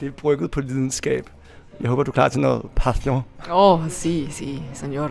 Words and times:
Det 0.00 0.06
er 0.06 0.12
brygget 0.12 0.50
på 0.50 0.60
lidenskab. 0.60 1.30
Jeg 1.80 1.90
håber, 1.90 2.02
du 2.02 2.10
er 2.10 2.12
klar 2.12 2.28
til 2.28 2.40
noget 2.40 2.62
passion. 2.76 3.22
Åh, 3.50 3.82
oh, 3.82 3.88
si, 3.88 4.28
si, 4.30 4.62
senor. 4.74 5.10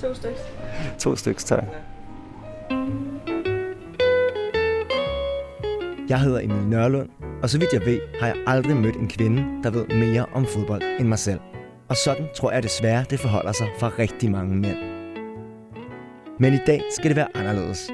To 0.00 0.14
stykker. 0.14 0.38
To 0.98 1.16
stykker, 1.16 1.40
tak. 1.40 1.64
Jeg 6.08 6.20
hedder 6.20 6.40
Emil 6.40 6.66
Nørlund, 6.66 7.08
og 7.42 7.50
så 7.50 7.58
vidt 7.58 7.72
jeg 7.72 7.86
ved, 7.86 8.00
har 8.20 8.26
jeg 8.26 8.36
aldrig 8.46 8.76
mødt 8.76 8.96
en 8.96 9.08
kvinde, 9.08 9.62
der 9.62 9.70
ved 9.70 9.86
mere 9.86 10.26
om 10.32 10.46
fodbold 10.46 10.82
end 11.00 11.08
mig 11.08 11.18
selv. 11.18 11.40
Og 11.88 11.96
sådan 11.96 12.28
tror 12.36 12.52
jeg 12.52 12.62
desværre, 12.62 13.04
det 13.10 13.20
forholder 13.20 13.52
sig 13.52 13.68
for 13.78 13.98
rigtig 13.98 14.30
mange 14.30 14.56
mænd. 14.56 14.78
Men 16.38 16.54
i 16.54 16.58
dag 16.66 16.82
skal 16.90 17.08
det 17.08 17.16
være 17.16 17.36
anderledes. 17.36 17.90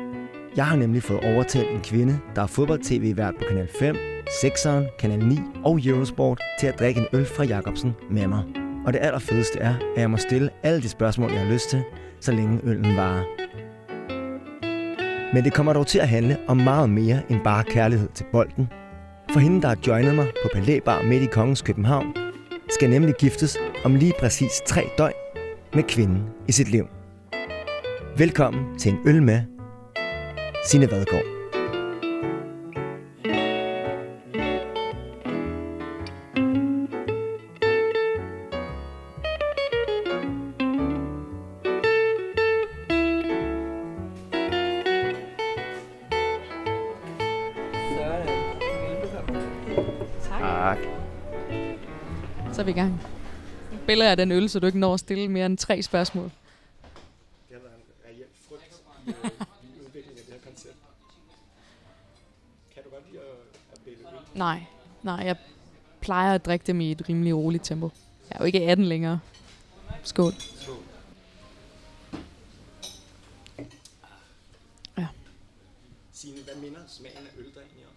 Jeg 0.57 0.67
har 0.67 0.77
nemlig 0.77 1.03
fået 1.03 1.21
overtalt 1.21 1.71
en 1.71 1.81
kvinde, 1.81 2.19
der 2.37 2.43
er 2.43 2.47
fodbold-tv-vært 2.47 3.35
på 3.39 3.45
Kanal 3.49 3.69
5, 3.79 3.97
Sexeren, 4.31 4.87
Kanal 4.99 5.19
9 5.19 5.39
og 5.65 5.81
Eurosport 5.85 6.41
til 6.61 6.67
at 6.67 6.79
drikke 6.79 7.01
en 7.01 7.07
øl 7.13 7.27
fra 7.27 7.45
Jacobsen 7.45 7.97
med 8.11 8.27
mig. 8.27 8.45
Og 8.87 8.93
det 8.93 9.01
allerfedeste 9.03 9.59
er, 9.59 9.75
at 9.97 10.01
jeg 10.01 10.11
må 10.11 10.17
stille 10.17 10.51
alle 10.63 10.83
de 10.83 10.89
spørgsmål, 10.89 11.31
jeg 11.31 11.41
har 11.41 11.53
lyst 11.53 11.71
til, 11.71 11.83
så 12.21 12.33
længe 12.33 12.61
øllen 12.65 12.97
varer. 12.97 13.25
Men 15.35 15.45
det 15.45 15.55
kommer 15.55 15.73
dog 15.73 15.87
til 15.87 15.99
at 15.99 16.09
handle 16.09 16.37
om 16.49 16.57
meget 16.57 16.91
mere 16.91 17.23
end 17.29 17.41
bare 17.45 17.65
kærlighed 17.65 18.09
til 18.15 18.27
bolden. 18.33 18.69
For 19.33 19.41
hende, 19.41 19.63
der 19.63 19.69
har 19.69 19.79
joinet 19.87 20.15
mig 20.15 20.27
på 20.43 20.49
Palæbar 20.55 21.03
midt 21.03 21.23
i 21.23 21.27
Kongens 21.27 21.63
København, 21.63 22.15
skal 22.71 22.91
nemlig 22.91 23.15
giftes 23.15 23.59
om 23.85 23.95
lige 23.95 24.15
præcis 24.21 24.63
tre 24.67 24.89
døgn 24.99 25.13
med 25.75 25.83
kvinden 25.83 26.23
i 26.49 26.53
sit 26.53 26.69
liv. 26.69 26.87
Velkommen 28.17 28.79
til 28.79 28.93
en 28.93 28.99
øl 29.07 29.23
med 29.23 29.41
Signe 30.67 30.91
Vadgaard. 30.91 31.38
Så 52.59 52.63
er 52.63 52.65
vi 52.65 52.71
i 52.71 52.75
gang. 52.75 53.01
Billeder 53.87 54.11
af 54.11 54.17
den 54.17 54.33
øl, 54.33 54.49
så 54.49 54.61
du 54.61 54.67
ikke 54.67 54.79
når 54.79 54.95
at 54.95 55.01
stille 55.01 55.29
mere 55.29 55.47
end 55.47 55.59
tre 55.59 55.83
spørgsmål. 55.83 56.25
Det 56.25 56.33
har 57.53 57.59
været 57.59 57.73
en 57.75 58.17
reel 58.17 58.27
frygt 58.49 58.83
i, 59.07 59.11
i 59.67 59.81
udviklingen 59.87 60.19
af 60.19 60.25
det 60.25 60.35
her 60.35 60.51
koncept. 60.51 60.77
Kan 62.75 62.83
du 62.85 62.91
godt 62.91 63.03
lide 63.11 63.23
at, 63.73 63.81
bælge 63.85 63.99
øl? 63.99 64.39
Nej, 64.39 64.63
nej, 65.03 65.15
jeg 65.15 65.37
plejer 66.01 66.35
at 66.35 66.47
drikke 66.47 66.67
dem 66.67 66.81
i 66.81 66.91
et 66.91 67.09
rimelig 67.09 67.37
roligt 67.37 67.65
tempo. 67.65 67.91
Jeg 68.31 68.37
er 68.37 68.39
jo 68.39 68.45
ikke 68.45 68.63
18 68.63 68.87
længere. 68.87 69.21
Skål. 70.03 70.33
Signe, 76.13 76.43
hvad 76.45 76.55
minder 76.55 76.81
smagen 76.89 77.19
af 77.19 77.39
øl 77.39 77.45
dig 77.45 77.51
egentlig 77.55 77.87
om? 77.87 77.95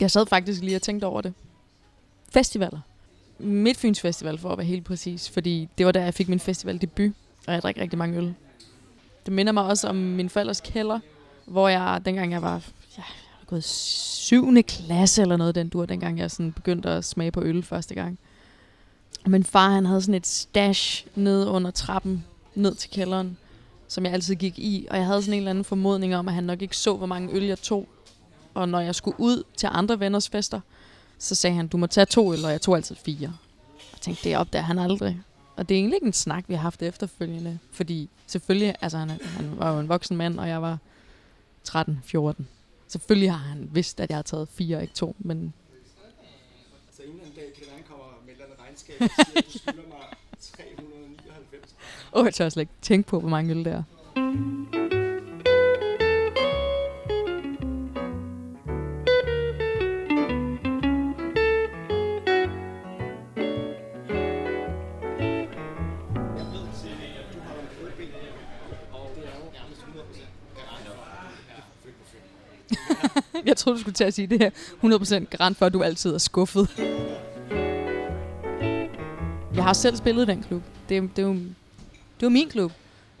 Jeg 0.00 0.10
sad 0.10 0.26
faktisk 0.26 0.62
lige 0.62 0.76
og 0.76 0.82
tænkte 0.82 1.04
over 1.04 1.20
det. 1.20 1.34
Festivaler. 2.30 2.80
Midtfyns 3.44 4.00
Festival, 4.00 4.38
for 4.38 4.50
at 4.50 4.58
være 4.58 4.66
helt 4.66 4.84
præcis. 4.84 5.30
Fordi 5.30 5.68
det 5.78 5.86
var 5.86 5.92
der, 5.92 6.04
jeg 6.04 6.14
fik 6.14 6.28
min 6.28 6.40
festival 6.40 6.80
debut. 6.80 7.12
Og 7.46 7.52
jeg 7.52 7.62
drikker 7.62 7.82
rigtig 7.82 7.98
mange 7.98 8.18
øl. 8.18 8.34
Det 9.26 9.32
minder 9.32 9.52
mig 9.52 9.64
også 9.64 9.88
om 9.88 9.96
min 9.96 10.28
forældres 10.28 10.60
kælder. 10.60 11.00
Hvor 11.46 11.68
jeg, 11.68 12.02
dengang 12.04 12.32
jeg 12.32 12.42
var, 12.42 12.54
ja, 12.54 12.62
jeg 12.96 13.04
var 13.40 13.46
gået 13.46 13.64
7. 13.64 14.62
klasse 14.62 15.22
eller 15.22 15.36
noget, 15.36 15.54
den 15.54 15.68
dur, 15.68 15.86
dengang 15.86 16.18
jeg 16.18 16.30
sådan 16.30 16.52
begyndte 16.52 16.88
at 16.90 17.04
smage 17.04 17.30
på 17.30 17.42
øl 17.42 17.62
første 17.62 17.94
gang. 17.94 18.18
Og 19.24 19.30
min 19.30 19.44
far, 19.44 19.70
han 19.70 19.86
havde 19.86 20.00
sådan 20.00 20.14
et 20.14 20.26
stash 20.26 21.06
ned 21.14 21.46
under 21.46 21.70
trappen, 21.70 22.24
ned 22.54 22.74
til 22.74 22.90
kælderen, 22.90 23.36
som 23.88 24.04
jeg 24.04 24.12
altid 24.12 24.34
gik 24.34 24.58
i. 24.58 24.86
Og 24.90 24.96
jeg 24.96 25.06
havde 25.06 25.22
sådan 25.22 25.34
en 25.34 25.38
eller 25.38 25.50
anden 25.50 25.64
formodning 25.64 26.16
om, 26.16 26.28
at 26.28 26.34
han 26.34 26.44
nok 26.44 26.62
ikke 26.62 26.76
så, 26.76 26.96
hvor 26.96 27.06
mange 27.06 27.32
øl 27.32 27.44
jeg 27.44 27.58
tog. 27.58 27.88
Og 28.54 28.68
når 28.68 28.80
jeg 28.80 28.94
skulle 28.94 29.20
ud 29.20 29.42
til 29.56 29.68
andre 29.72 30.00
venners 30.00 30.28
fester, 30.28 30.60
så 31.24 31.34
sagde 31.34 31.56
han, 31.56 31.68
du 31.68 31.76
må 31.76 31.86
tage 31.86 32.04
to 32.04 32.32
øl, 32.32 32.44
og 32.44 32.50
jeg 32.50 32.60
tog 32.60 32.76
altid 32.76 32.96
fire. 32.96 33.36
Og 33.92 34.00
tænkte, 34.00 34.28
det 34.28 34.36
opdager 34.36 34.62
han 34.62 34.78
aldrig. 34.78 35.20
Og 35.56 35.68
det 35.68 35.74
er 35.74 35.78
egentlig 35.78 35.96
ikke 35.96 36.06
en 36.06 36.12
snak, 36.12 36.44
vi 36.48 36.54
har 36.54 36.60
haft 36.60 36.82
efterfølgende. 36.82 37.58
Fordi 37.70 38.10
selvfølgelig, 38.26 38.74
altså 38.80 38.98
han, 38.98 39.10
han 39.10 39.58
var 39.58 39.72
jo 39.72 39.80
en 39.80 39.88
voksen 39.88 40.16
mand, 40.16 40.38
og 40.38 40.48
jeg 40.48 40.62
var 40.62 40.78
13-14. 41.68 42.42
Selvfølgelig 42.88 43.32
har 43.32 43.38
han 43.38 43.68
vidst, 43.72 44.00
at 44.00 44.10
jeg 44.10 44.16
har 44.16 44.22
taget 44.22 44.48
fire, 44.48 44.82
ikke 44.82 44.94
to. 44.94 45.16
Men 45.18 45.54
Altså 46.86 47.02
en 47.02 47.08
eller 47.08 47.22
anden 47.22 47.36
dag 47.36 47.52
kan 47.54 47.64
han 47.74 47.82
kommer 47.88 48.04
med 48.26 48.32
et 48.32 48.32
eller 48.32 48.44
andet 48.44 48.60
regnskab 48.60 48.96
og 49.00 49.08
siger, 49.26 49.38
at 49.38 49.44
du 49.46 49.58
skylder 49.58 49.88
mig 49.88 50.06
399. 50.40 51.74
åh, 52.12 52.24
jeg 52.24 52.34
tør 52.34 52.48
slet 52.48 52.62
ikke 52.62 52.72
tænke 52.82 53.08
på, 53.08 53.20
hvor 53.20 53.28
mange 53.28 53.54
øl 53.54 53.64
det 53.64 53.72
er. 53.72 53.82
Skulle 73.94 74.04
til 74.04 74.04
at 74.04 74.14
sige 74.14 74.26
det 74.26 74.38
her 74.38 74.50
100% 75.24 75.24
garant 75.36 75.56
for, 75.56 75.66
at 75.66 75.72
du 75.72 75.82
altid 75.82 76.14
er 76.14 76.18
skuffet. 76.18 76.68
Jeg 79.54 79.64
har 79.64 79.72
selv 79.72 79.96
spillet 79.96 80.22
i 80.22 80.26
den 80.26 80.42
klub. 80.42 80.62
Det, 80.88 81.16
det, 81.16 81.22
er, 81.22 81.26
jo, 81.26 81.34
det 82.20 82.22
var 82.22 82.28
min 82.28 82.48
klub. 82.48 82.72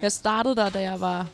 Jeg 0.02 0.12
startede 0.12 0.56
der, 0.56 0.68
da 0.68 0.80
jeg 0.80 1.00
var 1.00 1.26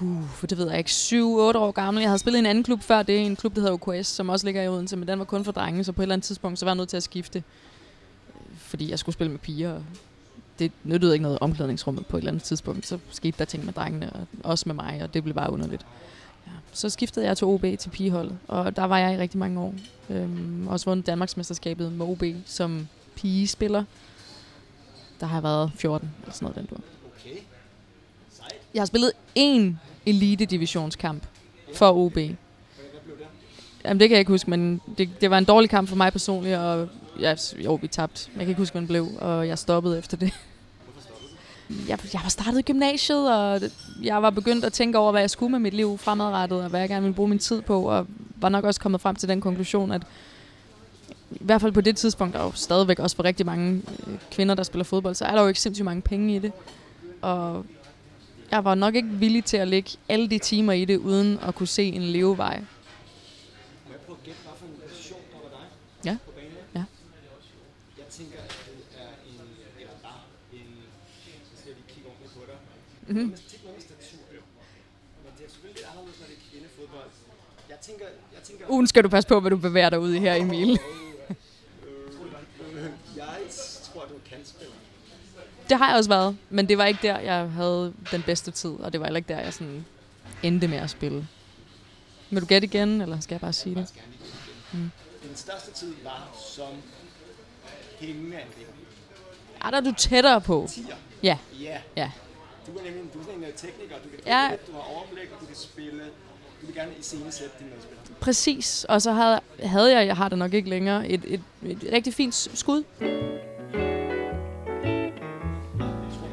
uh, 0.00 0.28
for 0.28 0.46
det 0.46 0.58
ved 0.58 0.68
jeg 0.68 0.78
ikke, 0.78 0.90
7-8 0.90 1.18
år 1.18 1.70
gammel. 1.70 2.00
Jeg 2.00 2.10
havde 2.10 2.18
spillet 2.18 2.38
i 2.38 2.40
en 2.40 2.46
anden 2.46 2.64
klub 2.64 2.82
før 2.82 3.02
det, 3.02 3.20
en 3.20 3.36
klub, 3.36 3.54
der 3.54 3.60
hedder 3.60 3.88
OKS, 3.88 4.06
som 4.06 4.28
også 4.28 4.46
ligger 4.46 4.62
i 4.62 4.68
Odense, 4.68 4.96
men 4.96 5.08
den 5.08 5.18
var 5.18 5.24
kun 5.24 5.44
for 5.44 5.52
drenge, 5.52 5.84
så 5.84 5.92
på 5.92 6.02
et 6.02 6.04
eller 6.04 6.14
andet 6.14 6.24
tidspunkt, 6.24 6.58
så 6.58 6.64
var 6.64 6.72
jeg 6.72 6.76
nødt 6.76 6.88
til 6.88 6.96
at 6.96 7.02
skifte, 7.02 7.42
fordi 8.56 8.90
jeg 8.90 8.98
skulle 8.98 9.14
spille 9.14 9.30
med 9.30 9.38
piger. 9.38 9.72
og 9.72 9.82
Det 10.58 10.72
nyttede 10.84 11.12
ikke 11.12 11.22
noget 11.22 11.38
omklædningsrummet 11.40 12.06
på 12.06 12.16
et 12.16 12.20
eller 12.20 12.30
andet 12.30 12.44
tidspunkt. 12.44 12.86
Så 12.86 12.98
skete 13.10 13.38
der 13.38 13.44
ting 13.44 13.64
med 13.64 13.72
drengene, 13.72 14.12
og 14.12 14.26
også 14.42 14.64
med 14.66 14.74
mig, 14.74 15.00
og 15.02 15.14
det 15.14 15.22
blev 15.22 15.34
bare 15.34 15.52
underligt. 15.52 15.86
Så 16.72 16.90
skiftede 16.90 17.26
jeg 17.26 17.36
til 17.36 17.46
OB 17.46 17.64
til 17.78 17.90
pigeholdet, 17.90 18.38
og 18.48 18.76
der 18.76 18.84
var 18.84 18.98
jeg 18.98 19.14
i 19.14 19.18
rigtig 19.18 19.38
mange 19.38 19.60
år. 19.60 19.74
Øhm, 20.10 20.68
også 20.68 20.86
vundet 20.86 21.06
Danmarksmesterskabet 21.06 21.92
med 21.92 22.06
OB 22.06 22.22
som 22.46 22.88
pigespiller. 23.16 23.84
Der 25.20 25.26
har 25.26 25.36
jeg 25.36 25.42
været 25.42 25.72
14 25.76 26.14
eller 26.20 26.32
sådan 26.32 26.46
noget 26.46 26.56
den 26.56 26.66
du. 26.76 26.82
Okay. 27.06 27.36
Jeg 28.74 28.80
har 28.80 28.86
spillet 28.86 29.12
én 29.38 29.72
elite 30.06 30.44
divisionskamp 30.44 31.26
for 31.74 31.92
OB. 31.92 32.18
Jamen 33.84 34.00
det 34.00 34.08
kan 34.08 34.10
jeg 34.10 34.18
ikke 34.18 34.32
huske, 34.32 34.50
men 34.50 34.80
det, 34.98 35.10
det 35.20 35.30
var 35.30 35.38
en 35.38 35.44
dårlig 35.44 35.70
kamp 35.70 35.88
for 35.88 35.96
mig 35.96 36.12
personligt, 36.12 36.56
og 36.56 36.88
ja, 37.20 37.34
jo, 37.64 37.74
vi 37.74 37.88
tabte. 37.88 38.30
Jeg 38.34 38.40
kan 38.40 38.48
ikke 38.48 38.60
huske, 38.60 38.78
den 38.78 38.86
blev, 38.86 39.08
og 39.18 39.48
jeg 39.48 39.58
stoppede 39.58 39.98
efter 39.98 40.16
det. 40.16 40.32
Jeg, 41.88 41.98
jeg 42.12 42.20
var 42.22 42.28
startet 42.28 42.58
i 42.58 42.62
gymnasiet, 42.62 43.32
og 43.34 43.60
jeg 44.02 44.22
var 44.22 44.30
begyndt 44.30 44.64
at 44.64 44.72
tænke 44.72 44.98
over, 44.98 45.10
hvad 45.10 45.20
jeg 45.20 45.30
skulle 45.30 45.50
med 45.50 45.58
mit 45.58 45.74
liv 45.74 45.98
fremadrettet, 45.98 46.62
og 46.62 46.70
hvad 46.70 46.80
jeg 46.80 46.88
gerne 46.88 47.02
ville 47.02 47.14
bruge 47.14 47.28
min 47.28 47.38
tid 47.38 47.62
på, 47.62 47.82
og 47.82 48.06
var 48.36 48.48
nok 48.48 48.64
også 48.64 48.80
kommet 48.80 49.00
frem 49.00 49.16
til 49.16 49.28
den 49.28 49.40
konklusion, 49.40 49.92
at 49.92 50.02
i 51.30 51.44
hvert 51.44 51.60
fald 51.60 51.72
på 51.72 51.80
det 51.80 51.96
tidspunkt, 51.96 52.36
og 52.36 52.52
stadigvæk 52.54 52.98
også 52.98 53.16
for 53.16 53.24
rigtig 53.24 53.46
mange 53.46 53.82
øh, 54.06 54.14
kvinder, 54.30 54.54
der 54.54 54.62
spiller 54.62 54.84
fodbold, 54.84 55.14
så 55.14 55.24
er 55.24 55.34
der 55.34 55.42
jo 55.42 55.48
ikke 55.48 55.60
sindssygt 55.60 55.84
mange 55.84 56.02
penge 56.02 56.36
i 56.36 56.38
det. 56.38 56.52
Og 57.22 57.66
jeg 58.50 58.64
var 58.64 58.74
nok 58.74 58.94
ikke 58.94 59.08
villig 59.08 59.44
til 59.44 59.56
at 59.56 59.68
lægge 59.68 59.90
alle 60.08 60.28
de 60.28 60.38
timer 60.38 60.72
i 60.72 60.84
det, 60.84 60.96
uden 60.96 61.38
at 61.42 61.54
kunne 61.54 61.66
se 61.66 61.84
en 61.84 62.02
levevej. 62.02 62.62
Mhm. 73.12 73.30
Det 73.30 73.38
er 73.38 73.48
tit 73.50 73.64
noget 73.64 73.82
statur. 73.82 74.18
Men 75.24 75.32
det 75.38 75.44
er 75.46 75.50
selvfølgelig 75.50 75.76
lidt 75.80 75.88
anderledes, 75.92 76.18
når 76.20 76.26
det 76.26 76.36
er 76.36 76.50
kvindefodbold. 76.50 77.10
Jeg 77.68 77.78
tænker, 77.80 78.04
jeg 78.34 78.42
tænker, 78.42 78.64
Ugen 78.70 78.86
skal 78.86 79.04
du 79.04 79.08
passe 79.08 79.28
på, 79.28 79.40
hvad 79.40 79.50
du 79.50 79.56
bevæger 79.56 79.90
dig 79.90 80.00
ud 80.00 80.12
i 80.14 80.18
her, 80.18 80.34
Emil. 80.34 80.70
øh, 80.70 80.76
jeg 83.16 83.36
tror, 83.84 84.04
du 84.04 84.14
er 84.14 84.18
kantspiller. 84.30 84.74
Det 85.68 85.78
har 85.78 85.88
jeg 85.88 85.96
også 85.96 86.10
været, 86.10 86.36
men 86.50 86.68
det 86.68 86.78
var 86.78 86.84
ikke 86.86 86.98
der, 87.02 87.18
jeg 87.18 87.50
havde 87.50 87.92
den 88.10 88.22
bedste 88.22 88.50
tid, 88.50 88.70
og 88.70 88.92
det 88.92 89.00
var 89.00 89.06
heller 89.06 89.16
ikke 89.18 89.28
der, 89.34 89.40
jeg 89.40 89.54
sådan 89.54 89.84
endte 90.42 90.68
med 90.68 90.78
at 90.78 90.90
spille. 90.90 91.28
Vil 92.30 92.40
du 92.40 92.46
gætte 92.46 92.66
igen, 92.66 93.00
eller 93.00 93.20
skal 93.20 93.34
jeg 93.34 93.40
bare 93.40 93.52
sige 93.52 93.74
det? 93.74 93.94
mm. 94.72 94.90
Din 95.22 95.36
største 95.36 95.72
tid 95.72 95.94
var 96.04 96.36
som 96.56 96.68
himmeangriber. 97.98 98.72
Ja, 99.64 99.70
der 99.70 99.76
er 99.76 99.80
du 99.80 99.92
tættere 99.98 100.40
på. 100.40 100.68
Ja, 101.22 101.38
Ja. 101.60 101.78
ja. 101.96 102.10
Du 102.66 102.72
er 102.78 102.82
nemlig 102.84 103.14
du 103.14 103.18
er 103.20 103.22
sådan 103.24 103.38
en 103.38 103.44
øh, 103.44 103.52
tekniker. 103.52 103.94
Du 104.04 104.08
kan 104.08 104.18
Ja. 104.26 104.42
ja. 104.44 104.50
du 104.66 104.72
har 104.72 104.80
overblik, 104.96 105.28
og 105.34 105.40
du 105.40 105.46
kan 105.46 105.56
spille 105.56 106.02
Du 106.60 106.66
vil 106.66 106.74
gerne 106.74 106.90
iscenesætte 107.00 107.54
dine 107.58 107.70
medspillere. 107.70 108.04
Præcis. 108.20 108.84
Og 108.88 109.02
så 109.02 109.12
havde, 109.12 109.40
havde 109.62 109.98
jeg, 109.98 110.06
jeg 110.06 110.16
har 110.16 110.28
det 110.28 110.38
nok 110.38 110.54
ikke 110.54 110.70
længere, 110.70 111.08
et, 111.08 111.20
et, 111.26 111.40
et 111.66 111.88
rigtig 111.92 112.14
fint 112.14 112.34
skud. 112.34 112.82
Tror 112.82 113.08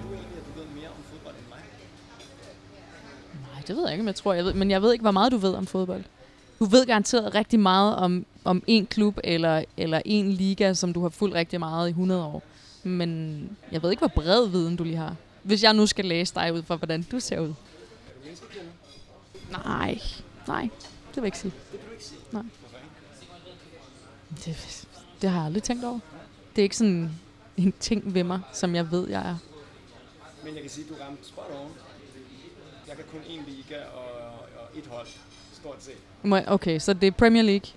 du 0.03 0.13
egentlig, 0.13 0.37
at 0.37 0.43
du 0.55 0.59
ved 0.59 0.67
mere 0.75 0.87
om 0.89 1.03
fodbold 1.11 1.35
end 1.35 1.45
mig? 1.49 1.59
Nej, 3.53 3.61
det 3.67 3.75
ved 3.75 3.83
jeg 3.83 3.91
ikke, 3.93 4.01
om 4.01 4.07
jeg 4.07 4.15
tror. 4.15 4.33
Jeg 4.33 4.45
ved, 4.45 4.53
men 4.53 4.71
jeg 4.71 4.81
ved 4.81 4.91
ikke, 4.93 5.01
hvor 5.01 5.11
meget 5.11 5.31
du 5.31 5.37
ved 5.37 5.53
om 5.53 5.67
fodbold. 5.67 6.03
Du 6.59 6.65
ved 6.65 6.85
garanteret 6.85 7.35
rigtig 7.35 7.59
meget 7.59 7.95
om, 7.95 8.25
om 8.43 8.63
en 8.67 8.85
klub 8.85 9.19
eller, 9.23 9.63
eller 9.77 10.01
en 10.05 10.31
liga, 10.31 10.73
som 10.73 10.93
du 10.93 11.01
har 11.01 11.09
fulgt 11.09 11.35
rigtig 11.35 11.59
meget 11.59 11.87
i 11.87 11.89
100 11.89 12.23
år. 12.25 12.43
Men 12.83 13.39
jeg 13.71 13.83
ved 13.83 13.91
ikke, 13.91 14.01
hvor 14.01 14.23
bred 14.23 14.47
viden 14.47 14.75
du 14.75 14.83
lige 14.83 14.95
har. 14.97 15.15
Hvis 15.43 15.63
jeg 15.63 15.73
nu 15.73 15.85
skal 15.85 16.05
læse 16.05 16.35
dig 16.35 16.53
ud 16.53 16.63
for, 16.63 16.75
hvordan 16.75 17.03
du 17.03 17.19
ser 17.19 17.39
ud. 17.39 17.53
Nej, 19.51 20.01
nej, 20.47 20.61
det 20.61 21.15
vil 21.15 21.21
jeg 21.21 21.25
ikke 21.25 21.37
sige. 21.37 21.53
Det 21.71 21.79
vil 21.79 21.87
du 21.87 21.91
ikke 21.91 22.03
sige. 22.03 22.19
Nej. 22.31 22.43
Det, 24.45 24.87
det 25.21 25.29
har 25.29 25.37
jeg 25.37 25.45
aldrig 25.45 25.63
tænkt 25.63 25.85
over. 25.85 25.99
Det 26.55 26.61
er 26.61 26.63
ikke 26.63 26.77
sådan 26.77 27.11
en 27.57 27.73
ting 27.79 28.13
ved 28.13 28.23
mig, 28.23 28.41
som 28.53 28.75
jeg 28.75 28.91
ved, 28.91 29.09
jeg 29.09 29.29
er. 29.29 29.37
Men 30.43 30.53
jeg 30.53 30.61
kan 30.61 30.71
sige, 30.71 30.85
at 30.85 30.89
du 30.89 31.03
ramte 31.03 31.27
spot 31.27 31.51
on. 31.63 31.71
Jeg 32.87 32.95
kan 32.95 33.05
kun 33.11 33.19
én 33.19 33.49
liga 33.49 33.83
og, 33.85 34.31
og 34.31 34.77
et 34.77 34.87
hold, 34.87 35.07
stort 35.53 35.83
set. 35.83 36.47
Okay, 36.47 36.79
så 36.79 36.93
det 36.93 37.07
er 37.07 37.11
Premier 37.11 37.43
League, 37.43 37.71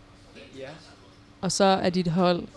Ja, 0.59 0.69
og 1.41 1.53
så 1.53 1.65
er 1.65 1.91
dit 1.91 2.09
hold... 2.09 2.49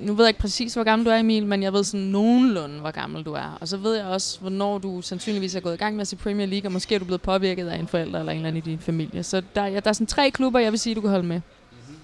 Nu 0.00 0.14
ved 0.14 0.24
jeg 0.24 0.28
ikke 0.30 0.40
præcis, 0.40 0.74
hvor 0.74 0.84
gammel 0.84 1.06
du 1.06 1.10
er, 1.10 1.16
Emil, 1.16 1.46
men 1.46 1.62
jeg 1.62 1.72
ved 1.72 1.84
sådan 1.84 2.06
nogenlunde, 2.06 2.80
hvor 2.80 2.90
gammel 2.90 3.22
du 3.22 3.32
er. 3.32 3.58
Og 3.60 3.68
så 3.68 3.76
ved 3.76 3.94
jeg 3.96 4.06
også, 4.06 4.40
hvornår 4.40 4.78
du 4.78 5.02
sandsynligvis 5.02 5.54
er 5.54 5.60
gået 5.60 5.74
i 5.74 5.76
gang 5.76 5.96
med 5.96 6.00
at 6.00 6.08
se 6.08 6.16
Premier 6.16 6.46
League, 6.46 6.68
og 6.68 6.72
måske 6.72 6.94
er 6.94 6.98
du 6.98 7.04
blevet 7.04 7.22
påvirket 7.22 7.68
af 7.68 7.78
en 7.78 7.88
forælder 7.88 8.18
eller 8.18 8.32
en 8.32 8.36
eller 8.38 8.48
anden 8.48 8.62
i 8.66 8.70
din 8.70 8.78
familie. 8.78 9.22
Så 9.22 9.42
der, 9.54 9.66
ja, 9.66 9.80
der 9.80 9.88
er 9.88 9.92
sådan 9.92 10.06
tre 10.06 10.30
klubber, 10.30 10.60
jeg 10.60 10.72
vil 10.72 10.80
sige, 10.80 10.94
du 10.94 11.00
kan 11.00 11.10
holde 11.10 11.26
med. 11.26 11.36
mm-hmm. 11.70 11.96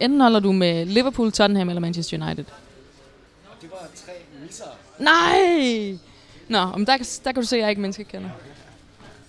Enten 0.00 0.20
holder 0.20 0.40
du 0.40 0.52
med 0.52 0.86
Liverpool, 0.86 1.32
Tottenham 1.32 1.68
eller 1.68 1.80
Manchester 1.80 2.26
United. 2.26 2.44
det 3.60 3.70
var 3.70 3.88
tre 3.94 4.12
misser. 4.42 4.64
Nej! 4.98 5.98
Nå, 6.48 6.76
men 6.76 6.86
der, 6.86 7.20
der 7.24 7.32
kan 7.32 7.42
du 7.42 7.46
se, 7.48 7.56
at 7.56 7.62
jeg 7.62 7.70
ikke 7.70 7.80
menneskekender. 7.82 8.30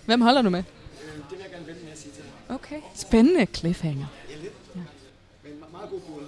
Hvem 0.05 0.21
holder 0.21 0.41
du 0.41 0.49
med? 0.49 0.59
Øh, 0.59 1.13
det 1.15 1.23
vil 1.31 1.39
jeg 1.41 1.51
gerne 1.51 1.67
vente 1.67 1.83
med 1.83 1.91
at 1.91 1.99
sige 1.99 2.11
til 2.11 2.23
dig. 2.23 2.55
Okay. 2.55 2.75
Spændende 2.95 3.47
cliffhanger. 3.53 4.05
Ja, 4.29 4.35
lidt. 4.35 4.53
Ja. 4.75 4.79
Men 5.43 5.51
me- 5.53 5.71
meget 5.71 5.89
god 5.89 5.99
bud, 5.99 6.23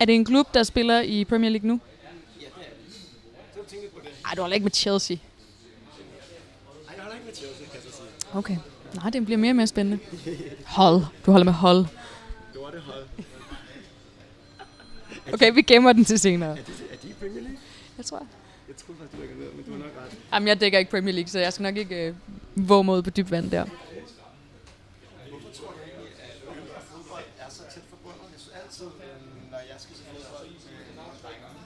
Er 0.00 0.04
det 0.04 0.14
en 0.14 0.24
klub, 0.24 0.54
der 0.54 0.62
spiller 0.62 1.00
i 1.00 1.24
Premier 1.24 1.50
League 1.50 1.68
nu? 1.68 1.80
Ja, 2.40 2.46
det 2.46 2.52
er 2.56 2.60
det. 2.60 2.94
Så 3.54 3.58
du 3.60 3.64
tænker 3.68 3.88
på 3.88 4.00
det. 4.04 4.10
Nej, 4.24 4.34
du 4.34 4.40
holder 4.40 4.54
ikke 4.54 4.64
med 4.64 4.72
Chelsea. 4.74 5.16
Ej, 5.16 6.94
jeg 6.96 7.02
holder 7.02 7.14
ikke 7.16 7.26
med 7.26 7.34
Chelsea, 7.34 7.64
kan 7.64 7.74
jeg 7.74 7.82
så 7.82 7.96
sige. 7.96 8.38
Okay. 8.38 8.56
Nej, 8.94 9.10
det 9.10 9.24
bliver 9.24 9.38
mere 9.38 9.50
og 9.52 9.56
mere 9.56 9.66
spændende. 9.66 9.98
Hold. 10.66 11.02
Du 11.26 11.30
holder 11.30 11.44
med 11.44 11.52
hold. 11.52 11.78
Det 11.78 12.60
var 12.60 12.70
det 12.70 12.80
hold. 12.80 13.04
Okay, 15.32 15.52
vi 15.54 15.62
gemmer 15.62 15.92
den 15.92 16.04
til 16.04 16.18
senere. 16.18 16.50
Er 16.50 16.54
de, 16.54 16.72
er 16.92 16.96
de 17.02 17.08
i 17.08 17.12
Premier 17.12 17.40
League? 17.42 17.58
Jeg 17.96 18.04
tror. 18.06 18.26
Jeg 18.68 18.76
troede 18.76 18.98
faktisk, 19.00 19.16
du 19.18 19.22
ikke 19.22 19.38
ved, 19.42 19.50
men 19.56 19.64
du 19.66 19.70
har 19.72 19.78
nok 19.78 19.94
ret. 20.02 20.12
Jamen, 20.32 20.48
jeg 20.48 20.56
dækker 20.60 20.78
ikke 20.78 20.90
Premier 20.90 21.14
League, 21.14 21.28
så 21.28 21.38
jeg 21.38 21.52
skal 21.52 21.62
nok 21.62 21.76
ikke 21.76 21.96
øh, 22.06 22.14
våge 22.68 22.84
mod 22.84 23.02
på 23.02 23.10
dyb 23.10 23.30
vand 23.30 23.50
der. 23.50 23.64
Hvorfor 23.64 25.50
tror 25.58 25.70
du 25.76 25.80
egentlig, 25.88 26.12
at 26.26 26.36
øl 26.56 26.68
og 26.78 26.82
fodbold 26.90 27.26
er 27.44 27.48
så 27.58 27.62
tæt 27.74 27.84
forbundet? 27.92 28.26
Jeg 28.34 28.40
synes 28.40 28.56
altid, 28.62 28.86
øh, 29.06 29.16
når 29.52 29.60
jeg 29.70 29.78
skal 29.84 29.94
se 30.00 30.02
fodbold 30.12 30.48
med 30.96 31.18
drengene, 31.24 31.62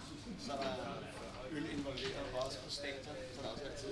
så 0.46 0.52
er 0.52 0.58
der 0.64 0.74
øl 1.56 1.64
involveret, 1.76 2.24
og 2.34 2.38
også 2.46 2.58
på 2.66 2.70
stadion, 2.78 3.16
så 3.34 3.38
er 3.40 3.42
der 3.44 3.50
også 3.54 3.64
altid 3.70 3.88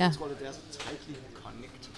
Ja. 0.00 0.10
tror 0.18 0.26
du, 0.26 0.32
det 0.40 0.48
er 0.48 0.52
så 0.52 0.78
tightly 0.78 1.12
connect? 1.42 1.90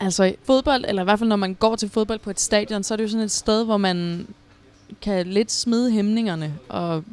Altså 0.00 0.24
i 0.24 0.36
fodbold, 0.44 0.84
eller 0.88 1.02
i 1.02 1.04
hvert 1.04 1.18
fald 1.18 1.28
når 1.28 1.36
man 1.36 1.54
går 1.54 1.76
til 1.76 1.88
fodbold 1.88 2.18
på 2.18 2.30
et 2.30 2.40
stadion, 2.40 2.82
så 2.82 2.94
er 2.94 2.96
det 2.96 3.04
jo 3.04 3.08
sådan 3.08 3.24
et 3.24 3.30
sted, 3.30 3.64
hvor 3.64 3.76
man 3.76 4.26
kan 5.00 5.26
lidt 5.26 5.52
smide 5.52 5.90
hæmningerne. 5.90 6.54
Og 6.68 7.04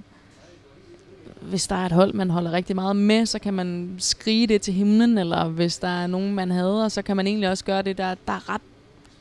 hvis 1.42 1.68
der 1.68 1.76
er 1.76 1.86
et 1.86 1.92
hold, 1.92 2.14
man 2.14 2.30
holder 2.30 2.52
rigtig 2.52 2.76
meget 2.76 2.96
med, 2.96 3.26
så 3.26 3.40
kan 3.40 3.54
man 3.54 3.96
skrige 4.00 4.48
det 4.48 4.62
til 4.62 4.74
himlen, 4.74 5.18
eller 5.18 5.48
hvis 5.48 5.78
der 5.78 5.88
er 5.88 6.08
nogen, 6.08 6.36
man 6.36 6.52
hader, 6.52 6.90
så 6.90 7.02
kan 7.02 7.18
man 7.18 7.28
egentlig 7.28 7.50
også 7.50 7.66
gøre 7.66 7.82
det. 7.82 7.98
Der, 7.98 8.16
der, 8.28 8.34
er, 8.34 8.50
ret, 8.50 8.62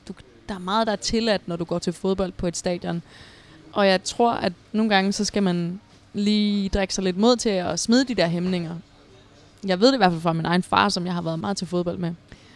du, 0.08 0.12
der 0.48 0.54
er 0.54 0.58
meget, 0.58 0.86
der 0.86 0.92
er 0.92 0.96
tilladt, 0.96 1.48
når 1.48 1.56
du 1.56 1.64
går 1.64 1.78
til 1.78 1.92
fodbold 1.92 2.32
på 2.32 2.46
et 2.46 2.56
stadion. 2.56 3.02
Og 3.72 3.86
jeg 3.86 4.04
tror, 4.04 4.32
at 4.32 4.52
nogle 4.72 4.94
gange, 4.94 5.12
så 5.12 5.24
skal 5.24 5.42
man 5.42 5.80
lige 6.12 6.68
drikke 6.68 6.94
sig 6.94 7.04
lidt 7.04 7.16
mod 7.16 7.36
til 7.36 7.48
at 7.48 7.80
smide 7.80 8.04
de 8.04 8.14
der 8.14 8.26
hæmninger. 8.26 8.76
Jeg 9.66 9.80
ved 9.80 9.88
det 9.88 9.94
i 9.94 9.96
hvert 9.96 10.12
fald 10.12 10.20
fra 10.20 10.32
min 10.32 10.44
egen 10.44 10.62
far, 10.62 10.88
som 10.88 11.06
jeg 11.06 11.14
har 11.14 11.22
været 11.22 11.38
meget 11.38 11.56
til 11.56 11.66
fodbold 11.66 11.98
med. 11.98 12.14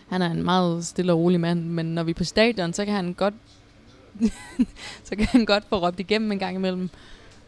Han 0.09 0.23
er 0.23 0.31
en 0.31 0.43
meget 0.43 0.85
stille 0.85 1.13
og 1.13 1.19
rolig 1.19 1.41
mand, 1.41 1.65
men 1.65 1.87
når 1.87 2.03
vi 2.03 2.11
er 2.11 2.15
på 2.15 2.25
stadion, 2.25 2.73
så 2.73 2.85
kan 2.85 2.95
han 2.95 3.13
godt, 3.13 3.35
så 5.09 5.17
kan 5.17 5.27
han 5.27 5.45
godt 5.45 5.65
få 5.69 5.77
råbt 5.87 6.01
igennem 6.01 6.33
en 6.33 6.39
gang 6.39 6.57
imellem. 6.57 6.91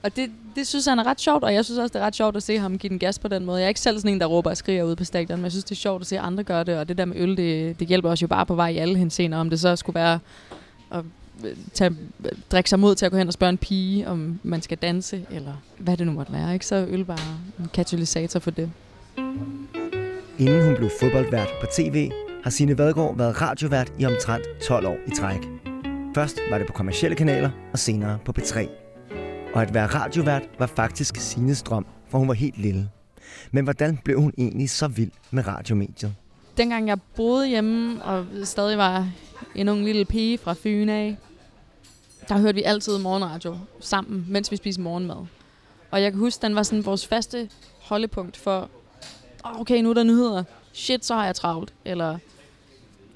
Og 0.03 0.17
det, 0.17 0.31
det 0.56 0.67
synes 0.67 0.87
han 0.87 0.99
er 0.99 1.06
ret 1.06 1.21
sjovt, 1.21 1.45
og 1.45 1.55
jeg 1.55 1.65
synes 1.65 1.79
også, 1.79 1.93
det 1.93 2.03
er 2.03 2.06
ret 2.06 2.17
sjovt 2.17 2.37
at 2.37 2.43
se 2.43 2.59
ham 2.59 2.79
give 2.79 2.91
den 2.91 2.99
gas 2.99 3.19
på 3.19 3.29
den 3.29 3.45
måde. 3.45 3.59
Jeg 3.59 3.65
er 3.65 3.69
ikke 3.69 3.81
selv 3.81 3.99
sådan 3.99 4.12
en, 4.15 4.21
der 4.21 4.27
råber 4.27 4.51
og 4.51 4.56
skriger 4.56 4.85
ude 4.85 4.97
på 4.97 5.05
stadion, 5.05 5.39
men 5.39 5.45
jeg 5.45 5.53
synes, 5.53 5.65
det 5.65 5.71
er 5.71 5.81
sjovt 5.81 6.01
at 6.01 6.06
se 6.06 6.21
andre 6.21 6.45
gøre 6.45 6.65
det, 6.65 6.79
og 6.79 6.89
det 6.89 6.99
der 6.99 7.05
med 7.05 7.17
øl, 7.17 7.37
det, 7.37 7.81
det 7.81 7.89
hjælper 7.89 8.11
os 8.11 8.23
jo 8.23 8.27
bare 8.27 8.47
på 8.47 8.55
vej 8.55 8.69
i 8.69 8.77
alle 8.77 8.99
henseender, 8.99 9.39
om 9.39 9.51
det 9.51 9.61
så 9.61 9.77
skulle 9.77 9.95
være 9.95 10.19
at 10.91 11.05
øh, 11.45 11.56
tage, 11.75 11.91
øh, 12.25 12.31
drikke 12.53 12.71
sig 12.71 12.79
mod 12.79 12.95
til 12.95 13.06
at 13.06 13.12
gå 13.12 13.19
hen 13.19 13.29
og 13.29 13.35
spørge 13.35 13.51
en 13.51 13.59
pige, 13.59 14.09
om 14.09 14.41
man 14.43 14.62
skal 14.62 14.79
danse, 14.79 15.27
eller 15.31 15.53
hvad 15.79 15.97
det 15.97 16.06
nu 16.06 16.12
måtte 16.12 16.33
være, 16.33 16.55
ikke? 16.55 16.67
Så 16.67 16.75
er 16.75 16.87
øl 16.89 17.05
bare 17.05 17.19
en 17.59 17.71
katalysator 17.73 18.41
for 18.41 18.51
det. 18.51 18.71
Inden 20.38 20.64
hun 20.64 20.76
blev 20.76 20.90
fodboldvært 21.00 21.49
på 21.61 21.66
tv, 21.76 22.11
har 22.43 22.50
Signe 22.50 22.78
Vadgaard 22.78 23.16
været 23.16 23.40
radiovært 23.40 23.93
i 23.99 24.05
omtrent 24.05 24.44
12 24.66 24.87
år 24.87 24.96
i 25.06 25.11
træk. 25.11 25.40
Først 26.14 26.40
var 26.50 26.58
det 26.58 26.66
på 26.66 26.72
kommercielle 26.72 27.16
kanaler, 27.16 27.50
og 27.72 27.78
senere 27.78 28.19
på 28.25 28.32
P3. 28.38 28.69
Og 29.55 29.62
at 29.62 29.75
være 29.75 29.87
radiovært 29.87 30.43
var 30.58 30.66
faktisk 30.66 31.16
Sines 31.16 31.62
drøm, 31.62 31.87
for 32.08 32.19
hun 32.19 32.28
var 32.28 32.34
helt 32.34 32.58
lille. 32.58 32.88
Men 33.52 33.64
hvordan 33.64 33.99
blev 34.05 34.20
hun 34.20 34.32
egentlig 34.38 34.70
så 34.70 34.88
vild 34.88 35.11
med 35.31 35.46
radiomediet? 35.46 36.14
dengang 36.56 36.88
jeg 36.88 36.99
boede 37.17 37.49
hjemme, 37.49 38.05
og 38.05 38.26
stadig 38.44 38.78
var 38.78 39.08
en 39.55 39.69
ung 39.69 39.84
lille 39.84 40.05
pige 40.05 40.38
fra 40.38 40.55
Fyn 40.58 40.88
af, 40.88 41.17
der 42.28 42.38
hørte 42.38 42.55
vi 42.55 42.62
altid 42.62 42.99
morgenradio 42.99 43.58
sammen, 43.81 44.26
mens 44.28 44.50
vi 44.50 44.56
spiste 44.56 44.81
morgenmad. 44.81 45.26
Og 45.90 46.02
jeg 46.02 46.12
kan 46.12 46.19
huske, 46.19 46.43
den 46.43 46.55
var 46.55 46.62
sådan 46.62 46.87
vores 46.87 47.06
faste 47.06 47.49
holdepunkt 47.81 48.37
for, 48.37 48.70
oh, 49.44 49.61
okay, 49.61 49.82
nu 49.82 49.91
er 49.91 49.94
der 49.94 50.02
nyheder. 50.02 50.44
Shit, 50.73 51.05
så 51.05 51.14
har 51.14 51.25
jeg 51.25 51.35
travlt. 51.35 51.73
Eller, 51.85 52.19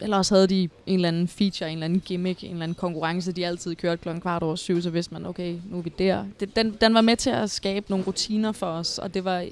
eller 0.00 0.16
også 0.16 0.34
havde 0.34 0.46
de 0.46 0.62
en 0.62 0.70
eller 0.86 1.08
anden 1.08 1.28
feature, 1.28 1.70
en 1.70 1.78
eller 1.78 1.84
anden 1.84 2.00
gimmick, 2.00 2.44
en 2.44 2.50
eller 2.50 2.62
anden 2.62 2.74
konkurrence, 2.74 3.32
de 3.32 3.46
altid 3.46 3.74
kørte 3.74 4.02
klokken 4.02 4.20
kvart 4.20 4.42
over 4.42 4.56
syv, 4.56 4.82
så 4.82 4.90
vidste 4.90 5.14
man, 5.14 5.26
okay, 5.26 5.56
nu 5.70 5.78
er 5.78 5.82
vi 5.82 5.92
der. 5.98 6.24
Det, 6.40 6.56
den, 6.56 6.76
den 6.80 6.94
var 6.94 7.00
med 7.00 7.16
til 7.16 7.30
at 7.30 7.50
skabe 7.50 7.86
nogle 7.90 8.04
rutiner 8.04 8.52
for 8.52 8.66
os, 8.66 8.98
og 8.98 9.14
det 9.14 9.24
var 9.24 9.46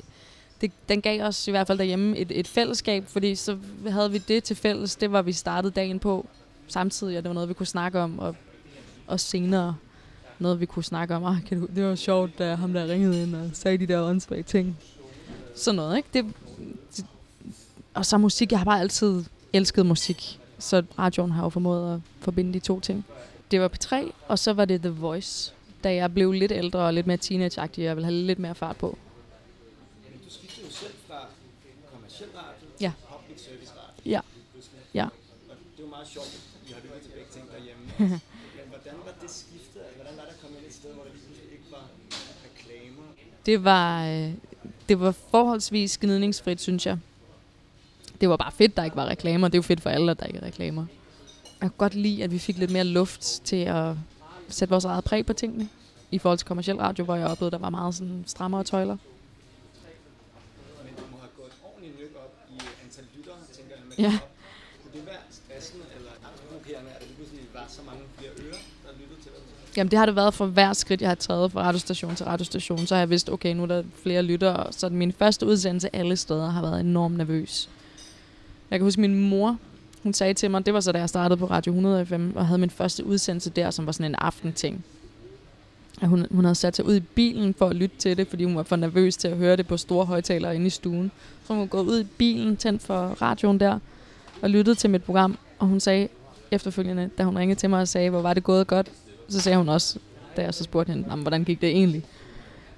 det, 0.60 0.72
den 0.88 1.00
gav 1.00 1.22
os 1.22 1.48
i 1.48 1.50
hvert 1.50 1.66
fald 1.66 1.78
derhjemme 1.78 2.16
et, 2.16 2.32
et 2.34 2.48
fællesskab, 2.48 3.04
fordi 3.06 3.34
så 3.34 3.58
havde 3.88 4.12
vi 4.12 4.18
det 4.18 4.44
til 4.44 4.56
fælles. 4.56 4.96
Det 4.96 5.12
var 5.12 5.22
vi 5.22 5.32
startede 5.32 5.72
dagen 5.72 5.98
på 5.98 6.26
samtidig, 6.68 7.18
og 7.18 7.22
det 7.22 7.28
var 7.28 7.34
noget, 7.34 7.48
vi 7.48 7.54
kunne 7.54 7.66
snakke 7.66 8.00
om, 8.00 8.18
og, 8.18 8.36
og 9.06 9.20
senere 9.20 9.76
noget, 10.38 10.60
vi 10.60 10.66
kunne 10.66 10.84
snakke 10.84 11.14
om. 11.14 11.24
Ah, 11.24 11.44
kan 11.44 11.60
du, 11.60 11.66
det 11.76 11.84
var 11.84 11.94
sjovt, 11.94 12.38
da 12.38 12.54
ham 12.54 12.72
der 12.72 12.88
ringede 12.88 13.22
ind 13.22 13.34
og 13.34 13.50
sagde 13.52 13.78
de 13.78 13.86
der 13.86 14.02
åndssvage 14.02 14.42
ting. 14.42 14.78
Sådan 15.54 15.76
noget, 15.76 15.96
ikke? 15.96 16.08
Det, 16.14 16.24
det, 16.24 16.34
og 17.96 18.06
så 18.06 18.18
musik. 18.18 18.50
Jeg 18.52 18.60
har 18.60 18.64
bare 18.64 18.80
altid 18.80 19.24
elsket 19.52 19.86
musik, 19.86 20.40
så 20.58 20.82
radioen 20.98 21.30
har 21.30 21.42
jo 21.42 21.48
formået 21.48 21.94
at 21.94 22.00
forbinde 22.20 22.52
de 22.52 22.58
to 22.58 22.80
ting. 22.80 23.04
Det 23.50 23.60
var 23.60 23.68
P3, 23.68 24.10
og 24.28 24.38
så 24.38 24.52
var 24.52 24.64
det 24.64 24.80
The 24.80 24.90
Voice, 24.90 25.52
da 25.84 25.94
jeg 25.94 26.14
blev 26.14 26.32
lidt 26.32 26.52
ældre 26.52 26.78
og 26.78 26.94
lidt 26.94 27.06
mere 27.06 27.16
teenageagtig, 27.16 27.82
og 27.82 27.86
jeg 27.86 27.96
ville 27.96 28.04
have 28.04 28.16
lidt 28.26 28.38
mere 28.38 28.54
fart 28.54 28.76
på. 28.76 28.98
Men 30.10 30.20
du 30.24 30.30
skiftede 30.30 30.66
jo 30.66 30.72
selv 30.72 30.94
fra 31.08 31.18
kommersiel 31.92 32.28
radio 32.36 32.66
Ja. 32.80 32.92
til 32.98 33.06
public 33.16 33.40
service 33.44 33.72
radio. 33.80 34.10
Ja. 34.14 34.20
Ja. 34.94 35.04
Og 35.04 35.10
det 35.76 35.82
jo 35.82 35.88
meget 35.88 36.08
sjovt, 36.08 36.26
at 36.26 36.70
I 36.70 36.72
har 36.72 36.80
lyttet 36.84 37.00
til 37.02 37.10
begge 37.10 37.30
ting 37.32 37.44
derhjemme. 37.54 37.82
Men 38.58 38.66
hvordan 38.72 38.96
var 39.06 39.12
det 39.22 39.30
skiftet? 39.30 39.82
Hvordan 39.96 40.16
var 40.16 40.22
det 40.22 40.30
at 40.30 40.40
komme 40.42 40.56
ind 40.58 40.66
et 40.66 40.74
sted, 40.74 40.90
hvor 40.94 41.02
der 41.04 41.10
ikke 41.52 41.64
var 41.70 41.84
reklamer? 42.46 43.02
Det 43.46 43.64
var, 43.64 44.06
øh, 44.08 44.32
det 44.88 45.00
var 45.00 45.10
forholdsvis 45.30 45.98
gnidningsfrit, 45.98 46.60
synes 46.60 46.86
jeg. 46.86 46.98
Det 48.20 48.28
var 48.28 48.36
bare 48.36 48.52
fedt, 48.52 48.76
der 48.76 48.84
ikke 48.84 48.96
var 48.96 49.06
reklamer. 49.06 49.48
Det 49.48 49.54
er 49.54 49.58
jo 49.58 49.62
fedt 49.62 49.80
for 49.80 49.90
alle, 49.90 50.10
at 50.10 50.20
der 50.20 50.26
ikke 50.26 50.38
er 50.38 50.46
reklamer. 50.46 50.86
Jeg 51.60 51.70
kunne 51.70 51.78
godt 51.78 51.94
lide, 51.94 52.24
at 52.24 52.30
vi 52.30 52.38
fik 52.38 52.58
lidt 52.58 52.70
mere 52.70 52.84
luft 52.84 53.20
til 53.44 53.56
at 53.56 53.94
sætte 54.48 54.70
vores 54.70 54.84
eget 54.84 55.04
præg 55.04 55.26
på 55.26 55.32
tingene. 55.32 55.68
I 56.10 56.18
forhold 56.18 56.38
til 56.38 56.46
kommersiel 56.46 56.76
radio, 56.76 57.04
hvor 57.04 57.14
jeg 57.14 57.26
oplevede, 57.26 57.50
der 57.50 57.58
var 57.58 57.70
meget 57.70 57.94
sådan 57.94 58.24
strammere 58.26 58.64
tøjler. 58.64 58.96
Men 60.84 60.94
du 60.96 61.02
må 61.12 61.16
have 61.18 61.30
gået 61.36 61.52
ordentligt 61.64 62.00
nøk 62.00 62.12
op 62.24 62.34
i 62.50 62.58
antal 62.84 63.04
lyttere, 63.16 63.34
tænker 63.56 63.74
jeg, 63.76 63.84
med 63.88 63.96
Ja. 63.98 64.18
Kunne 64.82 64.92
det 65.00 65.06
være 65.06 65.22
stressende 65.30 65.84
eller 65.96 66.10
angstprovokerende, 66.28 66.90
at 66.90 67.00
der 67.00 67.06
pludselig 67.16 67.42
var 67.54 67.64
så 67.68 67.80
mange 67.86 68.02
flere 68.18 68.30
ører, 68.46 68.62
der 68.84 68.92
lyttede 69.00 69.20
til, 69.22 69.30
sagde? 69.32 69.76
Jamen 69.76 69.90
det 69.90 69.98
har 69.98 70.06
det 70.06 70.16
været 70.16 70.34
for 70.34 70.46
hver 70.46 70.72
skridt, 70.72 71.00
jeg 71.00 71.10
har 71.10 71.14
taget 71.14 71.52
fra 71.52 71.62
radiostation 71.62 72.14
til 72.16 72.26
radiostation. 72.26 72.86
Så 72.86 72.94
har 72.94 73.00
jeg 73.00 73.10
vidst, 73.10 73.30
okay, 73.30 73.54
nu 73.54 73.62
er 73.62 73.66
der 73.66 73.82
flere 74.02 74.22
lyttere. 74.22 74.72
Så 74.72 74.88
min 74.88 75.12
første 75.12 75.46
udsendelse 75.46 75.96
alle 75.96 76.16
steder 76.16 76.50
har 76.50 76.62
været 76.62 76.80
enormt 76.80 77.16
nervøs. 77.16 77.68
Jeg 78.70 78.78
kan 78.78 78.84
huske, 78.84 79.00
min 79.00 79.28
mor, 79.28 79.56
hun 80.02 80.12
sagde 80.14 80.34
til 80.34 80.50
mig, 80.50 80.66
det 80.66 80.74
var 80.74 80.80
så 80.80 80.92
da 80.92 80.98
jeg 80.98 81.08
startede 81.08 81.36
på 81.36 81.46
Radio 81.46 81.70
100 81.72 82.06
FM, 82.06 82.30
og 82.34 82.46
havde 82.46 82.58
min 82.58 82.70
første 82.70 83.06
udsendelse 83.06 83.50
der, 83.50 83.70
som 83.70 83.86
var 83.86 83.92
sådan 83.92 84.10
en 84.10 84.14
aftenting. 84.18 84.84
At 86.02 86.08
hun, 86.08 86.26
hun 86.30 86.44
havde 86.44 86.54
sat 86.54 86.76
sig 86.76 86.84
ud 86.84 86.96
i 86.96 87.00
bilen 87.00 87.54
for 87.54 87.68
at 87.68 87.76
lytte 87.76 87.96
til 87.98 88.16
det, 88.16 88.28
fordi 88.28 88.44
hun 88.44 88.56
var 88.56 88.62
for 88.62 88.76
nervøs 88.76 89.16
til 89.16 89.28
at 89.28 89.36
høre 89.36 89.56
det 89.56 89.66
på 89.66 89.76
store 89.76 90.04
højtalere 90.06 90.54
inde 90.54 90.66
i 90.66 90.70
stuen. 90.70 91.10
Så 91.46 91.52
hun 91.52 91.60
var 91.60 91.66
gået 91.66 91.84
ud 91.84 92.00
i 92.00 92.04
bilen, 92.04 92.56
tændt 92.56 92.82
for 92.82 93.22
radioen 93.22 93.60
der, 93.60 93.78
og 94.42 94.50
lyttede 94.50 94.76
til 94.76 94.90
mit 94.90 95.02
program. 95.04 95.38
Og 95.58 95.66
hun 95.66 95.80
sagde 95.80 96.08
efterfølgende, 96.50 97.10
da 97.18 97.24
hun 97.24 97.38
ringede 97.38 97.60
til 97.60 97.70
mig 97.70 97.80
og 97.80 97.88
sagde, 97.88 98.10
hvor 98.10 98.22
var 98.22 98.34
det 98.34 98.44
gået 98.44 98.66
godt, 98.66 98.90
så 99.28 99.40
sagde 99.40 99.58
hun 99.58 99.68
også, 99.68 99.98
da 100.36 100.42
jeg 100.42 100.54
så 100.54 100.64
spurgte 100.64 100.92
hende, 100.92 101.08
"Nå, 101.08 101.16
hvordan 101.16 101.44
gik 101.44 101.60
det 101.60 101.68
egentlig? 101.68 102.02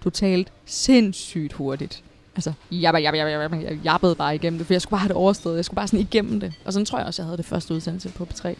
Du 0.04 0.10
talte 0.10 0.50
sindssygt 0.66 1.52
hurtigt. 1.52 2.02
Altså, 2.38 2.52
jabba, 2.70 2.98
jabba, 2.98 3.18
jabba, 3.18 3.30
jabba. 3.30 3.56
jeg 3.56 3.78
jabbede 3.84 4.14
bare 4.14 4.34
igennem 4.34 4.58
det, 4.58 4.66
for 4.66 4.74
jeg 4.74 4.82
skulle 4.82 4.90
bare 4.90 5.00
have 5.00 5.08
det 5.08 5.16
overstået. 5.16 5.56
Jeg 5.56 5.64
skulle 5.64 5.76
bare 5.76 5.88
sådan 5.88 6.00
igennem 6.00 6.40
det. 6.40 6.54
Og 6.64 6.72
sådan 6.72 6.86
tror 6.86 6.98
jeg 6.98 7.06
også, 7.06 7.22
jeg 7.22 7.26
havde 7.26 7.36
det 7.36 7.44
første 7.44 7.74
udsendelse 7.74 8.08
på 8.08 8.24
P3. 8.24 8.34
Så 8.34 8.42
sådan, 8.42 8.56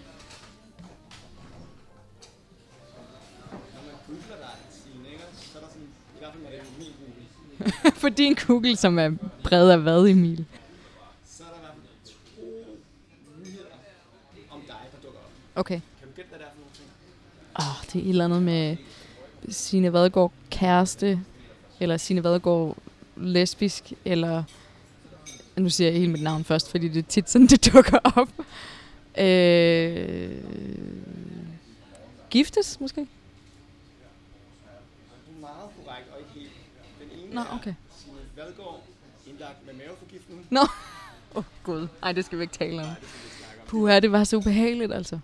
i 6.15 6.19
hvert 6.19 6.33
fald 7.83 7.93
For 8.01 8.09
din 8.09 8.37
Google, 8.47 8.77
som 8.77 8.99
er 8.99 9.11
bred 9.43 9.71
af 9.71 9.79
hvad, 9.79 10.07
Emil? 10.07 10.45
så 11.31 11.43
er 11.43 11.47
der 11.49 11.57
i 11.57 11.61
hvert 11.61 11.73
fald 11.75 12.15
to 12.15 12.43
nyheder 13.45 13.65
om 14.51 14.61
dig, 14.67 14.77
der 14.93 15.07
dukker 15.07 15.19
op. 15.19 15.61
Okay. 15.61 15.81
Kan 15.99 16.09
du 16.09 16.15
gætte, 16.17 16.29
hvad 16.29 16.39
det 16.39 16.47
er 16.47 16.51
for 16.51 16.61
nogle 16.61 16.75
ting? 16.75 16.89
Åh, 17.59 17.69
oh, 17.69 17.87
det 17.87 17.99
er 17.99 18.05
et 18.05 18.09
eller 18.11 18.25
andet 18.25 18.43
med 18.43 18.77
Signe 19.49 19.93
Vadegaard 19.93 20.33
kæreste, 20.51 21.21
eller 21.81 21.97
Signe 21.97 22.25
Vadegaard 22.25 22.77
lesbisk, 23.21 23.93
eller... 24.05 24.43
Nu 25.57 25.71
siger 25.71 25.91
jeg 25.91 26.01
helt 26.01 26.13
mit 26.13 26.23
navn 26.23 26.45
først, 26.45 26.71
fordi 26.71 26.89
det 26.89 26.99
er 26.99 27.09
tit 27.09 27.31
sådan, 27.31 27.47
det 27.53 27.73
dukker 27.73 27.99
op. 28.05 28.29
Øh, 29.19 30.31
giftes, 32.31 32.81
måske? 32.81 33.01
Er 33.01 33.07
meget 35.41 35.71
korrekt 35.85 36.09
og 36.13 36.19
ikke 36.19 36.31
helt. 36.35 36.51
Den 37.01 37.19
ene 37.25 37.35
Nå, 37.35 37.41
er 37.41 37.59
okay. 37.61 37.75
Signe 37.99 38.19
Vadgaard, 38.37 38.83
indlagt 39.27 39.67
med 39.67 39.75
maveforgiftning. 39.75 40.47
Nå. 40.51 40.61
Åh, 41.35 41.37
oh, 41.37 41.45
gud. 41.63 41.89
Ej, 42.03 42.13
det 42.13 42.25
skal 42.25 42.39
vi 42.39 42.43
ikke 42.43 42.55
tale 42.55 42.81
om. 42.81 42.87
Nej, 42.87 42.95
det. 42.95 43.09
Puha, 43.67 44.09
var 44.09 44.25
så 44.25 44.37
ubehageligt, 44.37 44.93
altså. 44.93 45.19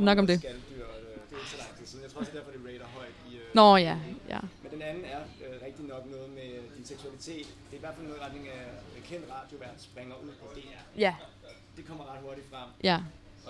Nok 0.00 0.18
om 0.18 0.26
det. 0.26 0.38
Skalddyr, 0.38 0.58
øh, 0.60 0.84
det 1.30 1.36
er 1.36 1.36
ikke 1.36 1.50
så 1.50 1.56
lang 1.56 1.76
tid 1.78 1.86
siden. 1.86 2.02
Jeg 2.02 2.10
tror 2.10 2.20
også, 2.20 2.32
det 2.32 2.38
er 2.38 2.44
derfor, 2.44 2.58
det 2.58 2.66
rater 2.66 2.86
højt 2.98 3.14
i... 3.30 3.34
Øh, 3.34 3.54
Nå, 3.54 3.76
ja. 3.76 3.96
ja. 4.28 4.40
Men 4.62 4.72
den 4.72 4.82
anden 4.82 5.04
er 5.04 5.20
øh, 5.44 5.66
rigtig 5.66 5.84
nok 5.84 6.10
noget 6.10 6.28
med 6.38 6.50
seksualitet. 7.20 7.46
Det 7.70 7.72
er 7.72 7.76
i 7.76 7.80
hvert 7.80 7.94
fald 7.94 8.06
noget 8.06 8.20
i 8.20 8.24
retning 8.24 8.48
af 8.48 8.60
en 8.96 9.02
kendt 9.10 9.24
radiovært 9.30 9.74
springer 9.78 10.14
ud 10.24 10.28
på 10.40 10.46
DR. 10.54 11.00
Ja, 11.00 11.14
Det 11.76 11.86
kommer 11.88 12.04
ret 12.12 12.20
hurtigt 12.22 12.46
frem. 12.50 12.68
ja. 12.84 12.98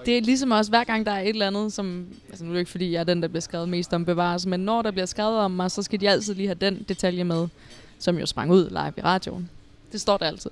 Det 0.07 0.19
er 0.19 0.23
ligesom 0.23 0.51
også, 0.51 0.71
hver 0.71 0.85
gang 0.85 1.07
der 1.07 1.13
er 1.13 1.21
et 1.21 1.29
eller 1.29 1.47
andet, 1.47 1.73
som... 1.73 2.07
Altså 2.29 2.45
nu 2.45 2.51
er 2.51 2.55
det 2.55 2.61
ikke, 2.61 2.71
fordi 2.71 2.93
jeg 2.93 3.01
er 3.01 3.05
den, 3.05 3.23
der 3.23 3.29
bliver 3.29 3.41
skrevet 3.41 3.69
mest 3.69 3.93
om 3.93 4.05
bevares, 4.05 4.47
men 4.47 4.61
når 4.61 4.83
der 4.83 4.91
bliver 4.91 5.07
skrevet 5.07 5.39
om 5.39 5.51
mig, 5.51 5.71
så 5.71 5.83
skal 5.83 6.01
de 6.01 6.09
altid 6.11 6.35
lige 6.35 6.47
have 6.47 6.59
den 6.61 6.83
detalje 6.89 7.25
med, 7.25 7.49
som 7.99 8.19
jo 8.19 8.27
sprang 8.27 8.51
ud 8.53 8.65
live 8.71 8.93
i 8.97 9.01
radioen. 9.01 9.51
Det 9.93 10.01
står 10.01 10.17
der 10.17 10.27
altid. 10.27 10.51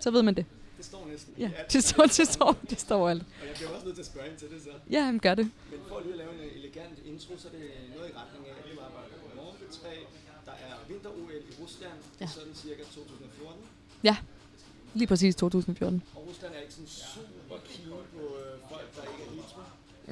Så 0.00 0.10
ved 0.10 0.22
man 0.22 0.34
det. 0.34 0.46
Det 0.76 0.84
står 0.84 1.06
næsten 1.10 1.34
Ja, 1.38 1.50
det 1.72 1.84
står, 1.84 2.04
det 2.18 2.28
står, 2.36 2.56
det 2.70 2.80
står 2.80 3.08
alt. 3.08 3.22
Og 3.42 3.46
jeg 3.48 3.54
bliver 3.56 3.70
også 3.70 3.84
nødt 3.86 3.96
til 3.96 4.02
at 4.02 4.06
spørge 4.12 4.26
ind 4.30 4.36
til 4.36 4.48
det 4.54 4.62
så. 4.62 4.70
Ja, 4.90 4.98
jamen, 5.06 5.20
gør 5.20 5.34
det. 5.34 5.44
Men 5.70 5.80
for 5.88 5.96
at 5.98 6.04
lige 6.06 6.16
lave 6.16 6.30
en 6.34 6.40
elegant 6.58 6.96
intro, 7.12 7.32
så 7.42 7.48
er 7.48 7.52
det 7.58 7.64
noget 7.96 8.08
i 8.10 8.14
retning 8.20 8.42
af, 8.48 8.52
at 8.60 8.64
du 8.76 8.80
arbejder 8.88 9.16
på 9.24 9.28
Morgen 9.36 9.56
3. 9.82 9.88
Er 10.68 10.74
vinter-OL 10.88 11.32
i 11.50 11.52
Rusland, 11.62 11.98
Ja. 12.20 12.26
sådan 12.26 12.54
cirka 12.54 12.82
2014. 12.94 13.62
Ja, 14.04 14.16
lige 14.94 15.06
præcis 15.06 15.34
2014. 15.36 16.02
Og 16.14 16.26
Rusland 16.28 16.52
er 16.56 16.60
ikke 16.60 16.74
sådan 16.74 16.88
super 16.88 17.56
keen 17.68 17.88
på 18.14 18.22
øh, 18.42 18.70
folk, 18.70 18.88
der 18.96 19.02
ikke 19.10 19.22
er 19.26 19.30
hetero. 19.34 19.60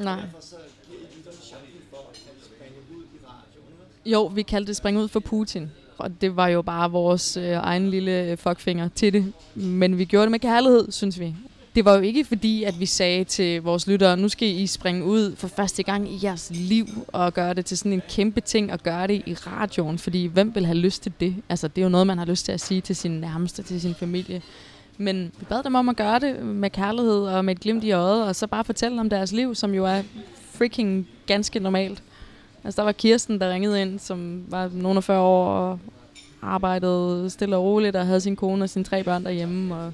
Nej. 0.05 0.21
Derfor 0.21 0.40
så 0.40 0.57
giver 0.87 1.00
I 1.00 1.17
lytterne 1.17 1.37
chancen 1.43 1.83
for 1.90 1.97
at 2.11 2.17
springe 2.45 2.78
ud 2.97 3.02
i 3.05 3.19
radioen. 3.26 3.73
Jo, 4.07 4.26
vi 4.26 4.43
kaldte 4.43 4.69
det 4.69 4.76
spring 4.76 4.99
ud 4.99 5.09
for 5.09 5.21
Putin. 5.21 5.71
Og 5.99 6.21
det 6.21 6.37
var 6.37 6.49
jo 6.49 6.62
bare 6.62 6.90
vores 6.90 7.37
øh, 7.37 7.45
egen 7.52 7.90
lille 7.90 8.23
øh, 8.23 8.38
fuckfinger 8.38 8.88
til 8.95 9.12
det. 9.12 9.33
Men 9.55 9.99
vi 9.99 10.05
gjorde 10.05 10.23
det 10.25 10.31
med 10.31 10.38
kærlighed, 10.40 10.93
synes 10.93 11.19
vi. 11.21 11.35
Det 11.78 11.85
var 11.85 11.94
jo 11.94 12.00
ikke 12.00 12.25
fordi, 12.25 12.64
at 12.64 12.80
vi 12.80 12.87
sagde 12.87 13.25
til 13.25 13.62
vores 13.62 13.87
lyttere, 13.87 14.16
nu 14.16 14.28
skal 14.28 14.49
I 14.49 14.66
springe 14.66 15.04
ud 15.04 15.37
for 15.37 15.49
første 15.49 15.82
gang 15.82 16.12
i 16.12 16.18
jeres 16.23 16.50
liv 16.54 16.87
og 17.08 17.35
gøre 17.35 17.54
det 17.54 17.66
til 17.66 17.78
sådan 17.78 17.92
en 17.92 18.02
kæmpe 18.08 18.40
ting 18.40 18.73
og 18.73 18.78
gøre 18.78 19.06
det 19.06 19.23
i 19.26 19.35
radioen. 19.35 19.99
Fordi 19.99 20.26
hvem 20.26 20.54
vil 20.54 20.66
have 20.66 20.78
lyst 20.78 21.02
til 21.02 21.12
det? 21.20 21.37
Altså, 21.49 21.68
det 21.68 21.78
er 21.78 21.82
jo 21.82 21.88
noget, 21.88 22.06
man 22.06 22.18
har 22.18 22.25
lyst 22.25 22.44
til 22.44 22.52
at 22.52 22.61
sige 22.61 22.80
til 22.80 22.97
sin 22.97 23.11
nærmeste, 23.11 23.62
til 23.62 23.80
sin 23.80 23.94
familie. 23.94 24.42
Men 24.97 25.32
vi 25.38 25.44
bad 25.49 25.62
dem 25.62 25.75
om 25.75 25.88
at 25.88 25.97
gøre 25.97 26.18
det 26.18 26.42
med 26.42 26.70
kærlighed 26.70 27.20
og 27.20 27.44
med 27.44 27.54
et 27.54 27.61
glimt 27.61 27.85
i 27.85 27.92
øjet, 27.92 28.25
og 28.25 28.37
så 28.37 28.47
bare 28.47 28.64
fortælle 28.64 29.00
om 29.00 29.11
deres 29.11 29.32
liv, 29.32 29.54
som 29.54 29.75
jo 29.75 29.85
er 29.85 30.02
freaking 30.52 31.08
ganske 31.26 31.61
normalt. 31.61 32.02
Altså, 32.64 32.80
der 32.80 32.85
var 32.85 32.92
Kirsten, 32.92 33.40
der 33.40 33.50
ringede 33.50 33.82
ind, 33.82 33.99
som 33.99 34.44
var 34.49 34.70
nogen 34.73 34.97
af 34.97 35.04
40 35.04 35.20
år 35.20 35.47
og 35.49 35.78
arbejdede 36.42 37.30
stille 37.30 37.56
og 37.56 37.62
roligt 37.62 37.97
og 37.97 38.06
havde 38.06 38.20
sin 38.20 38.37
kone 38.37 38.64
og 38.64 38.70
sine 38.70 38.85
tre 38.85 39.04
børn 39.04 39.25
derhjemme. 39.25 39.75
Og 39.75 39.92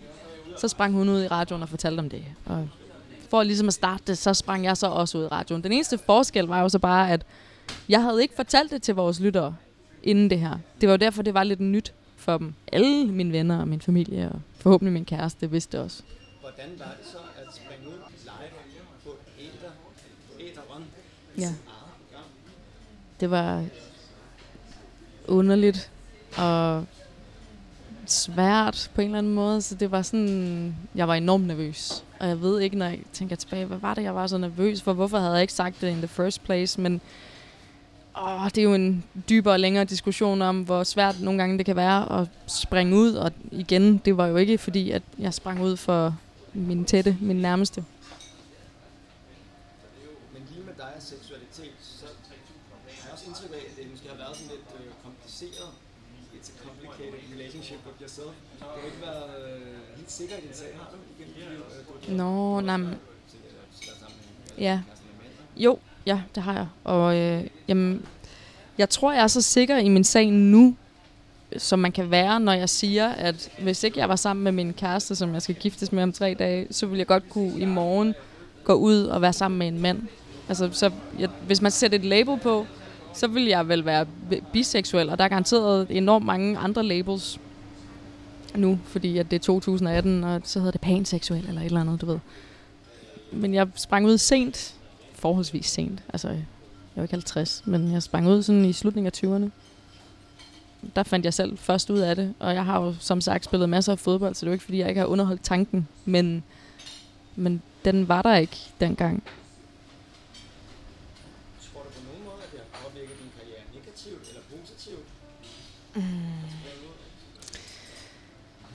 så 0.59 0.69
sprang 0.69 0.95
hun 0.95 1.09
ud 1.09 1.23
i 1.23 1.29
radioen 1.29 1.63
og 1.63 1.69
fortalte 1.69 2.01
om 2.01 2.11
det. 2.11 2.25
Og 2.47 2.69
for 3.31 3.43
ligesom 3.43 3.69
at 3.69 3.75
starte 3.75 4.03
det, 4.07 4.19
så 4.19 4.35
sprang 4.35 4.65
jeg 4.65 4.77
så 4.77 4.87
også 4.87 5.19
ud 5.19 5.25
i 5.25 5.27
radioen. 5.27 5.63
Den 5.63 5.73
eneste 5.73 5.99
forskel 5.99 6.45
var 6.45 6.61
jo 6.61 6.69
så 6.69 6.79
bare, 6.79 7.11
at 7.11 7.23
jeg 7.89 8.03
havde 8.03 8.23
ikke 8.23 8.35
fortalt 8.37 8.71
det 8.71 8.83
til 8.83 8.95
vores 8.95 9.21
lyttere 9.21 9.57
inden 10.03 10.31
det 10.31 10.41
her. 10.41 10.59
Det 10.81 10.89
var 10.89 10.93
jo 10.93 10.97
derfor, 10.97 11.23
det 11.23 11.35
var 11.35 11.43
lidt 11.43 11.61
nyt 11.61 11.95
for 12.17 12.39
dem. 12.39 12.55
Alle 12.73 13.07
mine 13.07 13.33
venner 13.33 13.61
og 13.61 13.69
min 13.69 13.81
familie 13.81 14.31
og 14.35 14.41
forhåbentlig 14.59 14.93
min 14.93 15.05
kæreste 15.05 15.51
vidste 15.51 15.81
også. 15.81 16.03
Hvordan 16.41 16.71
var 16.79 16.95
det 17.01 17.07
så 17.13 17.19
at 17.37 17.55
springe 17.55 17.89
ud 17.89 17.99
live 18.23 18.85
på 19.05 19.11
Æder, 19.41 19.73
Æderen, 20.41 20.85
Ja. 21.39 21.55
Det 23.21 23.31
var 23.31 23.65
underligt 25.29 25.91
og 26.37 26.85
svært 28.11 28.91
på 28.95 29.01
en 29.01 29.07
eller 29.07 29.19
anden 29.19 29.35
måde. 29.35 29.63
Så 29.63 29.75
det 29.75 29.91
var 29.91 30.03
sådan, 30.03 30.77
jeg 30.95 31.09
var 31.09 31.15
enormt 31.15 31.47
nervøs. 31.47 32.05
Og 32.21 32.29
jeg 32.29 32.41
ved 32.41 32.61
ikke, 32.61 32.79
når 32.79 32.87
jeg 32.87 32.99
tænker 33.13 33.37
tilbage, 33.37 33.65
hvad 33.65 33.79
var 33.79 33.95
det, 33.95 34.03
jeg 34.03 34.15
var 34.15 34.27
så 34.27 34.39
nervøs 34.39 34.83
for? 34.83 34.93
Hvorfor 34.93 35.19
havde 35.19 35.33
jeg 35.33 35.43
ikke 35.43 35.53
sagt 35.53 35.81
det 35.81 35.89
in 35.89 35.97
the 35.97 36.09
first 36.09 36.45
place? 36.45 36.81
Men 36.81 37.01
åh, 38.23 38.45
det 38.45 38.59
er 38.59 38.63
jo 38.63 38.75
en 38.75 39.05
dybere 39.29 39.55
og 39.55 39.61
længere 39.61 39.85
diskussion 39.85 40.43
om, 40.43 40.63
hvor 40.63 40.85
svært 40.85 41.21
nogle 41.21 41.39
gange 41.39 41.59
det 41.59 41.67
kan 41.67 41.77
være 41.77 42.21
at 42.21 42.29
springe 42.47 42.97
ud. 42.97 43.15
Og 43.15 43.33
igen, 43.51 43.99
det 43.99 44.17
var 44.17 44.27
jo 44.27 44.37
ikke 44.37 44.59
fordi, 44.59 44.91
at 44.91 45.03
jeg 45.19 45.35
sprang 45.35 45.63
ud 45.63 45.77
for 45.77 46.17
min 46.53 46.85
tætte, 46.85 47.17
min 47.21 47.37
nærmeste. 47.37 47.85
Men 50.33 50.43
lige 50.51 50.65
med 50.67 50.75
dig 50.77 50.93
og 50.97 51.03
seksualitet, 51.03 51.77
så 51.81 52.07
har 52.87 53.05
jeg 53.05 53.13
også 53.13 53.25
indtryk 53.27 53.51
af, 53.51 53.65
at 53.71 53.77
det 53.77 53.91
måske 53.91 54.09
har 54.09 54.17
været 54.17 54.37
sådan 54.37 54.51
lidt 54.55 54.67
øh, 54.81 54.93
kompliceret. 55.05 55.71
It's 56.37 56.51
a 56.55 56.57
complicated 56.67 57.21
relationship 57.35 57.81
with 57.87 57.94
yourself. 58.05 58.35
Du 58.61 58.65
har 58.65 58.87
ikke 58.87 59.01
været 59.03 59.55
øh, 59.57 59.97
helt 59.97 60.11
sikker 60.13 60.35
i 60.37 60.41
din 60.41 60.51
sag, 60.53 60.67
har 60.77 60.91
du? 60.93 60.97
Igen, 61.19 61.53
øh, 62.11 62.17
Nå, 62.17 62.61
nej, 62.61 62.77
Ja. 64.59 64.75
mænd. 64.77 64.87
Jo, 65.57 65.79
ja, 66.07 66.21
det 66.35 66.43
har 66.43 66.53
jeg. 66.55 66.67
Og 66.85 67.17
øh, 67.17 67.45
jamen, 67.69 68.07
jeg 68.79 68.91
tror, 68.91 69.13
jeg 69.13 69.23
er 69.23 69.27
så 69.27 69.43
sikker 69.43 69.79
i 69.79 69.89
min 69.89 70.05
sag 70.05 70.31
nu, 70.31 70.77
som 71.57 71.79
man 71.79 71.93
kan 71.93 72.11
være, 72.11 72.41
når 72.41 72.53
jeg 72.53 72.69
siger, 72.69 73.09
at 73.09 73.51
hvis 73.63 73.83
ikke 73.85 73.99
jeg 73.99 74.09
var 74.09 74.17
sammen 74.17 74.45
med 74.45 74.53
min 74.53 74.73
kæreste, 74.73 75.17
som 75.17 75.35
jeg 75.35 75.43
skal 75.43 75.55
giftes 75.55 75.93
med 75.93 76.03
om 76.03 76.13
tre 76.13 76.35
dage, 76.39 76.67
så 76.71 76.87
ville 76.87 76.99
jeg 76.99 77.07
godt 77.07 77.31
kunne 77.31 77.61
i 77.61 77.65
morgen 77.65 78.15
gå 78.65 78.73
ud 78.75 79.05
og 79.05 79.23
være 79.23 79.33
sammen 79.33 79.59
med 79.59 79.69
en 79.69 79.81
mand. 79.81 80.03
Altså, 80.49 80.69
så 80.73 80.91
jeg, 81.19 81.29
hvis 81.47 81.63
man 81.63 81.71
sætter 81.71 81.99
et 81.99 82.05
label 82.05 82.39
på, 82.39 82.67
så 83.15 83.27
vil 83.27 83.45
jeg 83.45 83.69
vel 83.69 83.85
være 83.85 84.07
biseksuel, 84.53 85.11
og 85.11 85.19
der 85.19 85.25
er 85.25 85.29
garanteret 85.29 85.87
enormt 85.91 86.27
mange 86.27 86.59
andre 86.59 86.83
labels 86.83 87.41
nu, 88.57 88.79
fordi 88.85 89.19
at 89.19 89.31
det 89.31 89.37
er 89.37 89.41
2018, 89.41 90.25
og 90.25 90.41
så 90.45 90.59
hedder 90.59 90.73
det 90.73 90.81
panseksuel 90.81 91.49
eller 91.49 91.61
et 91.61 91.67
eller 91.67 91.81
andet, 91.81 92.01
du 92.01 92.07
ved. 92.07 92.19
Men 93.33 93.55
jeg 93.55 93.69
sprang 93.75 94.07
ud 94.07 94.19
sent, 94.19 94.75
forholdsvis 95.15 95.67
sent. 95.67 96.03
Altså, 96.09 96.29
jeg 96.29 96.45
var 96.97 97.03
ikke 97.03 97.15
50, 97.15 97.63
men 97.67 97.93
jeg 97.93 98.03
sprang 98.03 98.29
ud 98.29 98.43
sådan 98.43 98.65
i 98.65 98.73
slutningen 98.73 99.13
af 99.15 99.25
20'erne. 99.25 99.51
Der 100.97 101.03
fandt 101.03 101.25
jeg 101.25 101.35
selv 101.35 101.59
først 101.59 101.91
ud 101.91 101.99
af 101.99 102.17
det, 102.17 102.35
og 102.39 102.55
jeg 102.55 102.65
har 102.65 102.83
jo 102.83 102.95
som 103.01 103.21
sagt 103.21 103.45
spillet 103.45 103.69
masser 103.69 103.93
af 103.93 103.99
fodbold, 103.99 104.35
så 104.35 104.41
det 104.41 104.47
er 104.47 104.51
jo 104.51 104.53
ikke 104.53 104.65
fordi, 104.65 104.79
jeg 104.79 104.89
ikke 104.89 105.01
har 105.01 105.07
underholdt 105.07 105.43
tanken, 105.43 105.89
men, 106.05 106.43
men 107.37 107.63
den 107.85 108.09
var 108.09 108.23
der 108.23 108.37
ikke 108.37 108.57
dengang. 108.81 109.23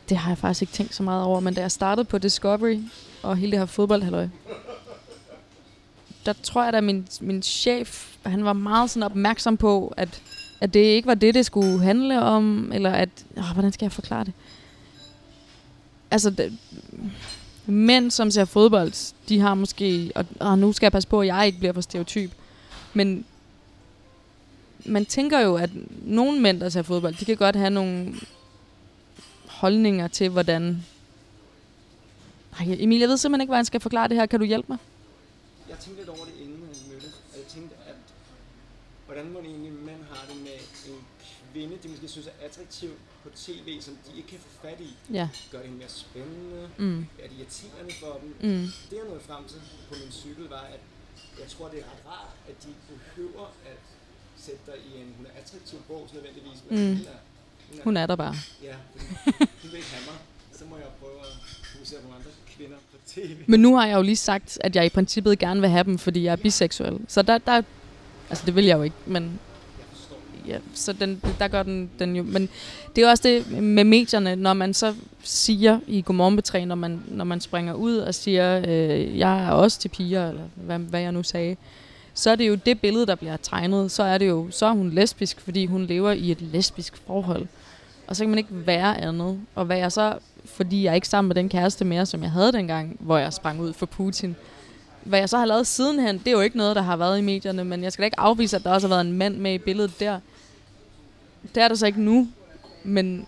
Det 0.10 0.18
har 0.18 0.32
jeg 0.32 0.38
faktisk 0.38 0.62
ikke 0.62 0.74
tænkt 0.74 0.96
så 0.96 1.04
meget 1.04 1.24
over, 1.24 1.40
men 1.40 1.54
da 1.54 1.62
jeg 1.62 1.72
startede 1.72 2.06
på 2.06 2.18
Discovery, 2.18 2.80
og 3.24 3.38
hele 3.38 3.52
det 3.52 3.60
her 3.60 3.66
fodboldhalløj, 3.66 4.28
der 6.26 6.34
tror 6.44 6.64
jeg, 6.64 6.74
at 6.74 6.84
min, 6.84 7.08
min 7.22 7.42
chef, 7.42 8.16
han 8.26 8.46
var 8.46 8.54
meget 8.54 8.90
sådan 8.90 9.04
opmærksom 9.04 9.58
på, 9.58 9.94
at, 9.98 10.22
at 10.62 10.74
det 10.74 10.80
ikke 10.80 11.08
var 11.08 11.14
det, 11.14 11.36
det 11.36 11.46
skulle 11.46 11.84
handle 11.84 12.22
om, 12.22 12.72
eller 12.74 12.92
at, 12.92 13.10
åh, 13.38 13.54
hvordan 13.54 13.72
skal 13.72 13.86
jeg 13.86 13.92
forklare 13.92 14.24
det? 14.24 14.34
Altså, 16.12 16.30
det, 16.30 16.58
mænd, 17.66 18.12
som 18.12 18.32
ser 18.32 18.46
fodbold, 18.46 19.14
de 19.30 19.40
har 19.40 19.54
måske, 19.54 20.12
og, 20.16 20.26
og 20.40 20.60
nu 20.60 20.74
skal 20.74 20.86
jeg 20.86 20.92
passe 20.92 21.10
på, 21.10 21.22
at 21.22 21.28
jeg 21.28 21.46
ikke 21.46 21.60
bliver 21.60 21.74
for 21.74 21.82
stereotyp, 21.82 22.32
men 22.94 23.26
man 24.86 25.06
tænker 25.06 25.40
jo, 25.40 25.56
at 25.56 25.70
nogle 26.06 26.42
mænd, 26.42 26.60
der 26.60 26.70
ser 26.70 26.82
fodbold, 26.82 27.16
de 27.16 27.26
kan 27.26 27.38
godt 27.38 27.56
have 27.56 27.70
nogle 27.70 28.14
holdninger 29.64 30.08
til, 30.08 30.30
hvordan... 30.30 30.64
Ej, 32.60 32.66
Emil, 32.80 33.00
jeg 33.00 33.10
ved 33.10 33.18
simpelthen 33.18 33.42
ikke, 33.42 33.50
hvordan 33.50 33.66
jeg 33.66 33.72
skal 33.74 33.80
forklare 33.88 34.08
det 34.10 34.18
her. 34.18 34.26
Kan 34.26 34.40
du 34.40 34.46
hjælpe 34.46 34.68
mig? 34.70 34.78
Jeg 35.70 35.78
tænkte 35.84 36.02
lidt 36.02 36.10
over 36.10 36.26
det, 36.30 36.36
inden 36.44 36.58
vi 36.62 36.92
mødtes. 36.92 37.14
Og 37.32 37.38
jeg 37.42 37.48
tænkte, 37.56 37.76
at 37.92 37.96
hvordan 39.06 39.26
må 39.34 39.40
det 39.40 39.50
egentlig 39.56 39.74
mænd 39.74 40.02
har 40.12 40.24
det 40.30 40.38
med 40.48 40.58
en 40.90 41.00
kvinde, 41.54 41.76
de 41.84 41.88
måske 41.94 42.08
synes 42.08 42.28
er 42.28 42.38
attraktiv 42.48 42.92
på 43.24 43.30
tv, 43.36 43.68
som 43.82 43.94
de 44.06 44.18
ikke 44.18 44.30
kan 44.30 44.40
få 44.40 44.50
fat 44.66 44.80
i. 44.90 44.92
Ja. 45.14 45.30
Gør 45.52 45.62
det 45.62 45.72
mere 45.72 45.90
spændende? 45.90 46.70
Mm. 46.78 47.00
Er 47.24 47.28
det 47.30 47.36
irriterende 47.40 47.94
for 48.02 48.14
dem? 48.22 48.30
Mm. 48.50 48.66
Det 48.90 48.96
jeg 49.02 49.06
nåede 49.10 49.24
frem 49.30 49.44
til 49.52 49.60
på 49.90 49.94
min 50.04 50.12
cykel 50.12 50.46
var, 50.56 50.66
at 50.76 50.82
jeg 51.42 51.48
tror, 51.54 51.68
det 51.74 51.80
er 51.80 51.88
ret 51.94 52.04
rart, 52.14 52.34
at 52.50 52.56
de 52.64 52.72
behøver 52.92 53.46
at 53.72 53.80
sætte 54.46 54.62
dig 54.70 54.78
i 54.88 55.02
en, 55.02 55.08
hun 55.18 55.26
er 55.30 55.34
attraktiv 55.42 55.80
bås 55.88 56.10
nødvendigvis. 56.14 56.60
Men 56.70 56.78
Mm. 56.80 56.94
er, 57.16 57.20
hun, 57.84 57.98
er, 57.98 58.02
er 58.02 58.08
der 58.08 58.16
bare. 58.16 58.36
Ja, 58.64 58.74
hun 59.26 59.34
vil 59.64 59.76
ikke 59.76 59.88
have 59.92 60.06
mig. 60.06 60.20
Så 60.54 60.64
må 60.70 60.76
jeg 60.76 60.86
prøve 61.00 61.20
at 61.20 61.66
fokusere 61.74 62.00
på 62.02 62.08
andre 62.08 62.30
kvinder 62.58 62.76
på 62.92 62.98
tv. 63.08 63.36
Men 63.48 63.60
nu 63.60 63.76
har 63.76 63.88
jeg 63.88 63.98
jo 63.98 64.02
lige 64.02 64.16
sagt, 64.16 64.58
at 64.62 64.76
jeg 64.76 64.86
i 64.86 64.90
princippet 64.90 65.40
gerne 65.40 65.62
vil 65.62 65.70
have 65.70 65.84
dem, 65.84 65.98
fordi 65.98 66.24
jeg 66.24 66.32
er 66.32 66.36
biseksuel. 66.36 67.00
Så 67.08 67.22
der, 67.22 67.38
der 67.38 67.62
altså 68.30 68.46
det 68.46 68.56
vil 68.56 68.66
jeg 68.66 68.78
jo 68.78 68.84
ikke, 68.84 68.96
men 69.06 69.40
ja, 70.48 70.58
så 70.74 70.94
den, 70.94 71.22
der 71.40 71.48
gør 71.48 71.64
den, 71.64 71.90
den 72.00 72.16
jo. 72.16 72.24
Men 72.24 72.50
det 72.96 73.04
er 73.04 73.10
også 73.10 73.24
det 73.24 73.62
med 73.62 73.84
medierne, 73.84 74.36
når 74.36 74.54
man 74.54 74.74
så 74.74 74.96
siger 75.24 75.80
i 75.88 76.02
Godmorgen 76.02 76.36
Betræ, 76.36 76.66
når 76.66 76.76
man, 76.76 77.02
når 77.08 77.26
man 77.26 77.42
springer 77.42 77.74
ud 77.74 77.98
og 77.98 78.16
siger, 78.16 78.64
øh, 78.68 79.18
jeg 79.18 79.46
er 79.46 79.52
også 79.52 79.80
til 79.80 79.90
piger, 79.90 80.30
eller 80.30 80.44
hvad, 80.56 80.80
hvad 80.80 81.02
jeg 81.02 81.12
nu 81.12 81.24
sagde, 81.24 81.56
så 82.14 82.30
er 82.30 82.36
det 82.36 82.48
jo 82.48 82.56
det 82.56 82.82
billede, 82.82 83.06
der 83.06 83.16
bliver 83.16 83.38
tegnet. 83.38 83.92
Så 83.92 84.04
er 84.04 84.18
det 84.18 84.28
jo, 84.28 84.48
så 84.52 84.66
er 84.66 84.72
hun 84.72 84.90
lesbisk, 84.90 85.40
fordi 85.42 85.66
hun 85.66 85.86
lever 85.86 86.12
i 86.12 86.32
et 86.32 86.42
lesbisk 86.42 86.98
forhold. 87.08 87.48
Og 88.10 88.16
så 88.16 88.24
kan 88.24 88.30
man 88.30 88.38
ikke 88.38 88.50
være 88.52 89.02
andet. 89.02 89.40
Og 89.56 89.66
hvad 89.66 89.78
jeg 89.78 89.92
så, 89.92 90.18
fordi 90.46 90.84
jeg 90.84 90.92
er 90.92 90.96
ikke 90.96 91.08
sammen 91.08 91.28
med 91.28 91.36
den 91.36 91.50
kæreste 91.50 91.86
mere, 91.86 92.06
som 92.06 92.24
jeg 92.24 92.32
havde 92.32 92.52
dengang, 92.52 92.98
hvor 93.00 93.18
jeg 93.18 93.34
sprang 93.34 93.60
ud 93.60 93.74
for 93.74 93.86
Putin. 93.86 94.36
Hvad 95.04 95.20
jeg 95.20 95.30
så 95.30 95.38
har 95.38 95.46
lavet 95.46 95.68
sidenhen, 95.68 96.18
det 96.18 96.28
er 96.28 96.32
jo 96.32 96.40
ikke 96.40 96.58
noget, 96.58 96.76
der 96.76 96.82
har 96.82 96.98
været 96.98 97.20
i 97.20 97.22
medierne, 97.22 97.64
men 97.64 97.84
jeg 97.84 97.94
skal 97.94 98.04
da 98.04 98.06
ikke 98.06 98.20
afvise, 98.20 98.56
at 98.56 98.64
der 98.64 98.72
også 98.72 98.88
har 98.88 98.96
været 98.96 99.06
en 99.06 99.18
mand 99.18 99.38
med 99.38 99.54
i 99.54 99.58
billedet 99.58 100.00
der. 100.00 100.20
Det 101.56 101.64
er 101.64 101.68
der 101.68 101.76
så 101.76 101.86
ikke 101.86 102.02
nu, 102.02 102.28
men, 102.84 103.26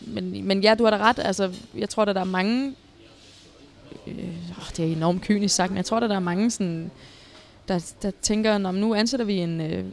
men, 0.00 0.46
men 0.46 0.60
ja, 0.60 0.74
du 0.74 0.84
har 0.84 0.90
da 0.90 0.96
ret. 0.96 1.18
Altså, 1.18 1.52
jeg 1.74 1.88
tror, 1.88 2.02
at 2.02 2.14
der 2.14 2.20
er 2.20 2.24
mange... 2.24 2.74
Øh, 4.06 4.36
det 4.76 4.78
er 4.78 4.92
enormt 4.92 5.22
kynisk 5.22 5.54
sagt, 5.54 5.70
men 5.70 5.76
jeg 5.76 5.84
tror, 5.84 5.96
at 5.96 6.10
der 6.10 6.16
er 6.16 6.20
mange, 6.20 6.50
sådan, 6.50 6.90
der, 7.68 7.92
der 8.02 8.10
tænker, 8.22 8.58
Nå, 8.58 8.70
nu 8.70 8.94
ansætter 8.94 9.26
vi 9.26 9.34
en... 9.34 9.60
Øh, 9.60 9.84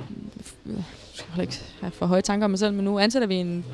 skal 1.19 1.41
ikke 1.41 1.61
have 1.81 1.91
for 1.91 2.05
høje 2.05 2.21
tanker 2.21 2.45
om 2.45 2.51
mig 2.51 2.59
selv, 2.59 2.73
men 2.73 2.85
nu 2.85 2.99
ansætter 2.99 3.27
vi 3.27 3.35
en 3.35 3.65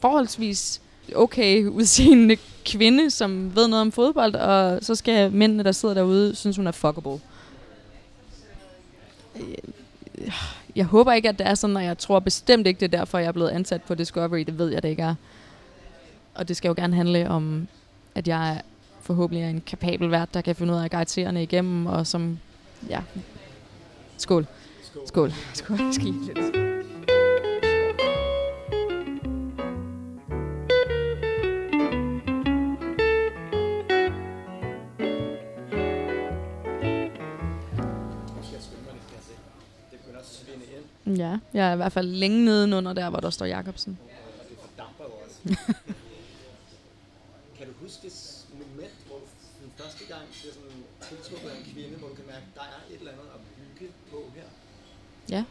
forholdsvis 0.00 0.80
okay 1.14 1.66
udseende 1.66 2.36
kvinde, 2.64 3.10
som 3.10 3.56
ved 3.56 3.68
noget 3.68 3.80
om 3.80 3.92
fodbold, 3.92 4.34
og 4.34 4.78
så 4.82 4.94
skal 4.94 5.32
mændene, 5.32 5.62
der 5.62 5.72
sidder 5.72 5.94
derude, 5.94 6.34
synes, 6.34 6.56
hun 6.56 6.66
er 6.66 6.72
fuckable. 6.72 7.20
Jeg, 10.18 10.32
Jeg 10.78 10.86
håber 10.86 11.12
ikke, 11.12 11.28
at 11.28 11.38
det 11.38 11.46
er 11.46 11.54
sådan, 11.54 11.76
og 11.76 11.84
jeg 11.84 11.98
tror 11.98 12.18
bestemt 12.18 12.66
ikke, 12.66 12.80
det 12.80 12.94
er 12.94 12.98
derfor, 12.98 13.18
jeg 13.18 13.28
er 13.28 13.32
blevet 13.32 13.50
ansat 13.50 13.82
på 13.82 13.94
Discovery. 13.94 14.38
Det 14.38 14.58
ved 14.58 14.68
jeg, 14.68 14.82
det 14.82 14.88
ikke 14.88 15.02
er. 15.02 15.14
Og 16.34 16.48
det 16.48 16.56
skal 16.56 16.68
jo 16.68 16.74
gerne 16.76 16.96
handle 16.96 17.30
om, 17.30 17.68
at 18.14 18.28
jeg 18.28 18.62
forhåbentlig 19.00 19.44
er 19.44 19.48
en 19.48 19.62
kapabel 19.66 20.10
vært, 20.10 20.34
der 20.34 20.40
kan 20.40 20.56
finde 20.56 20.72
ud 20.72 20.78
af 20.78 20.84
at 20.84 20.90
guide 20.90 21.10
seerne 21.10 21.42
igennem, 21.42 21.86
og 21.86 22.06
som, 22.06 22.38
ja, 22.88 23.00
skål. 24.16 24.46
Skål. 25.06 25.32
Skål. 25.54 25.78
Skål. 25.78 25.92
Skål. 25.92 26.67
Jeg 41.54 41.68
er 41.68 41.72
i 41.72 41.76
hvert 41.76 41.92
fald 41.92 42.08
længe 42.08 42.44
nedenunder 42.44 42.92
der, 42.92 43.10
hvor 43.10 43.20
der 43.20 43.30
står 43.30 43.46
Jacobsen. 43.46 43.98
det 44.48 44.56
fordamper 44.60 45.04
jo 45.04 45.10
også. 45.24 45.38
kan 47.58 47.66
du 47.66 47.72
huske 47.80 47.98
det 48.02 48.44
moment, 48.52 48.92
hvor 49.06 49.20
den 49.62 49.70
første 49.76 50.04
gang 50.08 50.22
bliver 50.40 50.54
sådan 50.54 50.82
tiltrukket 51.08 51.48
af 51.48 51.56
en 51.56 51.72
kvinde, 51.72 51.98
hvor 51.98 52.08
du 52.08 52.14
kan 52.14 52.24
mærke, 52.26 52.46
der 52.54 52.60
er 52.60 52.94
et 52.94 52.98
eller 52.98 53.12
andet 53.12 53.24
at 53.34 53.40
bygge 53.56 53.92
på 54.10 54.16
her? 54.34 54.42
Ja. 55.28 55.44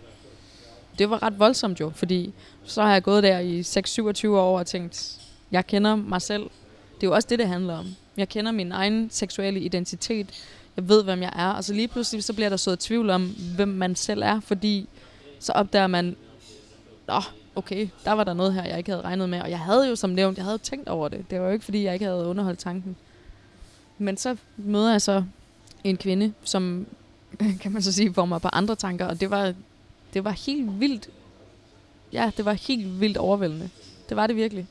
Det 0.99 1.10
var 1.10 1.23
ret 1.23 1.39
voldsomt 1.39 1.79
jo, 1.79 1.89
fordi 1.95 2.33
så 2.63 2.81
har 2.81 2.93
jeg 2.93 3.03
gået 3.03 3.23
der 3.23 3.39
i 3.39 3.62
6-27 3.62 4.27
år 4.27 4.60
og 4.60 4.67
tænkt, 4.67 5.21
jeg 5.51 5.67
kender 5.67 5.95
mig 5.95 6.21
selv. 6.21 6.43
Det 6.95 7.03
er 7.03 7.07
jo 7.07 7.13
også 7.13 7.27
det, 7.27 7.39
det 7.39 7.47
handler 7.47 7.77
om. 7.77 7.95
Jeg 8.17 8.29
kender 8.29 8.51
min 8.51 8.71
egen 8.71 9.10
seksuelle 9.12 9.60
identitet. 9.60 10.27
Jeg 10.75 10.89
ved, 10.89 11.03
hvem 11.03 11.21
jeg 11.21 11.33
er. 11.36 11.49
Og 11.49 11.63
så 11.63 11.73
lige 11.73 11.88
pludselig, 11.88 12.23
så 12.23 12.33
bliver 12.33 12.49
der 12.49 12.57
så 12.57 12.75
tvivl 12.75 13.10
om, 13.10 13.36
hvem 13.55 13.67
man 13.67 13.95
selv 13.95 14.21
er, 14.21 14.39
fordi 14.39 14.89
så 15.39 15.52
opdager 15.52 15.88
man, 15.88 16.15
Nå, 17.08 17.21
okay, 17.56 17.88
der 18.06 18.12
var 18.12 18.23
der 18.23 18.34
noget 18.34 18.54
her, 18.54 18.63
jeg 18.63 18.78
ikke 18.78 18.91
havde 18.91 19.04
regnet 19.04 19.30
med. 19.30 19.41
Og 19.41 19.50
jeg 19.50 19.60
havde 19.60 19.89
jo 19.89 19.95
som 19.95 20.10
nævnt, 20.10 20.38
jeg 20.38 20.45
havde 20.45 20.54
jo 20.54 20.63
tænkt 20.63 20.89
over 20.89 21.08
det. 21.08 21.26
Det 21.30 21.39
var 21.39 21.47
jo 21.47 21.54
ikke, 21.54 21.65
fordi 21.65 21.84
jeg 21.84 21.93
ikke 21.93 22.06
havde 22.06 22.26
underholdt 22.26 22.60
tanken. 22.60 22.95
Men 23.97 24.17
så 24.17 24.38
møder 24.58 24.91
jeg 24.91 25.02
så 25.02 25.23
en 25.84 25.97
kvinde, 25.97 26.34
som, 26.43 26.88
kan 27.62 27.71
man 27.71 27.82
så 27.82 27.91
sige, 27.91 28.13
får 28.13 28.26
mig 28.26 28.41
på 28.41 28.50
andre 28.54 28.76
tanker. 28.76 29.06
Og 29.06 29.19
det 29.19 29.30
var, 29.30 29.54
det 30.13 30.23
var 30.23 30.32
helt 30.32 30.80
vildt. 30.80 31.10
Ja, 32.13 32.32
det 32.38 32.45
var 32.45 32.54
helt 32.54 33.02
vildt 33.02 33.17
overvældende. 33.17 33.69
Det 34.10 34.17
var 34.17 34.28
det 34.28 34.36
virkelig. 34.36 34.67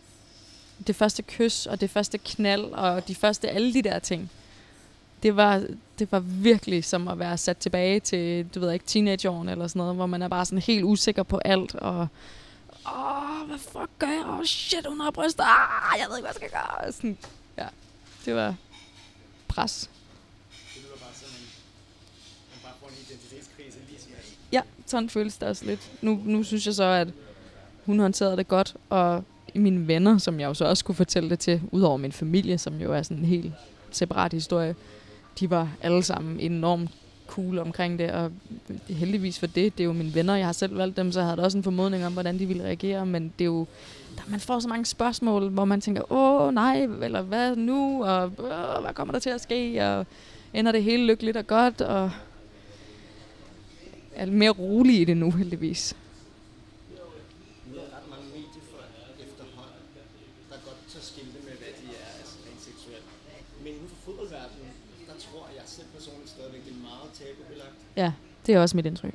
Det 0.87 0.97
første 0.97 1.23
kys, 1.23 1.67
og 1.67 1.81
det 1.81 1.91
første 1.91 2.19
knald, 2.19 2.65
og 2.65 3.09
de 3.09 3.15
første 3.15 3.49
alle 3.49 3.75
de 3.75 3.83
der 3.83 3.99
ting. 3.99 4.31
Det 5.23 5.37
var, 5.37 5.67
det 5.99 6.13
var 6.13 6.19
virkelig 6.21 6.85
som 6.85 7.09
at 7.09 7.19
være 7.19 7.39
sat 7.39 7.57
tilbage 7.57 8.01
til, 8.01 8.47
du 8.55 8.61
ved 8.61 8.73
ikke, 8.73 8.85
teenageårene 8.85 9.53
eller 9.53 9.67
sådan 9.67 9.81
noget, 9.81 9.95
hvor 9.95 10.07
man 10.07 10.23
er 10.23 10.29
bare 10.29 10.45
sådan 10.45 10.59
helt 10.59 10.85
usikker 10.85 11.23
på 11.23 11.39
alt, 11.45 11.75
og 11.75 12.09
åh, 12.87 13.47
hvad 13.49 13.59
fuck 13.59 13.91
gør 13.99 14.07
jeg? 14.07 14.25
Åh, 14.27 14.39
oh, 14.39 14.45
shit, 14.45 14.87
hun 14.87 15.01
har 15.01 15.11
bryster. 15.11 15.45
Ah, 15.45 15.99
jeg 15.99 16.07
ved 16.09 16.17
ikke, 16.17 16.29
hvad 16.29 16.35
jeg 16.43 16.51
skal 16.51 16.51
gøre. 16.51 16.93
Sådan, 16.93 17.19
ja, 17.59 17.67
det 18.25 18.35
var 18.35 18.55
pres. 19.49 19.91
Det 20.75 20.83
lyder 20.83 20.97
bare 20.97 21.15
som 21.15 21.29
en, 21.29 21.47
man 22.53 22.61
bare 22.63 22.73
får 22.81 22.89
en 22.89 22.95
identitetskrise 23.09 23.79
lige 23.89 24.01
som. 24.01 24.11
Ja, 24.53 24.61
sådan 24.87 25.11
føles 25.11 25.37
det 25.37 25.49
også 25.49 25.65
lidt. 25.65 25.91
Nu, 26.03 26.21
nu 26.25 26.43
synes 26.43 26.67
jeg 26.67 26.75
så, 26.75 26.85
at 26.85 27.09
hun 27.87 27.99
håndterede 27.99 28.37
det 28.37 28.49
godt, 28.49 28.75
og 28.89 29.25
mine 29.55 29.87
venner, 29.89 30.19
som 30.19 30.41
jeg 30.41 30.47
jo 30.47 30.55
så 30.55 30.65
også 30.65 30.85
kunne 30.85 30.95
fortælle 30.95 31.31
det 31.31 31.39
til, 31.39 31.63
udover 31.73 31.97
min 31.97 32.13
familie, 32.13 32.59
som 32.59 32.81
jo 32.81 32.93
er 32.93 33.03
sådan 33.03 33.17
en 33.17 33.25
helt 33.25 33.53
separat 33.91 34.33
historie, 34.33 34.75
de 35.41 35.51
var 35.51 35.69
alle 35.81 36.03
sammen 36.03 36.41
enormt 36.41 36.91
cool 37.27 37.59
omkring 37.59 37.99
det, 37.99 38.11
og 38.11 38.33
heldigvis 38.89 39.39
for 39.39 39.47
det, 39.47 39.79
det 39.79 39.81
er 39.81 39.85
jo 39.85 39.93
mine 39.93 40.15
venner, 40.15 40.37
jeg 40.37 40.47
har 40.47 40.53
selv 40.53 40.77
valgt 40.77 40.97
dem, 40.97 41.13
så 41.13 41.21
jeg 41.21 41.29
havde 41.29 41.43
også 41.43 41.59
en 41.59 41.65
formodning 41.65 42.07
om, 42.07 42.13
hvordan 42.13 42.39
de 42.39 42.47
ville 42.47 42.63
reagere, 42.65 43.07
men 43.07 43.33
det 43.39 43.45
er 43.45 43.47
jo, 43.47 43.67
der, 44.17 44.23
man 44.29 44.41
får 44.41 44.61
så 44.61 44.69
mange 44.69 44.85
spørgsmål, 44.87 45.49
hvor 45.49 45.65
man 45.65 45.81
tænker, 45.81 46.13
åh 46.13 46.55
nej, 46.55 46.83
eller 47.03 47.23
hvad 47.23 47.57
nu, 47.57 48.05
og 48.05 48.23
åh, 48.25 48.83
hvad 48.83 48.95
kommer 48.95 49.13
der 49.13 49.21
til 49.21 49.31
at 49.31 49.41
ske, 49.41 49.85
og 49.85 50.07
ender 50.55 50.73
det 50.73 50.83
hele 50.83 51.07
lykkeligt 51.07 51.37
og 51.37 51.47
godt, 51.47 51.81
og 51.81 52.11
er 54.15 54.27
mere 54.27 54.51
rolig 54.51 55.01
i 55.01 55.05
det 55.05 55.17
nu, 55.17 55.31
heldigvis. 55.31 55.97
Nu 57.69 57.77
er 57.77 57.85
der 57.85 57.97
ret 57.97 58.09
mange 58.11 58.27
mediefolk 58.37 58.93
efterhånden, 59.27 59.85
der 60.51 60.59
godt 60.67 60.81
tør 60.93 61.01
skilte 61.01 61.39
med, 61.47 61.55
hvad 61.63 61.73
de 61.81 61.87
er 62.03 62.09
altså 62.21 62.37
rent 62.47 62.63
seksuelt. 62.69 63.07
Men 63.63 63.69
inden 63.75 63.89
for 63.93 64.01
fodboldverdenen, 64.07 64.73
der 65.09 65.17
tror 65.27 65.45
jeg 65.59 65.65
selv 65.77 65.89
personligt 65.97 66.31
stadigvæk, 66.35 66.63
det 66.67 66.73
er 66.79 66.83
meget 66.91 67.09
tabubelagt. 67.19 67.81
Ja, 67.97 68.13
det 68.47 68.55
er 68.55 68.61
også 68.61 68.77
mit 68.77 68.87
indtryk. 68.87 69.15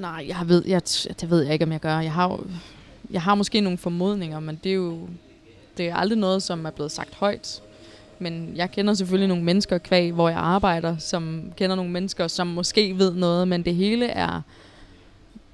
Nej, 0.00 0.24
jeg 0.28 0.48
ved, 0.48 0.62
jeg, 0.66 0.82
det 1.20 1.30
ved 1.30 1.42
jeg 1.42 1.52
ikke, 1.52 1.64
om 1.64 1.72
jeg 1.72 1.80
gør. 1.80 1.98
Jeg 2.00 2.12
har, 2.12 2.28
jo- 2.28 2.44
jeg 3.10 3.22
har 3.22 3.34
måske 3.34 3.60
nogle 3.60 3.78
formodninger, 3.78 4.40
men 4.40 4.60
det 4.64 4.70
er 4.70 4.76
jo 4.76 5.08
det 5.76 5.88
er 5.88 5.96
aldrig 5.96 6.18
noget, 6.18 6.42
som 6.42 6.66
er 6.66 6.70
blevet 6.70 6.92
sagt 6.92 7.14
højt. 7.14 7.62
Men 8.18 8.52
jeg 8.56 8.70
kender 8.70 8.94
selvfølgelig 8.94 9.28
nogle 9.28 9.44
mennesker 9.44 9.78
kvæg, 9.78 10.12
hvor 10.12 10.28
jeg 10.28 10.38
arbejder, 10.38 10.96
som 10.98 11.52
kender 11.56 11.76
nogle 11.76 11.90
mennesker, 11.90 12.28
som 12.28 12.46
måske 12.46 12.98
ved 12.98 13.14
noget, 13.14 13.48
men 13.48 13.64
det 13.64 13.74
hele 13.74 14.06
er, 14.06 14.40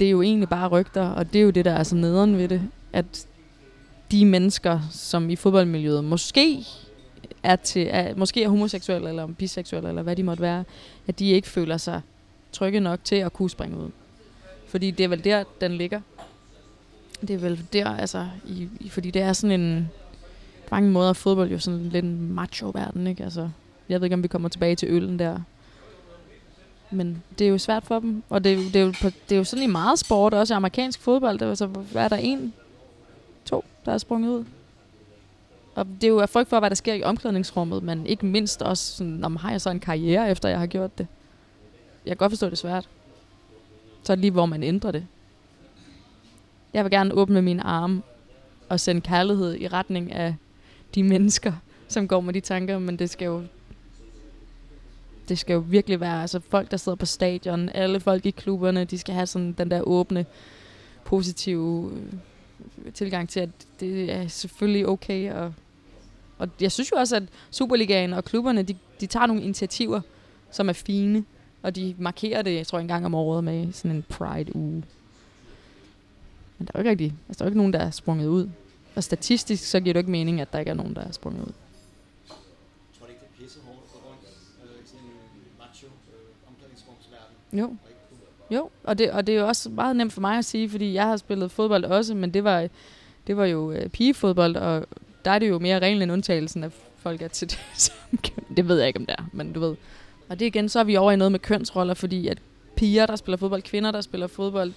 det 0.00 0.06
er 0.06 0.10
jo 0.10 0.22
egentlig 0.22 0.48
bare 0.48 0.68
rygter, 0.68 1.08
og 1.08 1.32
det 1.32 1.38
er 1.38 1.42
jo 1.42 1.50
det, 1.50 1.64
der 1.64 1.72
er 1.72 1.82
så 1.82 1.94
nederen 1.96 2.38
ved 2.38 2.48
det, 2.48 2.62
at 2.92 3.26
de 4.10 4.24
mennesker, 4.24 4.80
som 4.90 5.30
i 5.30 5.36
fodboldmiljøet 5.36 6.04
måske 6.04 6.64
er, 7.42 7.56
til, 7.56 7.86
er, 7.90 8.14
måske 8.14 8.42
er 8.42 8.48
homoseksuelle 8.48 9.08
eller 9.08 9.26
biseksuelle, 9.26 9.88
eller 9.88 10.02
hvad 10.02 10.16
de 10.16 10.22
måtte 10.22 10.42
være, 10.42 10.64
at 11.06 11.18
de 11.18 11.30
ikke 11.30 11.48
føler 11.48 11.76
sig 11.76 12.00
trygge 12.52 12.80
nok 12.80 13.00
til 13.04 13.16
at 13.16 13.32
kunne 13.32 13.50
springe 13.50 13.76
ud. 13.76 13.90
Fordi 14.68 14.90
det 14.90 15.04
er 15.04 15.08
vel 15.08 15.24
der, 15.24 15.44
den 15.60 15.72
ligger. 15.72 16.00
Det 17.20 17.30
er 17.30 17.38
vel 17.38 17.64
der, 17.72 17.96
altså, 17.96 18.28
i, 18.46 18.68
i, 18.80 18.88
fordi 18.88 19.10
det 19.10 19.22
er 19.22 19.32
sådan 19.32 19.60
en, 19.60 19.90
på 20.68 20.74
mange 20.74 20.90
måder 20.90 21.12
fodbold 21.12 21.50
jo 21.50 21.58
sådan 21.58 21.88
lidt 21.88 22.04
en 22.04 22.32
macho-verden, 22.32 23.06
ikke? 23.06 23.24
Altså, 23.24 23.50
jeg 23.88 24.00
ved 24.00 24.06
ikke, 24.06 24.14
om 24.14 24.22
vi 24.22 24.28
kommer 24.28 24.48
tilbage 24.48 24.76
til 24.76 24.88
øllen 24.90 25.18
der. 25.18 25.40
Men 26.90 27.22
det 27.38 27.44
er 27.44 27.48
jo 27.48 27.58
svært 27.58 27.84
for 27.84 27.98
dem. 27.98 28.22
Og 28.28 28.44
det, 28.44 28.58
det, 28.74 28.76
er 28.76 28.84
jo, 28.84 28.92
det 29.02 29.32
er 29.32 29.36
jo 29.36 29.44
sådan 29.44 29.64
i 29.64 29.66
meget 29.66 29.98
sport, 29.98 30.34
også 30.34 30.54
i 30.54 30.56
amerikansk 30.56 31.00
fodbold. 31.00 31.42
Altså, 31.42 31.66
hvad 31.66 32.04
er 32.04 32.08
der 32.08 32.16
en, 32.16 32.52
to, 33.48 33.64
der 33.84 33.92
er 33.92 33.98
sprunget 33.98 34.30
ud? 34.30 34.44
Og 35.74 35.86
det 35.86 36.04
er 36.04 36.08
jo 36.08 36.20
af 36.20 36.28
frygt 36.28 36.48
for, 36.48 36.58
hvad 36.58 36.70
der 36.70 36.76
sker 36.76 36.94
i 36.94 37.02
omklædningsrummet, 37.02 37.82
men 37.82 38.06
ikke 38.06 38.26
mindst 38.26 38.62
også, 38.62 38.96
sådan, 38.96 39.24
om 39.24 39.36
har 39.36 39.50
jeg 39.50 39.60
så 39.60 39.70
en 39.70 39.80
karriere, 39.80 40.30
efter 40.30 40.48
jeg 40.48 40.58
har 40.58 40.66
gjort 40.66 40.98
det. 40.98 41.06
Jeg 42.04 42.10
kan 42.10 42.16
godt 42.16 42.32
forstå, 42.32 42.46
det 42.46 42.52
er 42.52 42.56
svært. 42.56 42.88
Så 44.02 44.12
er 44.12 44.14
det 44.14 44.20
lige, 44.20 44.30
hvor 44.30 44.46
man 44.46 44.62
ændrer 44.62 44.90
det. 44.90 45.06
Jeg 46.72 46.84
vil 46.84 46.90
gerne 46.90 47.14
åbne 47.14 47.42
mine 47.42 47.62
arme 47.62 48.02
og 48.68 48.80
sende 48.80 49.00
kærlighed 49.00 49.54
i 49.54 49.68
retning 49.68 50.12
af 50.12 50.34
de 50.94 51.02
mennesker, 51.02 51.52
som 51.88 52.08
går 52.08 52.20
med 52.20 52.34
de 52.34 52.40
tanker, 52.40 52.78
men 52.78 52.98
det 52.98 53.10
skal 53.10 53.26
jo 53.26 53.42
det 55.28 55.38
skal 55.38 55.54
jo 55.54 55.64
virkelig 55.66 56.00
være, 56.00 56.20
altså 56.20 56.40
folk, 56.50 56.70
der 56.70 56.76
sidder 56.76 56.96
på 56.96 57.06
stadion, 57.06 57.68
alle 57.68 58.00
folk 58.00 58.26
i 58.26 58.30
klubberne, 58.30 58.84
de 58.84 58.98
skal 58.98 59.14
have 59.14 59.26
sådan 59.26 59.52
den 59.52 59.70
der 59.70 59.80
åbne, 59.80 60.26
positive 61.04 61.92
øh, 61.94 62.18
tilgang 62.94 63.28
til, 63.28 63.40
at 63.40 63.50
det 63.80 64.12
er 64.12 64.28
selvfølgelig 64.28 64.88
okay. 64.88 65.32
Og, 65.32 65.54
og 66.38 66.48
jeg 66.60 66.72
synes 66.72 66.90
jo 66.90 66.96
også, 66.96 67.16
at 67.16 67.22
Superligaen 67.50 68.12
og 68.12 68.24
klubberne, 68.24 68.62
de, 68.62 68.76
de 69.00 69.06
tager 69.06 69.26
nogle 69.26 69.42
initiativer, 69.42 70.00
som 70.50 70.68
er 70.68 70.72
fine, 70.72 71.24
og 71.62 71.76
de 71.76 71.94
markerer 71.98 72.42
det, 72.42 72.54
jeg 72.54 72.66
tror, 72.66 72.78
en 72.78 72.88
gang 72.88 73.06
om 73.06 73.14
året 73.14 73.44
med 73.44 73.72
sådan 73.72 73.96
en 73.96 74.04
Pride-uge. 74.08 74.84
Men 76.58 76.66
der 76.66 76.72
er 76.74 76.78
jo 76.78 76.80
ikke 76.80 76.90
rigtig, 76.90 77.14
altså, 77.28 77.38
der 77.38 77.44
er 77.44 77.46
jo 77.46 77.50
ikke 77.50 77.58
nogen, 77.58 77.72
der 77.72 77.78
er 77.78 77.90
sprunget 77.90 78.26
ud. 78.26 78.48
Og 78.94 79.04
statistisk, 79.04 79.64
så 79.64 79.80
giver 79.80 79.92
det 79.92 80.00
ikke 80.00 80.10
mening, 80.10 80.40
at 80.40 80.52
der 80.52 80.58
ikke 80.58 80.70
er 80.70 80.74
nogen, 80.74 80.94
der 80.94 81.00
er 81.00 81.12
sprunget 81.12 81.40
ud. 81.40 81.52
Jo. 87.52 87.76
Jo, 88.50 88.70
og 88.84 88.98
det, 88.98 89.10
og 89.10 89.26
det 89.26 89.34
er 89.34 89.40
jo 89.40 89.46
også 89.46 89.68
meget 89.68 89.96
nemt 89.96 90.12
for 90.12 90.20
mig 90.20 90.38
at 90.38 90.44
sige, 90.44 90.70
fordi 90.70 90.94
jeg 90.94 91.04
har 91.04 91.16
spillet 91.16 91.50
fodbold 91.50 91.84
også, 91.84 92.14
men 92.14 92.34
det 92.34 92.44
var, 92.44 92.68
det 93.26 93.36
var 93.36 93.46
jo 93.46 93.72
øh, 93.72 93.88
pigefodbold, 93.88 94.56
og 94.56 94.86
der 95.24 95.30
er 95.30 95.38
det 95.38 95.48
jo 95.48 95.58
mere 95.58 95.78
reglen 95.78 96.02
end 96.02 96.12
undtagelsen, 96.12 96.64
at 96.64 96.72
folk 96.96 97.22
er 97.22 97.28
til 97.28 97.50
det 97.50 97.58
køn. 98.24 98.56
Det 98.56 98.68
ved 98.68 98.78
jeg 98.78 98.86
ikke, 98.86 98.98
om 98.98 99.06
det 99.06 99.14
er, 99.18 99.24
men 99.32 99.52
du 99.52 99.60
ved. 99.60 99.76
Og 100.28 100.40
det 100.40 100.46
igen, 100.46 100.68
så 100.68 100.80
er 100.80 100.84
vi 100.84 100.96
over 100.96 101.12
i 101.12 101.16
noget 101.16 101.32
med 101.32 101.40
kønsroller, 101.40 101.94
fordi 101.94 102.28
at 102.28 102.38
piger, 102.76 103.06
der 103.06 103.16
spiller 103.16 103.36
fodbold, 103.36 103.62
kvinder, 103.62 103.90
der 103.90 104.00
spiller 104.00 104.26
fodbold, 104.26 104.72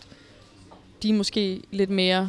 de 1.04 1.10
er 1.10 1.14
måske 1.14 1.62
lidt 1.72 1.90
mere, 1.90 2.22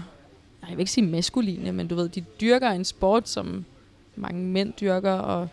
nej, 0.61 0.68
jeg 0.68 0.76
vil 0.76 0.81
ikke 0.81 0.92
sige 0.92 1.07
maskuline, 1.07 1.72
men 1.72 1.88
du 1.88 1.94
ved, 1.94 2.09
de 2.09 2.24
dyrker 2.40 2.70
en 2.70 2.85
sport, 2.85 3.28
som 3.28 3.64
mange 4.16 4.44
mænd 4.44 4.72
dyrker, 4.81 5.12
og 5.12 5.48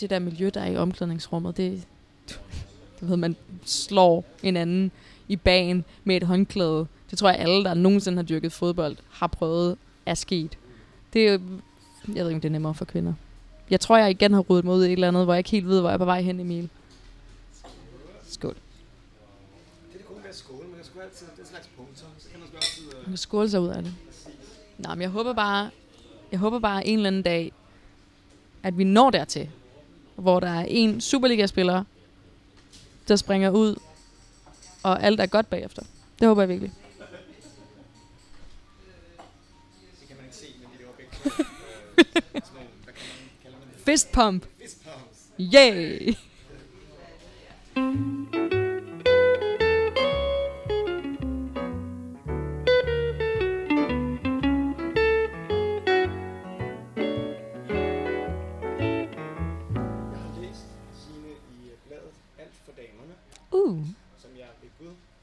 det 0.00 0.10
der 0.10 0.18
miljø, 0.18 0.50
der 0.54 0.60
er 0.60 0.70
i 0.70 0.76
omklædningsrummet, 0.76 1.56
det, 1.56 1.82
du 3.02 3.06
ved, 3.06 3.16
man 3.16 3.36
slår 3.64 4.24
hinanden 4.42 4.90
i 5.28 5.36
bagen 5.36 5.84
med 6.04 6.16
et 6.16 6.22
håndklæde. 6.22 6.86
Det 7.10 7.18
tror 7.18 7.28
jeg 7.28 7.38
alle, 7.38 7.64
der 7.64 7.74
nogensinde 7.74 8.16
har 8.16 8.22
dyrket 8.22 8.52
fodbold, 8.52 8.96
har 9.10 9.26
prøvet 9.26 9.76
er 10.06 10.14
sket. 10.14 10.58
Det 11.12 11.28
er 11.28 11.38
jeg 12.08 12.14
ved 12.14 12.30
ikke, 12.30 12.34
om 12.34 12.40
det 12.40 12.48
er 12.48 12.52
nemmere 12.52 12.74
for 12.74 12.84
kvinder. 12.84 13.14
Jeg 13.70 13.80
tror, 13.80 13.96
jeg 13.96 14.10
igen 14.10 14.32
har 14.32 14.40
rodet 14.40 14.64
mig 14.64 14.74
ud 14.74 14.84
i 14.84 14.86
et 14.86 14.92
eller 14.92 15.08
andet, 15.08 15.24
hvor 15.24 15.34
jeg 15.34 15.38
ikke 15.38 15.50
helt 15.50 15.66
ved, 15.66 15.80
hvor 15.80 15.88
jeg 15.88 15.94
er 15.94 15.98
på 15.98 16.04
vej 16.04 16.22
hen, 16.22 16.40
Emil. 16.40 16.68
Skål. 18.28 18.54
Det 18.54 18.58
er 19.94 19.98
det 19.98 20.06
gode 20.06 20.22
ved 20.22 20.30
at 20.30 20.36
skåle, 20.36 20.68
man 20.68 20.76
kan 20.76 20.84
sgu 20.84 21.00
altid, 21.00 21.26
det 21.26 21.38
er 21.38 21.42
en 21.42 21.48
slags 21.48 21.68
punkter, 21.76 22.04
så 22.18 22.28
kan 22.30 22.40
man 22.40 22.48
altid... 22.54 22.84
Øh, 22.86 22.96
Man 22.96 23.04
kan 23.04 23.16
skåle 23.16 23.50
sig 23.50 23.60
ud 23.60 23.68
af 23.68 23.82
det. 23.82 23.94
Nå, 24.78 24.88
men 24.90 25.02
jeg 25.02 25.10
håber 25.10 25.32
bare, 25.32 25.70
jeg 26.32 26.38
håber 26.40 26.58
bare 26.58 26.86
en 26.86 26.98
eller 26.98 27.06
anden 27.06 27.22
dag, 27.22 27.52
at 28.62 28.78
vi 28.78 28.84
når 28.84 29.10
dertil, 29.10 29.50
hvor 30.16 30.40
der 30.40 30.50
er 30.50 30.64
en 30.68 31.00
Superliga-spiller, 31.00 31.84
der 33.12 33.16
springer 33.16 33.50
ud, 33.50 33.76
og 34.82 35.02
alt 35.02 35.20
er 35.20 35.26
godt 35.26 35.50
bagefter. 35.50 35.82
Det 36.18 36.28
håber 36.28 36.42
jeg 36.42 36.48
virkelig. 36.48 36.72
det 40.00 40.08
kan 40.08 40.16
man 40.16 40.24
ikke 40.24 40.36
se, 40.36 40.46
men 40.60 40.68
de 40.72 40.78
laver 40.78 40.92
begge? 40.96 42.42
Fist 43.86 44.12
pump. 44.12 44.46
Fist. 44.62 44.78
Yay! 45.38 46.14
Jeg 47.76 48.21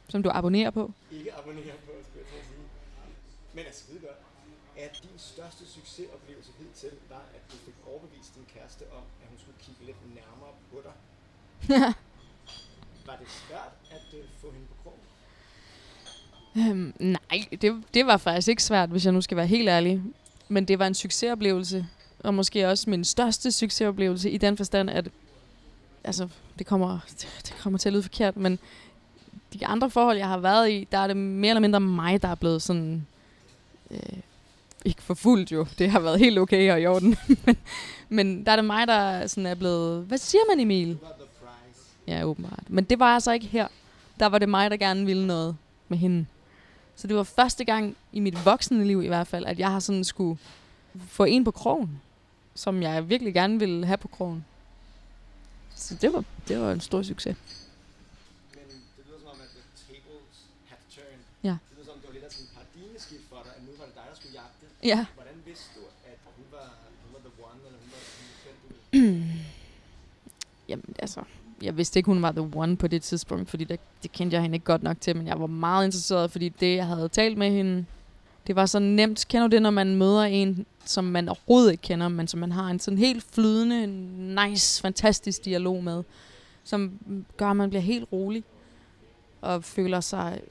som 0.09 0.23
du 0.23 0.29
abonnerer 0.33 0.71
på. 0.71 0.91
ikke 1.11 1.33
abonnerer 1.33 1.77
på, 1.85 1.91
skulle 2.07 2.25
jeg 2.37 2.45
sige. 2.51 2.65
Men 3.53 3.65
er 3.65 3.71
skide 3.71 3.99
godt, 3.99 4.21
at 4.77 4.99
din 5.03 5.17
største 5.17 5.63
succesoplevelse 5.75 6.51
hidtil 6.59 6.97
var, 7.09 7.23
at 7.35 7.41
du 7.51 7.57
fik 7.65 7.73
overbevist 7.87 8.35
din 8.35 8.45
kæreste 8.53 8.83
om, 8.97 9.03
at 9.21 9.27
hun 9.29 9.37
skulle 9.43 9.59
kigge 9.65 9.81
lidt 9.85 10.15
nærmere 10.15 10.53
på 10.71 10.77
dig. 10.87 10.95
Var 13.07 13.15
det 13.15 13.29
svært 13.29 13.73
at 13.91 14.19
øh, 14.19 14.25
få 14.41 14.51
hende 14.51 14.67
på 14.67 14.75
krogen? 14.83 14.99
Øhm, 16.57 16.93
nej, 16.99 17.57
det, 17.61 17.83
det 17.93 18.05
var 18.05 18.17
faktisk 18.17 18.47
ikke 18.47 18.63
svært, 18.63 18.89
hvis 18.89 19.05
jeg 19.05 19.13
nu 19.13 19.21
skal 19.21 19.37
være 19.37 19.47
helt 19.47 19.69
ærlig. 19.69 20.03
Men 20.47 20.65
det 20.65 20.79
var 20.79 20.87
en 20.87 20.93
succesoplevelse, 20.93 21.87
og 22.19 22.33
måske 22.33 22.67
også 22.67 22.89
min 22.89 23.05
største 23.05 23.51
succesoplevelse 23.51 24.31
i 24.31 24.37
den 24.37 24.57
forstand, 24.57 24.89
at 24.89 25.09
altså, 26.03 26.29
det 26.59 26.67
kommer, 26.67 26.99
det 27.45 27.55
kommer 27.61 27.79
til 27.79 27.89
at 27.89 27.93
lyde 27.93 28.03
forkert, 28.03 28.37
men 28.37 28.59
de 29.53 29.65
andre 29.65 29.89
forhold, 29.89 30.17
jeg 30.17 30.27
har 30.27 30.37
været 30.37 30.71
i, 30.71 30.87
der 30.91 30.97
er 30.97 31.07
det 31.07 31.17
mere 31.17 31.49
eller 31.49 31.61
mindre 31.61 31.79
mig, 31.79 32.21
der 32.21 32.27
er 32.27 32.35
blevet 32.35 32.61
sådan... 32.61 33.07
Øh, 33.91 33.99
ikke 34.85 35.01
forfulgt 35.01 35.51
jo, 35.51 35.67
det 35.77 35.91
har 35.91 35.99
været 35.99 36.19
helt 36.19 36.39
okay 36.39 36.71
og 36.71 36.81
i 36.81 36.85
orden. 36.85 37.15
men, 37.45 37.57
men 38.09 38.45
der 38.45 38.51
er 38.51 38.55
det 38.55 38.65
mig, 38.65 38.87
der 38.87 39.27
sådan 39.27 39.45
er 39.45 39.55
blevet... 39.55 40.05
Hvad 40.05 40.17
siger 40.17 40.41
man, 40.49 40.59
Emil? 40.59 40.97
Ja, 42.07 42.23
åbenbart. 42.23 42.63
Men 42.67 42.83
det 42.83 42.99
var 42.99 43.13
altså 43.15 43.31
ikke 43.31 43.45
her. 43.45 43.67
Der 44.19 44.25
var 44.25 44.37
det 44.37 44.49
mig, 44.49 44.71
der 44.71 44.77
gerne 44.77 45.05
ville 45.05 45.27
noget 45.27 45.57
med 45.87 45.97
hende. 45.97 46.25
Så 46.95 47.07
det 47.07 47.15
var 47.15 47.23
første 47.23 47.65
gang 47.65 47.95
i 48.13 48.19
mit 48.19 48.45
voksne 48.45 48.85
liv 48.85 49.03
i 49.03 49.07
hvert 49.07 49.27
fald, 49.27 49.45
at 49.45 49.59
jeg 49.59 49.71
har 49.71 49.79
sådan 49.79 50.03
skulle 50.03 50.39
få 51.07 51.23
en 51.23 51.43
på 51.43 51.51
krogen, 51.51 52.01
som 52.55 52.81
jeg 52.81 53.09
virkelig 53.09 53.33
gerne 53.33 53.59
ville 53.59 53.85
have 53.85 53.97
på 53.97 54.07
krogen. 54.07 54.45
Så 55.75 55.95
det 55.95 56.13
var, 56.13 56.23
det 56.47 56.59
var 56.59 56.71
en 56.71 56.81
stor 56.81 57.01
succes. 57.01 57.35
Men 58.53 58.63
det 58.97 59.05
lyder 59.07 59.19
som 59.19 59.27
om, 59.27 59.39
at 59.41 59.49
the 59.55 59.63
tables 59.87 60.37
have 60.69 60.81
turned. 60.95 61.23
Ja. 61.43 61.55
Det 61.69 61.75
lyder 61.75 61.85
som 61.85 61.93
om, 61.93 61.99
det 61.99 62.07
var 62.07 62.13
lidt 62.13 62.25
af 62.25 62.31
sådan 62.31 62.45
en 62.45 62.51
paradigmeskift 62.57 63.25
for 63.29 63.41
dig, 63.45 63.53
at 63.57 63.63
nu 63.67 63.71
var 63.79 63.85
det 63.85 63.95
dig, 63.95 64.05
der 64.09 64.15
skulle 64.19 64.35
jagte. 64.41 64.65
Ja. 64.83 65.05
Hvordan 65.15 65.33
vidste 65.45 65.69
du, 65.75 65.79
at 66.05 66.17
hun 66.35 66.45
var, 66.51 66.73
hun 67.03 67.13
var 67.13 67.19
the 67.19 67.43
one, 67.43 67.59
eller 67.65 67.79
hun 67.79 67.91
var 68.93 69.19
du 69.19 69.25
Jamen 70.69 70.95
altså, 70.99 71.21
jeg 71.61 71.77
vidste 71.77 71.99
ikke, 71.99 72.07
hun 72.07 72.21
var 72.21 72.31
the 72.31 72.51
one 72.55 72.77
på 72.77 72.87
det 72.87 73.01
tidspunkt, 73.01 73.49
fordi 73.49 73.63
det, 73.63 73.79
det 74.03 74.11
kendte 74.11 74.35
jeg 74.35 74.41
hende 74.41 74.55
ikke 74.55 74.65
godt 74.65 74.83
nok 74.83 75.01
til, 75.01 75.15
men 75.15 75.27
jeg 75.27 75.39
var 75.39 75.47
meget 75.47 75.85
interesseret, 75.85 76.31
fordi 76.31 76.49
det, 76.49 76.75
jeg 76.75 76.87
havde 76.87 77.09
talt 77.09 77.37
med 77.37 77.51
hende, 77.51 77.85
det 78.47 78.55
var 78.55 78.65
så 78.65 78.79
nemt. 78.79 79.25
Kender 79.29 79.47
du 79.47 79.51
det, 79.51 79.61
når 79.61 79.69
man 79.69 79.95
møder 79.95 80.23
en, 80.23 80.65
som 80.85 81.03
man 81.03 81.29
overhovedet 81.29 81.71
ikke 81.71 81.81
kender, 81.81 82.07
men 82.07 82.27
som 82.27 82.39
man 82.39 82.51
har 82.51 82.67
en 82.67 82.79
sådan 82.79 82.97
helt 82.97 83.23
flydende, 83.31 83.87
nice, 84.45 84.81
fantastisk 84.81 85.45
dialog 85.45 85.83
med, 85.83 86.03
som 86.63 86.99
gør, 87.37 87.49
at 87.49 87.55
man 87.55 87.69
bliver 87.69 87.81
helt 87.81 88.11
rolig 88.11 88.43
og 89.41 89.63
føler 89.63 89.99
sig 89.99 90.41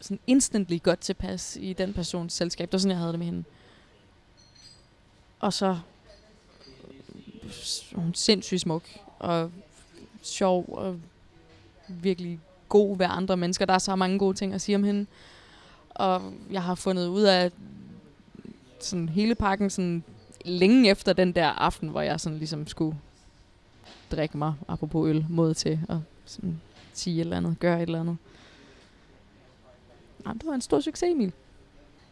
sådan 0.00 0.18
instantly 0.26 0.82
godt 0.82 1.00
tilpas 1.00 1.58
i 1.60 1.72
den 1.72 1.92
persons 1.92 2.32
selskab. 2.32 2.68
Det 2.68 2.72
var 2.72 2.78
sådan, 2.78 2.90
jeg 2.90 2.98
havde 2.98 3.12
det 3.12 3.18
med 3.18 3.26
hende. 3.26 3.44
Og 5.42 5.52
så 5.52 5.66
øh, 5.66 7.50
hun 7.94 8.08
er 8.08 8.12
sindssygt 8.14 8.60
smuk 8.60 8.82
og 9.18 9.50
sjov 10.22 10.64
og 10.68 11.00
virkelig 11.88 12.40
god 12.68 12.98
ved 12.98 13.06
andre 13.10 13.36
mennesker. 13.36 13.64
Der 13.64 13.74
er 13.74 13.78
så 13.78 13.96
mange 13.96 14.18
gode 14.18 14.36
ting 14.36 14.54
at 14.54 14.60
sige 14.60 14.76
om 14.76 14.84
hende. 14.84 15.06
Og 15.90 16.32
jeg 16.50 16.62
har 16.62 16.74
fundet 16.74 17.06
ud 17.06 17.22
af 17.22 17.50
sådan 18.80 19.08
hele 19.08 19.34
pakken 19.34 19.70
sådan 19.70 20.04
længe 20.44 20.90
efter 20.90 21.12
den 21.12 21.32
der 21.32 21.48
aften, 21.48 21.88
hvor 21.88 22.00
jeg 22.00 22.20
sådan 22.20 22.38
ligesom 22.38 22.66
skulle 22.66 22.98
drikke 24.10 24.38
mig, 24.38 24.54
apropos 24.68 25.08
øl, 25.08 25.26
mod 25.28 25.54
til 25.54 25.80
at 25.88 25.98
sådan 26.24 26.60
sige 26.92 27.16
et 27.16 27.20
eller 27.20 27.36
andet, 27.36 27.56
gøre 27.60 27.76
et 27.76 27.82
eller 27.82 28.00
andet. 28.00 28.16
Jamen, 30.26 30.38
det 30.38 30.46
var 30.46 30.54
en 30.54 30.60
stor 30.60 30.80
succes, 30.80 31.10
Emil. 31.10 31.32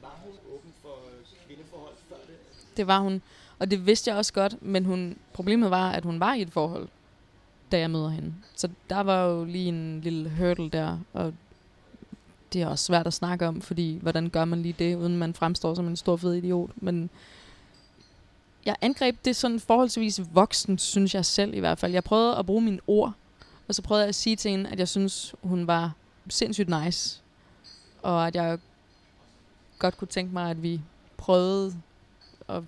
Var 0.02 0.18
hun 0.24 0.32
åben 0.54 0.72
for 0.82 0.88
øh, 0.88 1.46
kvindeforhold 1.46 1.94
før 2.08 2.16
det 2.16 2.36
det 2.80 2.86
var 2.86 3.00
hun. 3.00 3.22
Og 3.58 3.70
det 3.70 3.86
vidste 3.86 4.10
jeg 4.10 4.18
også 4.18 4.32
godt, 4.32 4.62
men 4.62 4.84
hun, 4.84 5.16
problemet 5.32 5.70
var, 5.70 5.90
at 5.90 6.04
hun 6.04 6.20
var 6.20 6.34
i 6.34 6.42
et 6.42 6.52
forhold, 6.52 6.88
da 7.72 7.78
jeg 7.78 7.90
møder 7.90 8.08
hende. 8.08 8.34
Så 8.56 8.68
der 8.90 9.00
var 9.00 9.24
jo 9.24 9.44
lige 9.44 9.68
en 9.68 10.00
lille 10.00 10.30
hurdle 10.30 10.70
der, 10.70 10.98
og 11.12 11.34
det 12.52 12.62
er 12.62 12.66
også 12.66 12.84
svært 12.84 13.06
at 13.06 13.12
snakke 13.12 13.46
om, 13.46 13.60
fordi 13.60 13.98
hvordan 14.02 14.30
gør 14.30 14.44
man 14.44 14.62
lige 14.62 14.74
det, 14.78 14.96
uden 14.96 15.16
man 15.16 15.34
fremstår 15.34 15.74
som 15.74 15.86
en 15.86 15.96
stor 15.96 16.16
fed 16.16 16.34
idiot. 16.34 16.70
Men 16.76 17.10
jeg 18.64 18.76
angreb 18.80 19.24
det 19.24 19.36
sådan 19.36 19.60
forholdsvis 19.60 20.20
voksen, 20.32 20.78
synes 20.78 21.14
jeg 21.14 21.24
selv 21.24 21.54
i 21.54 21.60
hvert 21.60 21.78
fald. 21.78 21.92
Jeg 21.92 22.04
prøvede 22.04 22.36
at 22.36 22.46
bruge 22.46 22.62
mine 22.62 22.80
ord, 22.86 23.12
og 23.68 23.74
så 23.74 23.82
prøvede 23.82 24.02
jeg 24.02 24.08
at 24.08 24.14
sige 24.14 24.36
til 24.36 24.50
hende, 24.50 24.70
at 24.70 24.78
jeg 24.78 24.88
synes, 24.88 25.34
hun 25.42 25.66
var 25.66 25.92
sindssygt 26.28 26.84
nice. 26.84 27.20
Og 28.02 28.26
at 28.26 28.34
jeg 28.34 28.58
godt 29.78 29.98
kunne 29.98 30.08
tænke 30.08 30.32
mig, 30.32 30.50
at 30.50 30.62
vi 30.62 30.80
prøvede 31.16 31.74
at 32.56 32.62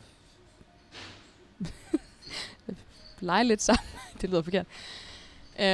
lege 3.21 3.45
lidt 3.45 3.62
sammen. 3.62 3.87
det 4.21 4.31
lyder 4.31 4.42
forkert. 4.42 4.66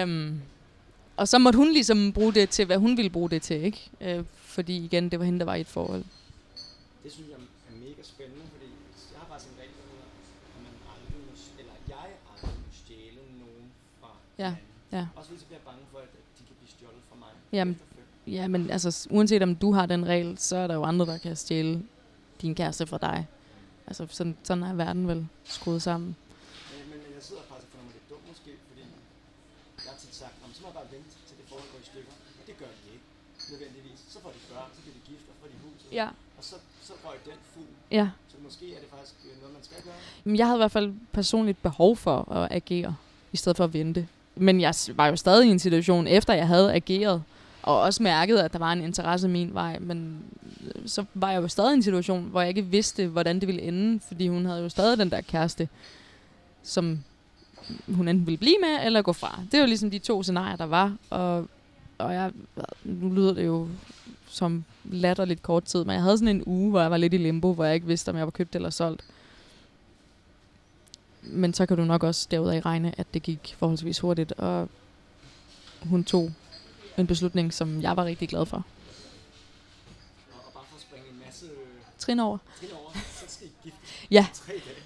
Um, 0.05 0.43
og 1.17 1.29
så 1.29 1.39
måtte 1.39 1.57
hun 1.57 1.73
ligesom 1.73 2.13
bruge 2.13 2.35
det 2.35 2.51
til, 2.51 2.67
hvad 2.67 2.77
hun 2.79 2.97
ville 2.97 3.11
bruge 3.11 3.31
det 3.31 3.43
til, 3.43 3.65
ikke? 3.65 3.91
Uh, 4.01 4.25
fordi 4.59 4.85
igen, 4.85 5.09
det 5.11 5.19
var 5.19 5.25
hende, 5.25 5.39
der 5.39 5.45
var 5.45 5.55
i 5.55 5.61
et 5.61 5.67
forhold. 5.67 6.05
Det 7.05 7.13
synes 7.13 7.29
jeg 7.29 7.37
er 7.37 7.79
mega 7.89 8.03
spændende, 8.03 8.45
fordi 8.53 8.71
jeg 9.13 9.21
har 9.21 9.27
faktisk 9.29 9.51
en 9.51 9.59
regel, 9.61 9.75
at 10.57 10.63
man 10.67 10.75
aldrig 10.93 11.21
må, 11.27 11.33
eller 11.59 11.73
jeg 11.89 11.97
aldrig 12.33 12.51
må 12.51 12.71
stjæle 12.73 13.23
nogen 13.43 13.65
fra 14.01 14.09
Ja, 14.39 14.55
ja. 14.93 15.07
Også 15.17 15.29
fordi 15.29 15.41
så 15.41 15.47
bliver 15.47 15.61
jeg 15.61 15.67
bange 15.71 15.85
for, 15.93 15.99
at 15.99 16.11
de 16.39 16.43
kan 16.47 16.55
blive 16.59 16.71
stjålet 16.77 17.03
fra 17.09 17.17
mig. 17.19 17.33
Jamen. 17.53 17.81
Ja, 18.27 18.49
men 18.49 18.71
altså, 18.71 19.09
uanset 19.11 19.43
om 19.43 19.57
du 19.57 19.73
har 19.73 19.87
den 19.87 20.07
regel, 20.07 20.39
så 20.39 20.57
er 20.57 20.67
der 20.67 20.75
jo 20.75 20.83
andre, 20.83 21.07
der 21.07 21.19
kan 21.19 21.37
stjæle 21.37 21.83
din 22.43 22.55
kæreste 22.55 22.87
fra 22.87 22.99
dig. 22.99 23.27
Altså, 23.89 24.03
sådan, 24.19 24.37
sådan 24.49 24.63
er 24.71 24.75
verden 24.85 25.05
vel 25.11 25.21
skruet 25.57 25.83
sammen. 25.89 26.11
Men, 26.73 26.83
men, 26.91 26.99
men 27.05 27.11
jeg 27.17 27.23
sidder 27.29 27.43
faktisk 27.51 27.67
og 27.69 27.73
føler 27.73 27.85
mig 27.89 27.95
lidt 27.99 28.07
dum 28.13 28.23
måske, 28.33 28.53
fordi 28.69 28.83
jeg 29.85 29.91
har 29.93 29.99
tit 30.05 30.15
sagt, 30.23 30.35
"Nå, 30.41 30.45
men 30.49 30.55
så 30.57 30.61
må 30.63 30.67
jeg 30.71 30.77
bare 30.81 30.91
vente 30.97 31.11
til 31.29 31.35
det 31.41 31.47
forhold 31.51 31.69
går 31.73 31.81
i 31.85 31.87
stykker. 31.93 32.15
Og 32.39 32.43
det 32.49 32.55
gør 32.61 32.71
de 32.79 32.83
ikke 32.95 33.07
nødvendigvis. 33.53 33.99
Så 34.13 34.17
får 34.25 34.31
de 34.37 34.41
børn, 34.53 34.69
så 34.77 34.81
bliver 34.85 34.97
de 34.99 35.03
gift 35.11 35.27
og 35.31 35.35
får 35.41 35.49
de 35.53 35.57
hus. 35.65 35.81
Ja. 36.01 36.09
Og 36.39 36.43
så, 36.51 36.57
så 36.89 36.93
røg 37.05 37.19
den 37.31 37.39
fugl. 37.53 37.73
Ja. 37.99 38.07
Så 38.33 38.37
måske 38.47 38.67
er 38.77 38.81
det 38.85 38.91
faktisk 38.95 39.15
øh, 39.29 39.35
noget, 39.41 39.53
man 39.59 39.65
skal 39.69 39.77
gøre. 39.87 40.01
Men 40.25 40.35
jeg 40.41 40.47
havde 40.49 40.59
i 40.61 40.65
hvert 40.65 40.77
fald 40.79 40.89
personligt 41.19 41.59
behov 41.69 41.93
for 42.05 42.17
at 42.39 42.45
agere, 42.59 42.93
i 43.33 43.37
stedet 43.37 43.57
for 43.57 43.65
at 43.65 43.73
vente. 43.73 44.03
Men 44.37 44.55
jeg 44.61 44.75
var 45.01 45.07
jo 45.07 45.17
stadig 45.17 45.45
i 45.49 45.51
en 45.51 45.59
situation, 45.67 46.07
efter 46.07 46.33
jeg 46.35 46.47
havde 46.55 46.69
ageret, 46.81 47.23
og 47.63 47.81
også 47.81 48.03
mærket, 48.03 48.39
at 48.39 48.53
der 48.53 48.59
var 48.59 48.73
en 48.73 48.83
interesse 48.83 49.29
min 49.29 49.55
vej, 49.55 49.79
men 49.79 50.25
øh, 50.43 50.48
så 50.89 51.05
var 51.15 51.31
jeg 51.31 51.43
jo 51.43 51.49
stadig 51.49 51.71
i 51.71 51.75
en 51.75 51.83
situation, 51.83 52.25
hvor 52.25 52.41
jeg 52.41 52.49
ikke 52.49 52.65
vidste, 52.65 53.07
hvordan 53.07 53.41
det 53.41 53.47
ville 53.47 53.63
ende, 53.63 54.01
fordi 54.09 54.29
hun 54.29 54.47
havde 54.47 54.63
jo 54.63 54.69
stadig 54.69 54.99
den 54.99 55.11
der 55.11 55.21
kæreste, 55.21 55.69
som 56.63 56.99
hun 57.89 58.09
enten 58.09 58.27
ville 58.27 58.39
blive 58.39 58.57
med, 58.61 58.87
eller 58.87 59.03
gå 59.03 59.13
fra. 59.13 59.41
Det 59.53 59.61
var 59.61 59.67
ligesom 59.67 59.91
de 59.91 59.99
to 59.99 60.23
scenarier, 60.23 60.57
der 60.57 60.65
var, 60.65 60.97
og, 61.11 61.49
og 61.99 62.15
jeg, 62.15 62.33
nu 62.85 63.15
lyder 63.15 63.35
det 63.35 63.47
jo 63.47 63.69
som 64.29 64.65
latterligt 64.85 65.43
kort 65.43 65.65
tid, 65.65 65.85
men 65.85 65.95
jeg 65.95 66.03
havde 66.03 66.19
sådan 66.19 66.37
en 66.37 66.43
uge, 66.47 66.71
hvor 66.71 66.81
jeg 66.81 66.91
var 66.91 66.97
lidt 66.97 67.15
i 67.15 67.17
limbo, 67.17 67.53
hvor 67.53 67.65
jeg 67.65 67.75
ikke 67.75 67.87
vidste, 67.87 68.09
om 68.09 68.17
jeg 68.17 68.27
var 68.27 68.31
købt 68.31 68.55
eller 68.55 68.71
solgt. 68.71 69.05
Men 71.23 71.55
så 71.55 71.67
kan 71.67 71.77
du 71.77 71.85
nok 71.85 72.03
også 72.03 72.29
derudaf 72.31 72.65
regne, 72.65 72.95
at 72.99 73.07
det 73.15 73.23
gik 73.23 73.55
forholdsvis 73.59 73.99
hurtigt, 73.99 74.33
og 74.33 74.69
hun 75.83 76.05
tog 76.05 76.33
en 76.99 77.07
beslutning, 77.07 77.55
som 77.55 77.83
jeg 77.83 77.97
var 77.97 78.05
rigtig 78.05 78.29
glad 78.29 78.47
for. 78.47 78.65
Trin 82.09 82.21
over. 82.21 82.39
trin 82.61 82.71
over, 82.73 82.91
så 82.95 83.25
skal 83.29 83.47
I 83.47 83.51
gifte 83.63 83.79
Ja. 84.11 84.27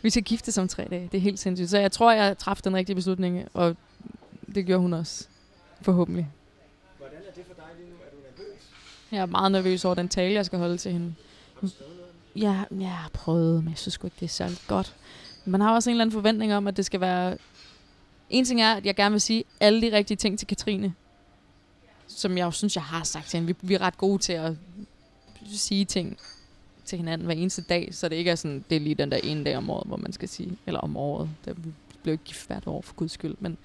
Vi 0.02 0.10
skal 0.10 0.22
gifte 0.22 0.52
som 0.52 0.68
tre 0.68 0.86
dage. 0.90 1.08
Det 1.12 1.18
er 1.18 1.22
helt 1.22 1.38
sindssygt. 1.38 1.70
Så 1.70 1.78
jeg 1.78 1.92
tror, 1.92 2.12
jeg 2.12 2.38
træffede 2.38 2.68
den 2.68 2.76
rigtige 2.76 2.96
beslutning, 2.96 3.48
og 3.54 3.76
det 4.54 4.66
gjorde 4.66 4.80
hun 4.82 4.92
også. 4.92 5.26
Forhåbentlig. 5.82 6.28
Hvordan 6.98 7.18
er 7.18 7.32
det 7.34 7.44
for 7.46 7.54
dig 7.54 7.64
lige 7.78 7.90
nu? 7.90 7.96
Er 7.96 8.10
du 8.10 8.16
nervøs? 8.16 8.60
Jeg 9.12 9.18
er 9.18 9.26
meget 9.26 9.52
nervøs 9.52 9.84
over 9.84 9.94
den 9.94 10.08
tale, 10.08 10.34
jeg 10.34 10.46
skal 10.46 10.58
holde 10.58 10.76
til 10.76 10.92
hende. 10.92 11.14
Ja, 12.36 12.64
jeg 12.70 12.90
har 12.90 13.10
prøvet, 13.12 13.64
men 13.64 13.70
jeg 13.70 13.78
synes 13.78 13.96
ikke, 14.04 14.16
det 14.20 14.26
er 14.26 14.30
særlig 14.30 14.58
godt. 14.68 14.94
Man 15.44 15.60
har 15.60 15.74
også 15.74 15.90
en 15.90 15.94
eller 15.94 16.04
anden 16.04 16.12
forventning 16.12 16.54
om, 16.54 16.66
at 16.66 16.76
det 16.76 16.86
skal 16.86 17.00
være... 17.00 17.38
En 18.30 18.44
ting 18.44 18.62
er, 18.62 18.74
at 18.74 18.86
jeg 18.86 18.96
gerne 18.96 19.12
vil 19.12 19.20
sige 19.20 19.44
alle 19.60 19.82
de 19.82 19.96
rigtige 19.96 20.16
ting 20.16 20.38
til 20.38 20.48
Katrine. 20.48 20.94
Som 22.06 22.38
jeg 22.38 22.44
jo 22.44 22.50
synes, 22.50 22.76
jeg 22.76 22.84
har 22.84 23.04
sagt 23.04 23.26
til 23.26 23.40
hende. 23.40 23.46
Vi, 23.46 23.68
vi 23.68 23.74
er 23.74 23.80
ret 23.80 23.98
gode 23.98 24.18
til 24.18 24.32
at 24.32 24.52
sige 25.46 25.84
ting 25.84 26.18
til 26.84 26.98
hinanden 26.98 27.26
hver 27.26 27.34
eneste 27.34 27.62
dag, 27.62 27.88
så 27.94 28.08
det 28.08 28.16
ikke 28.16 28.30
er 28.30 28.34
sådan, 28.34 28.64
det 28.70 28.76
er 28.76 28.80
lige 28.80 28.94
den 28.94 29.10
der 29.10 29.16
ene 29.16 29.44
dag 29.44 29.56
om 29.56 29.70
året, 29.70 29.86
hvor 29.86 29.96
man 29.96 30.12
skal 30.12 30.28
sige, 30.28 30.58
eller 30.66 30.80
om 30.80 30.96
året. 30.96 31.30
Der 31.44 31.54
bliver 32.02 32.12
ikke 32.12 32.24
gift 32.24 32.46
hvert 32.46 32.66
år, 32.66 32.80
for 32.82 32.94
guds 32.94 33.12
skyld. 33.12 33.34
Men 33.40 33.58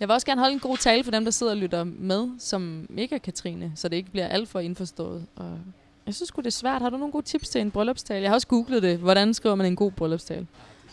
jeg 0.00 0.08
vil 0.08 0.12
også 0.14 0.26
gerne 0.26 0.40
holde 0.40 0.54
en 0.54 0.60
god 0.60 0.76
tale 0.76 1.04
for 1.04 1.10
dem, 1.10 1.24
der 1.24 1.30
sidder 1.30 1.52
og 1.52 1.58
lytter 1.58 1.84
med, 1.84 2.28
som 2.38 2.88
ikke 2.96 3.14
er 3.14 3.18
Katrine, 3.18 3.72
så 3.76 3.88
det 3.88 3.96
ikke 3.96 4.10
bliver 4.10 4.26
alt 4.28 4.48
for 4.48 4.60
indforstået. 4.60 5.26
Og 5.36 5.58
jeg 6.06 6.14
synes 6.14 6.30
det 6.36 6.46
er 6.46 6.50
svært. 6.50 6.82
Har 6.82 6.90
du 6.90 6.96
nogle 6.96 7.12
gode 7.12 7.26
tips 7.26 7.48
til 7.48 7.60
en 7.60 7.70
bryllupstale? 7.70 8.22
Jeg 8.22 8.30
har 8.30 8.34
også 8.34 8.46
googlet 8.46 8.82
det. 8.82 8.98
Hvordan 8.98 9.34
skriver 9.34 9.54
man 9.54 9.66
en 9.66 9.76
god 9.76 9.90
bryllupstale? 9.92 10.46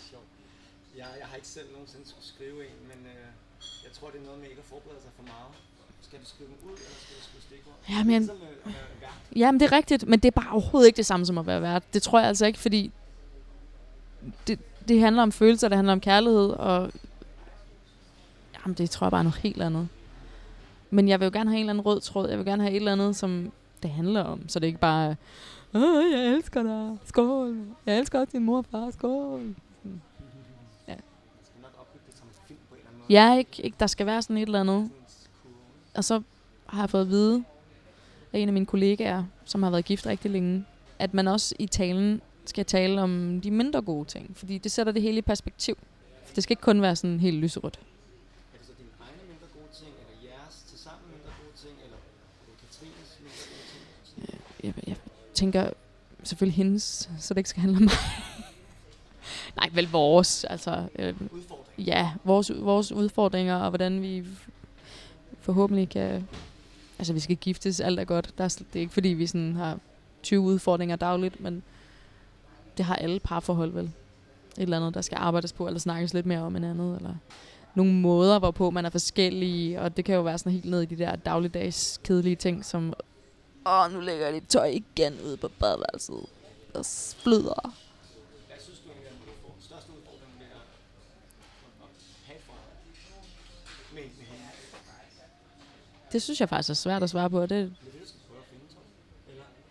Sjovt. 0.10 0.24
Jeg, 0.98 1.06
jeg 1.20 1.28
har 1.28 1.36
ikke 1.36 1.48
selv 1.48 1.66
nogensinde 1.74 2.06
skulle 2.12 2.26
skrive 2.34 2.60
en, 2.70 2.78
men 2.92 3.00
øh, 3.14 3.26
jeg 3.86 3.92
tror, 3.98 4.08
det 4.14 4.20
er 4.22 4.26
noget 4.26 4.40
med 4.42 4.48
ikke 4.50 4.60
at 4.66 4.70
forberede 4.74 5.02
sig 5.06 5.12
for 5.20 5.24
meget. 5.24 5.52
Skal 6.08 6.20
du 6.24 6.26
skrive 6.34 6.48
dem 6.50 6.58
ud, 6.70 6.76
eller 6.86 6.98
skal 7.04 7.16
du 7.20 7.24
skrive 7.30 7.42
stikord? 7.50 7.78
Ja, 7.94 8.00
men- 8.04 8.22
Ligesom 8.22 8.42
øh. 8.52 8.57
Jamen, 9.36 9.60
det 9.60 9.66
er 9.66 9.72
rigtigt, 9.72 10.08
men 10.08 10.20
det 10.20 10.28
er 10.28 10.42
bare 10.42 10.52
overhovedet 10.52 10.88
ikke 10.88 10.98
det 10.98 11.06
samme 11.06 11.26
som 11.26 11.38
at 11.38 11.48
være 11.48 11.62
vært. 11.62 11.94
Det 11.94 12.02
tror 12.02 12.20
jeg 12.20 12.28
altså 12.28 12.46
ikke, 12.46 12.60
fordi 12.60 12.92
det, 14.48 14.60
det 14.88 15.00
handler 15.00 15.24
om 15.24 15.32
følelser, 15.32 15.68
det 15.68 15.76
handler 15.76 15.94
om 15.94 16.00
kærlighed, 16.00 16.50
og 16.50 16.92
jamen, 18.60 18.76
det 18.78 18.90
tror 18.90 19.06
jeg 19.08 19.12
bare 19.12 19.22
er 19.22 19.24
noget 19.24 19.38
helt 19.38 19.62
andet. 19.62 19.88
Men 20.90 21.10
jeg 21.10 21.20
vil 21.20 21.26
jo 21.26 21.32
gerne 21.34 21.50
have 21.50 21.58
en 21.58 21.64
eller 21.64 21.74
anden 21.74 21.86
rød 21.86 22.02
tråd. 22.02 22.30
Jeg 22.30 22.38
vil 22.38 22.46
gerne 22.46 22.64
have 22.64 22.72
et 22.72 22.78
eller 22.78 22.92
andet, 22.92 23.16
som 23.16 23.52
det 23.84 23.92
handler 23.92 24.24
om. 24.24 24.50
Så 24.50 24.60
det 24.60 24.66
er 24.66 24.68
ikke 24.68 24.80
bare, 24.80 25.16
Åh, 25.74 26.12
jeg 26.12 26.26
elsker 26.26 26.64
dig, 26.64 26.98
skål. 27.06 27.58
Jeg 27.86 28.00
elsker 28.00 28.20
også 28.20 28.32
din 28.32 28.46
mor 28.46 28.58
og 28.58 28.66
far, 28.66 28.92
skål. 28.92 29.56
Jeg 30.88 30.98
skal 31.44 31.62
nok 31.62 31.72
på 31.74 31.98
en 32.08 32.80
eller 32.80 32.90
anden 32.90 32.98
måde. 32.98 33.06
Ja, 33.10 33.38
ikke, 33.38 33.64
ikke, 33.64 33.78
der 33.80 33.88
skal 33.88 34.06
være 34.06 34.22
sådan 34.22 34.38
et 34.38 34.46
eller 34.46 34.60
andet. 34.60 34.90
Og 35.96 36.04
så 36.04 36.22
har 36.66 36.82
jeg 36.82 36.90
fået 36.90 37.02
at 37.02 37.10
vide 37.10 37.44
af 38.34 38.40
en 38.40 38.50
af 38.50 38.54
mine 38.54 38.66
kollegaer, 38.66 39.24
som 39.46 39.64
har 39.64 39.70
været 39.70 39.86
gift 39.86 40.06
rigtig 40.08 40.32
længe, 40.32 40.66
at 41.00 41.14
man 41.14 41.28
også 41.28 41.56
i 41.60 41.68
talen 41.68 42.22
skal 42.46 42.66
tale 42.66 43.02
om 43.02 43.42
de 43.42 43.52
mindre 43.52 43.82
gode 43.82 44.06
ting. 44.06 44.38
Fordi 44.38 44.58
det 44.58 44.72
sætter 44.72 44.94
det 44.94 45.02
hele 45.02 45.18
i 45.18 45.22
perspektiv. 45.22 45.78
Det 46.36 46.44
skal 46.44 46.52
ikke 46.52 46.62
kun 46.62 46.82
være 46.82 46.96
sådan 46.96 47.20
helt 47.20 47.38
lyserødt. 47.38 47.80
Er 48.54 48.58
det 48.58 48.68
så 48.68 48.74
dine 48.78 48.90
egne 49.00 49.22
mindre 49.30 49.48
gode 49.54 49.74
ting, 49.80 49.90
eller 50.00 50.32
jeres 50.32 50.66
tilsammen 50.70 51.02
mindre 51.12 51.32
gode 51.42 51.58
ting, 51.58 51.74
eller 51.84 51.98
er 51.98 52.56
Katrines 52.62 53.20
mindre 53.20 53.44
gode 54.24 54.74
ting? 54.74 54.84
Jeg, 54.88 54.88
jeg 54.88 54.98
tænker 55.34 55.70
selvfølgelig 56.24 56.56
hendes, 56.56 57.10
så 57.20 57.34
det 57.34 57.38
ikke 57.38 57.50
skal 57.50 57.62
handle 57.62 57.78
om 57.78 57.84
mig. 57.84 57.94
Nej, 59.58 59.70
vel 59.74 59.90
vores. 59.92 60.44
Altså, 60.44 60.84
øh, 61.00 61.14
ja, 61.78 62.12
vores, 62.24 62.52
vores 62.60 62.92
udfordringer, 62.92 63.56
og 63.56 63.70
hvordan 63.70 64.02
vi 64.02 64.26
forhåbentlig 65.42 65.90
kan... 65.90 66.28
Altså, 67.00 67.14
vi 67.14 67.20
skal 67.20 67.36
giftes, 67.36 67.80
alt 67.80 68.00
er 68.00 68.04
godt. 68.04 68.34
Der 68.38 68.44
er, 68.44 68.48
det 68.48 68.80
er 68.80 68.80
ikke, 68.80 68.94
fordi 68.94 69.10
vi 69.10 69.28
sådan 69.28 69.56
har 69.56 69.80
20 70.24 70.42
udfordringer 70.42 70.96
dagligt, 70.96 71.40
men 71.40 71.64
det 72.78 72.86
har 72.86 72.96
alle 72.96 73.20
parforhold 73.20 73.72
vel. 73.72 73.86
Et 73.86 73.92
eller 74.58 74.78
andet, 74.78 74.94
der 74.94 75.02
skal 75.02 75.18
arbejdes 75.22 75.54
på, 75.54 75.68
eller 75.68 75.80
snakkes 75.80 76.14
lidt 76.14 76.26
mere 76.26 76.40
om 76.40 76.56
en 76.56 76.64
andet, 76.64 76.96
eller 76.96 77.16
nogle 77.76 77.94
måder, 77.94 78.40
hvorpå 78.40 78.70
man 78.70 78.86
er 78.86 78.90
forskellige, 78.90 79.82
og 79.82 79.98
det 79.98 80.06
kan 80.06 80.16
jo 80.16 80.22
være 80.22 80.38
sådan 80.38 80.52
helt 80.52 80.66
ned 80.66 80.82
i 80.82 80.86
de 80.86 80.98
der 80.98 81.16
dagligdags 81.16 82.00
kedelige 82.04 82.36
ting, 82.36 82.66
som 82.66 82.94
åh, 83.66 83.94
nu 83.94 84.00
lægger 84.00 84.26
jeg 84.26 84.34
lidt 84.34 84.50
tøj 84.50 84.66
igen 84.66 85.14
ude 85.26 85.38
på 85.38 85.48
badeværelset, 85.60 86.26
og 86.74 86.86
flyder. 87.18 87.74
Det 96.18 96.24
synes 96.24 96.40
jeg 96.40 96.50
faktisk 96.50 96.70
er 96.70 96.74
svært 96.74 97.04
at 97.04 97.10
svare 97.10 97.30
på, 97.30 97.46
det, 97.46 97.52
Eller? 97.52 97.74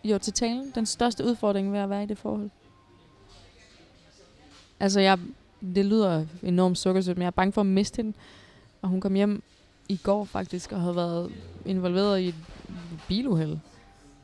Jo, 0.03 0.17
til 0.17 0.33
talen. 0.33 0.71
Den 0.75 0.85
største 0.85 1.25
udfordring 1.25 1.73
ved 1.73 1.79
at 1.79 1.89
være 1.89 2.03
i 2.03 2.05
det 2.05 2.17
forhold. 2.17 2.49
Altså, 4.79 4.99
jeg, 4.99 5.19
det 5.61 5.85
lyder 5.85 6.25
enormt 6.43 6.77
sukkersødt, 6.77 7.17
men 7.17 7.21
jeg 7.21 7.27
er 7.27 7.31
bange 7.31 7.51
for 7.51 7.61
at 7.61 7.67
miste 7.67 7.97
hende. 7.97 8.13
Og 8.81 8.89
hun 8.89 9.01
kom 9.01 9.13
hjem 9.13 9.43
i 9.89 9.97
går 9.97 10.25
faktisk, 10.25 10.71
og 10.71 10.81
havde 10.81 10.95
været 10.95 11.31
involveret 11.65 12.19
i 12.19 12.27
et 12.27 12.35
biluheld. 13.07 13.57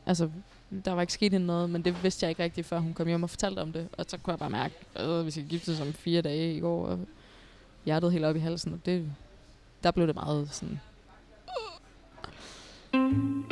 Altså, 0.06 0.30
der 0.86 0.92
var 0.92 1.02
ikke 1.02 1.14
sket 1.14 1.32
hende 1.32 1.48
noget, 1.48 1.70
men 1.70 1.86
det 1.86 2.04
vidste 2.04 2.24
jeg 2.24 2.30
ikke 2.30 2.44
rigtigt, 2.44 2.68
før 2.68 2.80
hun 2.80 2.94
kom 2.94 3.08
hjem 3.08 3.24
og 3.24 3.30
fortalte 3.30 3.60
om 3.60 3.72
det. 3.72 3.88
Og 3.98 4.06
så 4.08 4.18
kunne 4.18 4.32
jeg 4.32 4.40
bare 4.40 4.50
mærke, 4.50 4.76
at 4.96 5.26
vi 5.26 5.32
skal 5.32 5.74
os 5.74 5.82
om 5.82 5.94
fire 5.94 6.22
dage 6.22 6.56
i 6.56 6.60
går, 6.60 6.86
og 6.86 7.00
hjertet 7.86 8.12
helt 8.12 8.26
op 8.26 8.36
i 8.36 8.40
halsen. 8.40 8.74
Og 8.74 8.80
det, 8.86 9.12
der 9.84 9.92
blev 9.92 10.08
det 10.08 10.16
meget 10.16 10.50
sådan... 10.52 10.80
Mm-hmm. 12.94 13.44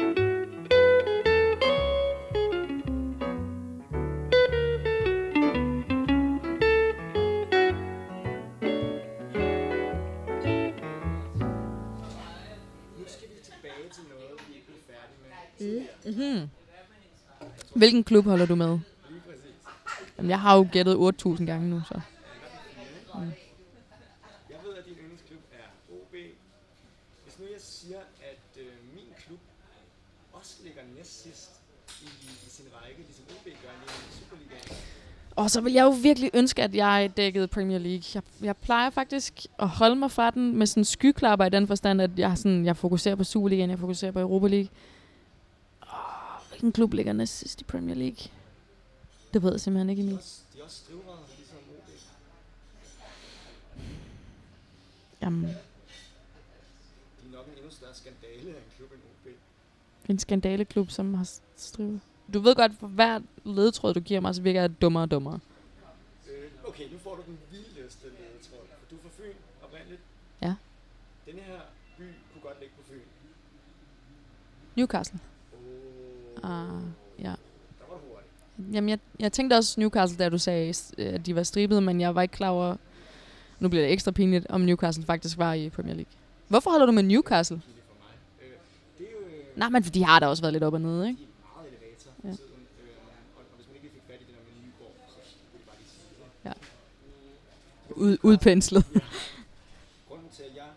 Hvilken 17.76 18.04
klub 18.04 18.26
holder 18.26 18.46
du 18.46 18.56
med? 18.56 18.80
Jamen, 20.18 20.30
jeg 20.30 20.40
har 20.40 20.58
jo 20.58 20.68
gættet 20.72 20.96
8.000 21.26 21.46
gange 21.46 21.70
nu, 21.70 21.82
så. 21.88 22.02
Og 35.42 35.52
så 35.52 35.62
vil 35.62 35.74
jeg 35.74 35.84
jo 35.84 35.90
virkelig 35.90 36.32
ønske, 36.34 36.64
at 36.64 36.76
jeg 36.76 37.12
dækkede 37.18 37.48
Premier 37.48 37.78
League. 37.78 38.04
Jeg, 38.14 38.24
jeg 38.42 38.58
plejer 38.58 38.90
faktisk 38.90 39.46
at 39.60 39.68
holde 39.68 39.96
mig 39.96 40.12
fra 40.12 40.32
den 40.32 40.58
med 40.58 40.68
sådan 40.68 40.86
skyklapper 40.86 41.46
i 41.46 41.50
den 41.50 41.68
forstand, 41.68 42.02
at 42.02 42.12
jeg, 42.18 42.38
sådan, 42.38 42.66
jeg 42.66 42.78
fokuserer 42.78 43.16
på 43.16 43.24
Superligaen, 43.24 43.70
jeg 43.70 43.80
fokuserer 43.80 44.12
på 44.12 44.20
Europa 44.20 44.48
League. 44.48 44.70
Oh, 45.82 45.88
hvilken 46.50 46.72
klub 46.72 46.94
ligger 46.94 47.14
næst 47.14 47.38
sidst 47.38 47.62
i 47.62 47.64
Premier 47.64 47.96
League? 47.96 48.18
Det 49.34 49.44
ved 49.44 49.52
jeg 49.52 49.60
simpelthen 49.60 49.90
ikke, 49.90 50.02
Emil. 50.02 50.14
de 50.14 50.20
er 50.60 50.64
også 50.64 50.82
skrivrede, 50.86 51.20
ligesom. 51.38 51.58
Jamen, 55.22 55.44
De 55.44 55.50
er 55.50 57.32
nok 57.32 57.46
en 57.48 57.54
endnu 57.58 57.72
større 57.72 57.94
skandale 57.94 58.50
af 58.50 58.60
en 58.60 58.72
klub 58.78 58.92
end 58.92 59.02
OB. 59.02 59.34
en 60.10 60.20
skandaleklub, 60.20 60.92
som 60.92 61.14
har 61.14 61.30
strivet. 61.58 62.02
Du 62.34 62.40
ved 62.40 62.56
godt, 62.56 62.72
for 62.80 62.88
hver 62.88 63.20
ledtråd, 63.46 63.94
du 63.94 64.00
giver 64.00 64.20
mig, 64.20 64.36
så 64.36 64.42
virker 64.42 64.62
jeg 64.62 64.82
dummere 64.82 65.04
og 65.04 65.12
dummere. 65.12 65.40
Øh, 66.30 66.44
okay, 66.68 66.84
nu 66.92 66.98
får 66.98 67.16
du 67.16 67.22
den 67.26 67.38
vildeste 67.52 68.04
ledetråd. 68.06 68.68
For 68.80 68.86
du 68.92 68.96
er 68.96 69.00
fra 69.04 69.10
Fyn 69.24 69.34
oprindeligt. 69.64 70.02
Ja. 70.42 70.54
Den 71.26 71.34
her 71.34 71.60
by 71.98 72.04
kunne 72.34 72.42
godt 72.44 72.60
ligge 72.60 72.76
på 72.78 72.82
Fyn. 72.90 73.00
Newcastle. 74.76 75.20
Oh, 76.44 76.50
Ah, 76.52 76.82
ja. 77.20 77.34
Jamen, 78.74 78.90
jeg, 78.90 79.00
jeg 79.20 79.32
tænkte 79.32 79.54
også 79.56 79.80
Newcastle, 79.80 80.18
da 80.24 80.30
du 80.30 80.38
sagde, 80.38 80.74
at 80.98 81.26
de 81.26 81.36
var 81.36 81.44
stribede, 81.44 81.82
men 81.82 82.02
jeg 82.02 82.16
var 82.16 82.22
ikke 82.22 82.32
klar 82.32 82.50
over, 82.50 82.76
nu 83.60 83.70
bliver 83.70 83.84
det 83.86 83.94
ekstra 83.94 84.12
pinligt, 84.12 84.48
om 84.50 84.62
Newcastle 84.62 85.06
faktisk 85.06 85.38
var 85.38 85.54
i 85.54 85.70
Premier 85.70 85.94
League. 85.96 86.12
Hvorfor 86.48 86.70
holder 86.70 86.86
du 86.86 86.92
med 86.92 87.04
Newcastle? 87.04 87.62
For. 87.66 88.46
Øh, 89.00 89.08
Nej, 89.56 89.70
men 89.70 89.84
de 89.84 90.04
har 90.04 90.20
da 90.20 90.28
også 90.28 90.44
været 90.44 90.54
lidt 90.54 90.64
op 90.64 90.74
og 90.74 90.82
nede, 90.82 91.08
ikke? 91.10 91.20
De 91.20 91.24
er 91.24 91.58
meget 91.58 91.68
elevator 91.72 92.12
Ja. 92.24 92.30
ja. 92.30 92.36
tiden. 92.36 92.50
Øh, 92.84 92.90
og, 93.36 93.42
og 93.50 93.56
hvis 93.56 93.68
man 93.68 93.76
ikke 93.76 93.86
lige 93.88 93.94
fik 93.94 94.04
fat 94.08 94.22
i 94.22 94.26
det 94.28 94.34
der 94.36 94.44
med 94.48 94.54
Nyborg, 94.68 94.94
så 95.08 95.20
kunne 95.52 95.60
de 95.62 95.66
bare 95.70 95.78
lige 95.80 95.90
sige 95.90 96.06
det. 96.44 96.58
Ud, 97.96 98.18
udpenslet. 98.30 98.84
Grunden 100.08 100.30
til, 100.38 100.44
at 100.50 100.56
jeg 100.62 100.70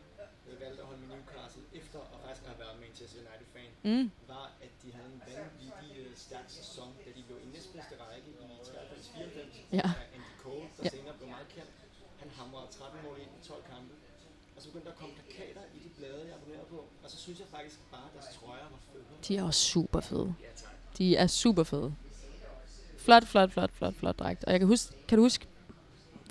øh, 0.50 0.61
valgte 0.64 0.81
at 0.83 0.87
holde 0.90 1.00
med 1.05 1.09
Newcastle 1.16 1.62
efter 1.81 1.98
at 2.14 2.18
faktisk 2.24 2.44
have 2.50 2.59
været 2.64 2.77
Manchester 2.85 3.18
United-fan, 3.24 3.70
Mm. 3.90 4.11
var, 4.33 4.46
at 4.66 4.72
de 4.83 4.88
havde 4.96 5.09
en 5.16 5.20
vanvittig 5.31 5.90
øh, 6.03 6.11
stærk 6.27 6.46
sæson, 6.59 6.88
da 7.05 7.11
de 7.18 7.22
lå 7.31 7.37
i 7.44 7.46
næstbedste 7.55 7.94
række 8.05 8.27
i 8.31 8.35
93-94 8.40 9.79
Ja. 9.79 9.87
af 10.03 10.07
Andy 10.16 10.33
Cole, 10.44 10.66
der 10.77 10.83
Ja. 10.83 10.85
ja. 10.85 10.90
senere 10.96 11.14
blev 11.18 11.29
meget 11.37 11.48
kendt. 11.57 11.72
Han 12.22 12.29
hamrede 12.38 12.68
13 12.79 12.98
mål 13.07 13.16
ind 13.24 13.33
i 13.38 13.48
12 13.48 13.62
kampe. 13.72 13.92
Og 14.57 14.62
så 14.62 14.66
begyndte 14.68 14.87
der 14.88 14.94
at 14.96 15.00
komme 15.03 15.14
plakater 15.20 15.62
i 15.77 15.79
de 15.85 15.90
blade, 15.98 16.20
jeg 16.29 16.35
abonnerede 16.38 16.68
på. 16.74 16.81
Og 17.05 17.09
så 17.12 17.16
synes 17.24 17.38
jeg 17.42 17.48
faktisk 17.57 17.77
bare, 17.94 18.07
at 18.09 18.12
deres 18.16 18.29
trøjer 18.38 18.66
var 18.74 18.81
fede. 18.92 19.05
De 19.29 19.37
er 19.37 19.42
også 19.50 19.61
super 19.74 20.00
fede. 20.00 20.35
Ja, 20.40 20.46
tak. 20.62 20.72
De 20.98 21.16
er 21.16 21.27
super 21.27 21.64
fede. 21.72 21.90
Flot, 22.98 23.24
flot, 23.33 23.50
flot, 23.53 23.70
flot, 23.79 23.94
flot 23.94 24.18
dragt. 24.18 24.44
Og 24.44 24.50
jeg 24.53 24.61
kan 24.61 24.68
huske, 24.68 24.94
kan 25.09 25.18
du 25.18 25.24
huske, 25.24 25.46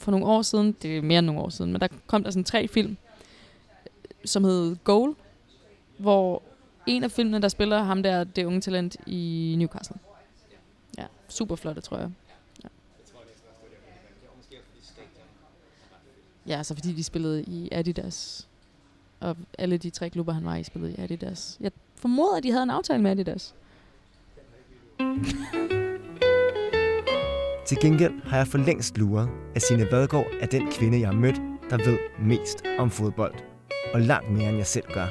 for 0.04 0.12
nogle 0.12 0.26
år 0.26 0.42
siden, 0.42 0.72
det 0.82 0.98
er 0.98 1.02
mere 1.02 1.20
end 1.20 1.26
nogle 1.26 1.42
år 1.42 1.50
siden, 1.50 1.72
men 1.72 1.82
der 1.82 1.88
kom 2.08 2.24
der 2.24 2.32
sådan 2.32 2.44
tre 2.44 2.68
film, 2.68 2.98
som 4.26 4.44
hed 4.44 4.76
Goal, 4.84 5.16
hvor 5.98 6.42
en 6.86 7.04
af 7.04 7.12
filmene, 7.12 7.42
der 7.42 7.48
spiller 7.48 7.84
ham 7.84 8.04
der, 8.04 8.24
det 8.24 8.46
unge 8.46 8.62
talent 8.62 8.98
i 9.08 9.56
Newcastle. 9.58 9.96
Ja, 10.98 11.06
super 11.28 11.56
flotte, 11.56 11.82
tror 11.82 11.98
jeg. 11.98 12.12
Ja. 12.64 12.68
det, 12.98 13.16
også 14.38 14.50
fordi. 14.50 14.56
Ja, 16.48 16.64
så 16.64 16.74
fordi 16.76 16.94
de 16.94 17.04
spillede 17.04 17.44
i 17.44 17.70
Adidas. 17.72 18.48
Og 19.20 19.38
alle 19.58 19.78
de 19.78 19.90
tre 19.90 20.10
klubber, 20.10 20.34
han 20.34 20.46
var 20.46 20.56
i, 20.56 20.64
spillede 20.64 20.94
i 20.94 21.02
Adidas. 21.02 21.58
Jeg 21.60 21.72
formoder, 21.96 22.38
at 22.38 22.44
de 22.44 22.52
havde 22.52 22.64
en 22.64 22.70
aftale 22.70 23.02
med 23.02 23.12
Adidas. 23.12 23.56
Til 27.66 27.78
gengæld 27.82 28.14
har 28.24 28.38
jeg 28.38 28.48
for 28.48 28.58
længst 28.58 28.98
luret, 28.98 29.30
at 29.56 29.62
Signe 29.62 29.92
Vadgaard 29.92 30.28
er 30.42 30.46
den 30.46 30.72
kvinde, 30.72 31.00
jeg 31.00 31.08
har 31.08 31.16
mødt, 31.16 31.42
der 31.70 31.78
ved 31.78 31.98
mest 32.20 32.64
om 32.80 32.92
fodbold. 32.92 33.34
Og 33.94 34.02
langt 34.02 34.32
mere, 34.32 34.50
end 34.50 34.58
jeg 34.58 34.68
selv 34.68 34.86
gør. 34.94 35.08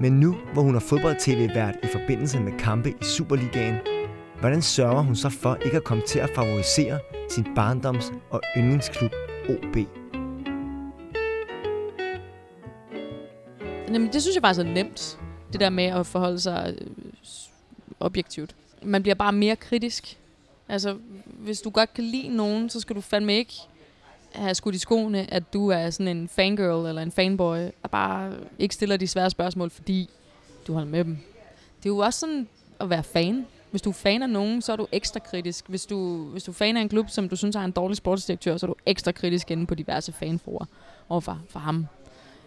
Men 0.00 0.12
nu, 0.12 0.36
hvor 0.52 0.62
hun 0.62 0.74
er 0.74 0.80
fodbold-tv-vært 0.80 1.76
i 1.82 1.86
forbindelse 1.86 2.40
med 2.40 2.52
kampe 2.58 2.90
i 2.90 3.04
Superligaen, 3.04 3.74
hvordan 4.40 4.62
sørger 4.62 5.02
hun 5.02 5.16
så 5.16 5.28
for 5.28 5.58
ikke 5.64 5.76
at 5.76 5.84
komme 5.84 6.02
til 6.02 6.18
at 6.18 6.30
favorisere 6.34 6.98
sin 7.30 7.46
barndoms- 7.58 8.12
og 8.30 8.40
yndlingsklub 8.56 9.12
OB? 9.48 9.76
Jamen, 13.88 14.12
det 14.12 14.22
synes 14.22 14.34
jeg 14.34 14.42
faktisk 14.42 14.66
er 14.66 14.72
nemt. 14.72 15.18
Det 15.52 15.60
der 15.60 15.70
med 15.70 15.84
at 15.84 16.06
forholde 16.06 16.40
sig 16.40 16.74
øh, 16.80 16.86
objektivt. 18.00 18.56
Man 18.82 19.02
bliver 19.02 19.14
bare 19.14 19.32
mere 19.32 19.56
kritisk. 19.56 20.18
Altså, 20.68 20.96
hvis 21.24 21.60
du 21.60 21.70
godt 21.70 21.94
kan 21.94 22.04
lide 22.04 22.36
nogen, 22.36 22.70
så 22.70 22.80
skal 22.80 22.96
du 22.96 23.00
fandme 23.00 23.34
ikke 23.34 23.54
have 24.32 24.54
skudt 24.54 24.74
i 24.74 24.78
skoene, 24.78 25.34
at 25.34 25.52
du 25.52 25.68
er 25.68 25.90
sådan 25.90 26.16
en 26.16 26.28
fangirl 26.28 26.86
eller 26.86 27.02
en 27.02 27.12
fanboy, 27.12 27.58
og 27.82 27.90
bare 27.90 28.32
ikke 28.58 28.74
stiller 28.74 28.96
de 28.96 29.06
svære 29.06 29.30
spørgsmål, 29.30 29.70
fordi 29.70 30.10
du 30.66 30.72
holder 30.72 30.88
med 30.88 31.04
dem. 31.04 31.18
Det 31.78 31.86
er 31.86 31.94
jo 31.94 31.98
også 31.98 32.20
sådan 32.20 32.48
at 32.80 32.90
være 32.90 33.02
fan. 33.02 33.46
Hvis 33.70 33.82
du 33.82 33.90
er 33.90 33.94
fan 33.94 34.22
af 34.22 34.30
nogen, 34.30 34.62
så 34.62 34.72
er 34.72 34.76
du 34.76 34.86
ekstra 34.92 35.20
kritisk. 35.20 35.68
Hvis 35.68 35.86
du, 35.86 36.24
hvis 36.24 36.44
du 36.44 36.50
er 36.50 36.54
fan 36.54 36.76
af 36.76 36.80
en 36.80 36.88
klub, 36.88 37.10
som 37.10 37.28
du 37.28 37.36
synes 37.36 37.56
har 37.56 37.64
en 37.64 37.70
dårlig 37.70 37.96
sportsdirektør, 37.96 38.56
så 38.56 38.66
er 38.66 38.68
du 38.68 38.74
ekstra 38.86 39.12
kritisk 39.12 39.50
inde 39.50 39.66
på 39.66 39.74
diverse 39.74 40.12
fanforer 40.12 40.64
overfor 41.08 41.40
for 41.48 41.58
ham 41.58 41.86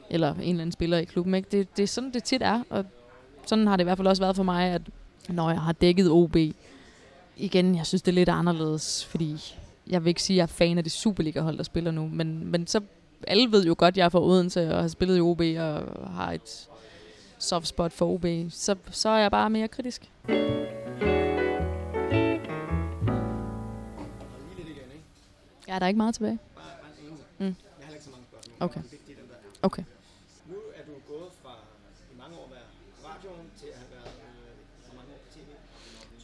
eller 0.09 0.33
en 0.33 0.39
eller 0.39 0.61
anden 0.61 0.71
spiller 0.71 0.97
i 0.97 1.03
klubben. 1.03 1.33
Ikke? 1.33 1.47
Det, 1.51 1.77
det 1.77 1.83
er 1.83 1.87
sådan, 1.87 2.11
det 2.11 2.23
tit 2.23 2.41
er, 2.41 2.63
og 2.69 2.85
sådan 3.45 3.67
har 3.67 3.75
det 3.75 3.83
i 3.83 3.85
hvert 3.85 3.97
fald 3.97 4.07
også 4.07 4.21
været 4.21 4.35
for 4.35 4.43
mig, 4.43 4.71
at 4.71 4.81
når 5.29 5.49
jeg 5.49 5.61
har 5.61 5.71
dækket 5.71 6.11
OB, 6.11 6.37
igen, 7.37 7.75
jeg 7.75 7.85
synes, 7.85 8.01
det 8.01 8.11
er 8.11 8.15
lidt 8.15 8.29
anderledes, 8.29 9.05
fordi 9.05 9.55
jeg 9.87 10.03
vil 10.03 10.09
ikke 10.09 10.23
sige, 10.23 10.35
at 10.35 10.37
jeg 10.37 10.43
er 10.43 10.47
fan 10.47 10.77
af 10.77 10.83
det 10.83 10.93
Superliga-hold, 10.93 11.57
der 11.57 11.63
spiller 11.63 11.91
nu, 11.91 12.07
men, 12.13 12.51
men 12.51 12.67
så 12.67 12.81
alle 13.27 13.51
ved 13.51 13.65
jo 13.65 13.75
godt, 13.77 13.93
at 13.93 13.97
jeg 13.97 14.05
er 14.05 14.09
fra 14.09 14.23
Odense 14.23 14.75
og 14.75 14.81
har 14.81 14.87
spillet 14.87 15.17
i 15.17 15.21
OB 15.21 15.41
og 15.41 16.11
har 16.11 16.31
et 16.31 16.69
soft 17.37 17.67
spot 17.67 17.93
for 17.93 18.05
OB, 18.05 18.25
så, 18.49 18.75
så 18.91 19.09
er 19.09 19.17
jeg 19.17 19.31
bare 19.31 19.49
mere 19.49 19.67
kritisk. 19.67 20.11
Igen, 20.27 20.39
ikke? 24.59 25.03
Ja, 25.67 25.73
der 25.73 25.81
er 25.81 25.87
ikke 25.87 25.97
meget 25.97 26.15
tilbage. 26.15 26.39
Mm. 27.37 27.45
Jeg 27.45 27.55
har 27.87 27.93
så 28.01 28.09
mange 28.09 28.25
spørgsmål. 28.31 28.55
Okay. 28.59 28.81
Okay. 29.61 29.83
Nu 30.49 30.55
er 30.75 30.83
du 30.85 30.91
gået 31.13 31.31
fra 31.43 31.53
i 32.13 32.17
mange 32.21 32.35
år 32.37 32.45
at 32.45 32.51
være 32.51 32.67
radioen 33.11 33.47
til 33.59 33.67
at 33.73 33.77
have 33.81 33.89
været 33.95 34.26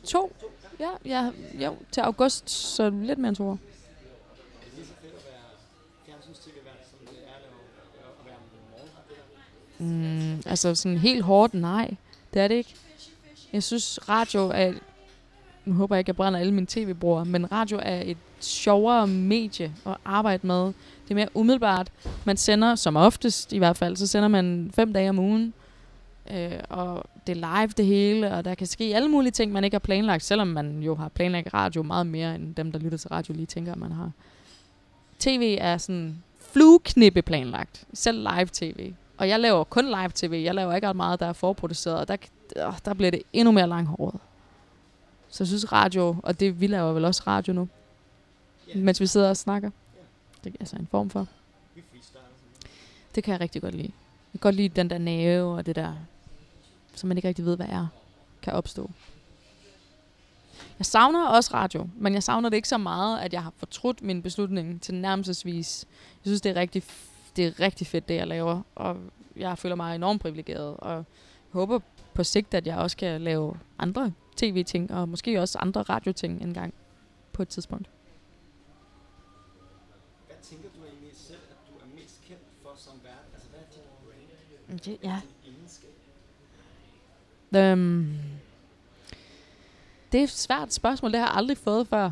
To. 0.03 0.35
Ja, 0.79 0.89
ja, 1.05 1.31
jo, 1.53 1.75
til 1.91 2.01
august, 2.01 2.49
så 2.49 2.89
lidt 2.89 3.19
mere 3.19 3.29
end 3.29 3.35
to 3.35 3.47
år. 3.47 3.51
Er 3.51 3.57
så 4.85 4.93
fedt 5.01 6.55
at 6.57 6.65
være 6.65 6.73
som 6.89 6.99
det 7.05 7.17
er 7.27 7.33
at. 9.79 10.35
Mm, 10.37 10.43
altså 10.45 10.75
sådan 10.75 10.97
helt 10.97 11.23
hårdt, 11.23 11.53
nej. 11.53 11.95
Det 12.33 12.41
er 12.41 12.47
det 12.47 12.55
ikke. 12.55 12.75
Jeg 13.53 13.63
synes, 13.63 14.09
radio 14.09 14.51
er... 14.53 14.73
Nu 15.65 15.73
håber 15.73 15.95
jeg 15.95 15.99
ikke, 15.99 16.09
jeg 16.09 16.15
brænder 16.15 16.39
alle 16.39 16.53
mine 16.53 16.67
tv-brugere, 16.69 17.25
men 17.25 17.51
radio 17.51 17.79
er 17.81 18.01
et 18.01 18.17
sjovere 18.39 19.07
medie 19.07 19.73
at 19.85 19.97
arbejde 20.05 20.47
med. 20.47 20.65
Det 20.65 21.11
er 21.11 21.15
mere 21.15 21.29
umiddelbart. 21.33 21.91
Man 22.25 22.37
sender, 22.37 22.75
som 22.75 22.95
oftest 22.95 23.53
i 23.53 23.57
hvert 23.57 23.77
fald, 23.77 23.95
så 23.95 24.07
sender 24.07 24.27
man 24.27 24.71
fem 24.75 24.93
dage 24.93 25.09
om 25.09 25.19
ugen. 25.19 25.53
Øh, 26.31 26.59
og 26.69 27.03
det 27.27 27.37
er 27.43 27.61
live 27.61 27.73
det 27.77 27.85
hele, 27.85 28.33
og 28.33 28.45
der 28.45 28.55
kan 28.55 28.67
ske 28.67 28.83
alle 28.95 29.09
mulige 29.09 29.31
ting, 29.31 29.51
man 29.51 29.63
ikke 29.63 29.75
har 29.75 29.79
planlagt, 29.79 30.23
selvom 30.23 30.47
man 30.47 30.79
jo 30.79 30.95
har 30.95 31.09
planlagt 31.09 31.53
radio 31.53 31.83
meget 31.83 32.07
mere, 32.07 32.35
end 32.35 32.55
dem, 32.55 32.71
der 32.71 32.79
lytter 32.79 32.97
til 32.97 33.09
radio, 33.09 33.33
lige 33.33 33.45
tænker, 33.45 33.71
at 33.71 33.77
man 33.77 33.91
har. 33.91 34.11
TV 35.19 35.57
er 35.61 35.77
sådan 35.77 36.23
flueknippe 36.39 37.21
planlagt, 37.21 37.85
selv 37.93 38.27
live-tv. 38.35 38.93
Og 39.17 39.29
jeg 39.29 39.39
laver 39.39 39.63
kun 39.63 39.85
live-tv, 39.85 40.41
jeg 40.45 40.55
laver 40.55 40.73
ikke 40.75 40.89
ret 40.89 40.95
meget, 40.95 41.19
der 41.19 41.25
er 41.25 41.33
forproduceret, 41.33 41.97
og 41.99 42.07
der, 42.07 42.17
øh, 42.55 42.73
der 42.85 42.93
bliver 42.93 43.11
det 43.11 43.21
endnu 43.33 43.51
mere 43.51 43.67
langhåret. 43.67 44.19
Så 45.29 45.43
jeg 45.43 45.47
synes 45.47 45.71
radio, 45.71 46.15
og 46.23 46.39
det 46.39 46.61
vi 46.61 46.67
laver 46.67 46.93
vel 46.93 47.05
også 47.05 47.23
radio 47.27 47.53
nu, 47.53 47.69
Ja. 48.75 48.79
mens 48.79 48.99
vi 49.01 49.07
sidder 49.07 49.29
og 49.29 49.37
snakker. 49.37 49.69
Det 50.43 50.49
er 50.53 50.57
altså 50.59 50.75
en 50.75 50.87
form 50.91 51.09
for. 51.09 51.27
Det 53.15 53.23
kan 53.23 53.31
jeg 53.31 53.41
rigtig 53.41 53.61
godt 53.61 53.75
lide. 53.75 53.91
Jeg 54.33 54.39
kan 54.39 54.39
godt 54.39 54.55
lide 54.55 54.69
den 54.69 54.89
der 54.89 54.97
næve 54.97 55.55
og 55.55 55.65
det 55.65 55.75
der, 55.75 55.93
som 56.95 57.07
man 57.07 57.17
ikke 57.17 57.27
rigtig 57.27 57.45
ved, 57.45 57.55
hvad 57.55 57.67
er, 57.69 57.87
kan 58.41 58.53
opstå. 58.53 58.91
Jeg 60.79 60.85
savner 60.85 61.27
også 61.27 61.53
radio, 61.53 61.89
men 61.95 62.13
jeg 62.13 62.23
savner 62.23 62.49
det 62.49 62.55
ikke 62.55 62.67
så 62.67 62.77
meget, 62.77 63.19
at 63.19 63.33
jeg 63.33 63.43
har 63.43 63.53
fortrudt 63.57 64.01
min 64.01 64.21
beslutning 64.21 64.81
til 64.81 64.95
nærmelsesvis. 64.95 65.85
Jeg 65.91 66.29
synes, 66.29 66.41
det 66.41 66.49
er 66.49 66.55
rigtig, 66.55 66.83
det 67.35 67.45
er 67.45 67.59
rigtig 67.59 67.87
fedt, 67.87 68.09
det 68.09 68.15
jeg 68.15 68.27
laver, 68.27 68.61
og 68.75 68.97
jeg 69.35 69.57
føler 69.57 69.75
mig 69.75 69.95
enormt 69.95 70.21
privilegeret, 70.21 70.77
og 70.77 70.95
jeg 70.95 71.03
håber 71.51 71.79
på 72.13 72.23
sigt, 72.23 72.53
at 72.53 72.67
jeg 72.67 72.77
også 72.77 72.97
kan 72.97 73.21
lave 73.21 73.59
andre 73.79 74.13
tv-ting, 74.35 74.91
og 74.91 75.09
måske 75.09 75.41
også 75.41 75.57
andre 75.59 75.81
radioting 75.81 76.41
en 76.41 76.53
gang 76.53 76.73
på 77.33 77.41
et 77.41 77.47
tidspunkt. 77.47 77.89
Hvad 80.27 80.37
tænker 80.41 80.69
du 80.77 80.85
egentlig 80.85 81.11
selv, 81.13 81.39
at 81.51 81.57
du 81.69 81.73
er 81.73 82.01
mest 82.01 82.21
kendt 82.27 82.41
for 82.63 82.73
som 82.77 82.93
vært? 83.03 83.25
Altså, 83.33 83.49
hvad 83.49 83.59
er 83.59 84.77
dit 84.77 84.99
brand? 84.99 85.13
Ja. 85.13 85.21
Øhm, 87.55 88.13
det 90.11 90.19
er 90.19 90.23
et 90.23 90.29
svært 90.29 90.73
spørgsmål, 90.73 91.11
det 91.11 91.19
har 91.19 91.27
jeg 91.27 91.35
aldrig 91.37 91.57
fået 91.57 91.87
før. 91.87 92.11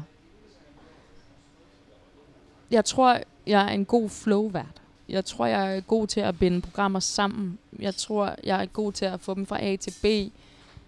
Jeg 2.72 2.86
tror, 2.86 3.20
jeg 3.48 3.64
er 3.66 3.70
en 3.70 3.86
god 3.86 4.10
flowvært. 4.10 4.82
Jeg 5.10 5.26
tror, 5.26 5.46
jeg 5.46 5.78
er 5.78 5.82
god 5.82 6.08
til 6.08 6.20
at 6.20 6.40
binde 6.40 6.62
programmer 6.62 7.00
sammen. 7.00 7.60
Jeg 7.80 7.96
tror, 7.96 8.36
jeg 8.44 8.62
er 8.62 8.66
god 8.66 8.92
til 8.94 9.06
at 9.06 9.20
få 9.20 9.34
dem 9.34 9.46
fra 9.46 9.64
A 9.64 9.76
til 9.76 9.94
B, 10.02 10.06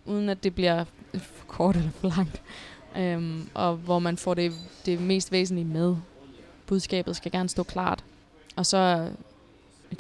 uden 0.06 0.30
at 0.30 0.44
det 0.44 0.56
bliver 0.56 0.84
for 1.18 1.46
kort 1.48 1.76
eller 1.76 1.92
for 1.92 2.08
langt. 2.16 2.42
Øhm, 2.98 3.50
og 3.54 3.76
hvor 3.76 4.00
man 4.00 4.18
får 4.18 4.34
det, 4.34 4.54
det 4.86 5.02
mest 5.02 5.32
væsentlige 5.32 5.66
med. 5.66 5.96
Budskabet 6.68 7.16
skal 7.16 7.32
gerne 7.32 7.50
stå 7.50 7.64
klart. 7.64 8.04
Og 8.56 8.66
så, 8.66 9.10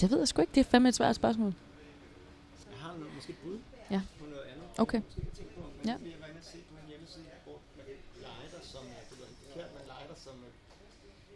det 0.02 0.12
ved 0.12 0.18
jeg 0.20 0.28
sgu 0.28 0.42
ikke, 0.42 0.52
det 0.56 0.60
er 0.60 0.70
fandme 0.70 0.90
et 0.90 0.96
svært 0.96 1.16
spørgsmål. 1.16 1.54
Jeg 2.72 2.80
har 2.82 2.94
noget, 2.98 3.08
måske 3.16 3.30
et 3.30 3.38
bud 3.44 3.58
Ja. 3.92 4.02
på 4.20 4.26
noget 4.30 4.44
andet. 4.52 4.63
Okay. 4.78 5.02
Ja. 5.86 5.98
øh, 10.32 10.52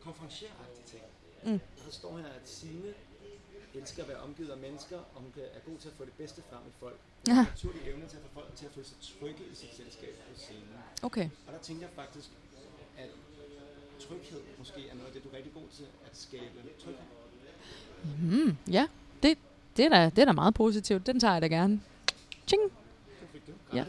konferencieragtige 0.08 0.86
ting. 0.94 1.04
Mm. 1.44 1.60
Og 1.78 1.84
så 1.86 1.92
står 2.00 2.18
her, 2.18 2.28
at 2.40 2.50
Signe 2.50 2.94
elsker 3.74 4.04
at 4.04 4.10
være 4.10 4.22
omgivet 4.28 4.50
af 4.50 4.58
mennesker, 4.58 4.98
og 4.98 5.22
hun 5.22 5.32
er 5.58 5.60
god 5.70 5.78
til 5.78 5.90
at 5.90 5.96
få 6.00 6.06
det 6.06 6.14
bedste 6.14 6.42
frem 6.50 6.64
i 6.72 6.74
folk. 6.80 7.00
Hun 7.28 7.36
har 7.36 7.42
en 7.42 7.48
naturlig 7.56 7.82
evne 7.92 8.06
til 8.12 8.18
at 8.18 8.24
få 8.24 8.30
folk 8.40 8.56
til 8.56 8.66
at 8.66 8.72
føle 8.72 8.88
sig 8.88 8.98
trygge 9.02 9.44
i 9.52 9.56
sit 9.56 9.74
selskab 9.76 10.14
på 10.30 10.40
scenen. 10.40 10.70
Okay. 11.04 11.30
Og 11.48 11.54
der 11.54 11.60
tænker 11.60 11.84
jeg 11.88 11.94
faktisk, 11.96 12.30
at 12.98 13.10
tryghed 14.00 14.42
måske 14.58 14.90
er 14.90 14.96
noget 14.96 15.08
af 15.08 15.14
det, 15.14 15.24
du 15.24 15.30
er 15.30 15.34
rigtig 15.38 15.54
god 15.54 15.68
til 15.78 15.84
at 15.84 16.14
skabe 16.14 16.60
tryghed. 16.84 17.08
Mm, 18.22 18.58
ja, 18.72 18.88
det, 19.24 19.38
det, 19.78 19.86
er 19.86 19.90
da, 19.90 20.06
det 20.16 20.20
er 20.20 20.26
da 20.26 20.32
meget 20.32 20.54
positivt. 20.54 21.08
Den 21.08 21.20
tager 21.20 21.34
jeg 21.34 21.42
da 21.42 21.48
gerne. 21.48 21.82
Ching. 22.48 22.62
Ja. 23.74 23.86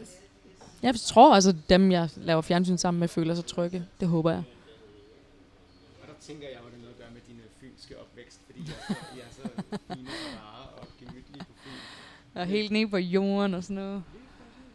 Jeg 0.83 0.95
tror 0.95 1.35
også, 1.35 1.49
at 1.49 1.55
dem, 1.69 1.91
jeg 1.91 2.09
laver 2.15 2.41
fjernsyn 2.41 2.77
sammen 2.77 2.99
med, 2.99 3.07
føler 3.07 3.35
sig 3.35 3.45
trygge. 3.45 3.85
Det 3.99 4.07
håber 4.07 4.31
jeg. 4.31 4.43
Og 6.01 6.07
der 6.07 6.13
tænker 6.19 6.47
jeg, 6.47 6.57
at 6.57 6.63
det 6.71 6.79
noget 6.79 6.93
at 6.93 6.99
gøre 6.99 7.11
med 7.13 7.21
din 7.27 7.35
øh, 7.35 7.49
fynske 7.61 7.99
opvækst, 8.01 8.39
fordi 8.45 8.59
jeg 8.59 8.75
så, 8.87 8.93
I 9.15 9.19
er 9.19 9.31
så 9.31 9.77
fine 9.93 10.09
og 10.09 10.41
rare 10.41 10.67
og 10.67 10.87
gemytlige 10.99 11.39
på 11.39 11.53
Fyn. 11.63 11.69
Og 12.39 12.45
helt 12.45 12.71
nede 12.71 12.87
på 12.87 12.97
jorden 12.97 13.53
og 13.53 13.63
sådan 13.63 13.75
noget. 13.75 14.03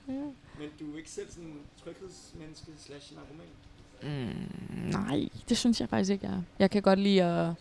Ja. 0.09 0.12
Men 0.59 0.68
du 0.80 0.92
er 0.92 0.98
ikke 0.98 1.11
selv 1.11 1.30
sådan 1.30 1.44
en 1.44 1.61
tryghedsmenneske 1.84 2.72
slash 2.78 3.14
narkoman? 3.14 3.46
Mm, 4.02 4.90
nej, 4.90 5.28
det 5.48 5.57
synes 5.57 5.80
jeg 5.80 5.88
faktisk 5.88 6.11
ikke, 6.11 6.26
jeg 6.26 6.34
er. 6.34 6.42
Jeg 6.59 6.70
kan 6.70 6.82
godt 6.82 6.98
lide 6.98 7.22
at... 7.22 7.55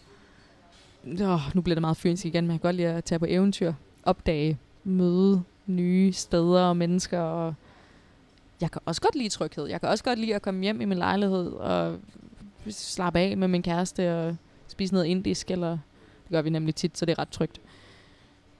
Oh, 1.21 1.39
nu 1.55 1.61
bliver 1.61 1.75
det 1.75 1.81
meget 1.81 1.97
fynsk 1.97 2.25
igen, 2.25 2.43
men 2.43 2.51
jeg 2.51 2.61
kan 2.61 2.67
godt 2.67 2.75
lide 2.75 2.87
at 2.87 3.03
tage 3.03 3.19
på 3.19 3.25
eventyr. 3.29 3.73
Opdage, 4.03 4.59
møde 4.83 5.43
nye 5.67 6.13
steder 6.13 6.61
og 6.61 6.77
mennesker. 6.77 7.19
Og 7.19 7.53
jeg 8.61 8.71
kan 8.71 8.81
også 8.85 9.01
godt 9.01 9.15
lide 9.15 9.29
tryghed. 9.29 9.65
Jeg 9.65 9.79
kan 9.79 9.89
også 9.89 10.03
godt 10.03 10.19
lide 10.19 10.35
at 10.35 10.41
komme 10.41 10.61
hjem 10.61 10.81
i 10.81 10.85
min 10.85 10.97
lejlighed 10.97 11.51
og 11.51 11.99
slappe 12.69 13.19
af 13.19 13.37
med 13.37 13.47
min 13.47 13.63
kæreste 13.63 14.15
og 14.15 14.35
spise 14.67 14.93
noget 14.93 15.05
indisk. 15.07 15.51
Eller, 15.51 15.69
det 16.23 16.31
gør 16.31 16.41
vi 16.41 16.49
nemlig 16.49 16.75
tit, 16.75 16.97
så 16.97 17.05
det 17.05 17.11
er 17.11 17.19
ret 17.19 17.29
trygt. 17.29 17.61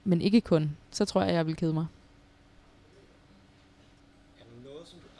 Men 0.04 0.20
ikke 0.20 0.40
kun. 0.40 0.76
Så 0.90 1.04
tror 1.04 1.22
jeg, 1.22 1.34
jeg 1.34 1.46
vil 1.46 1.56
kede 1.56 1.72
mig. 1.72 1.86
Er 4.40 4.44
du 4.64 4.70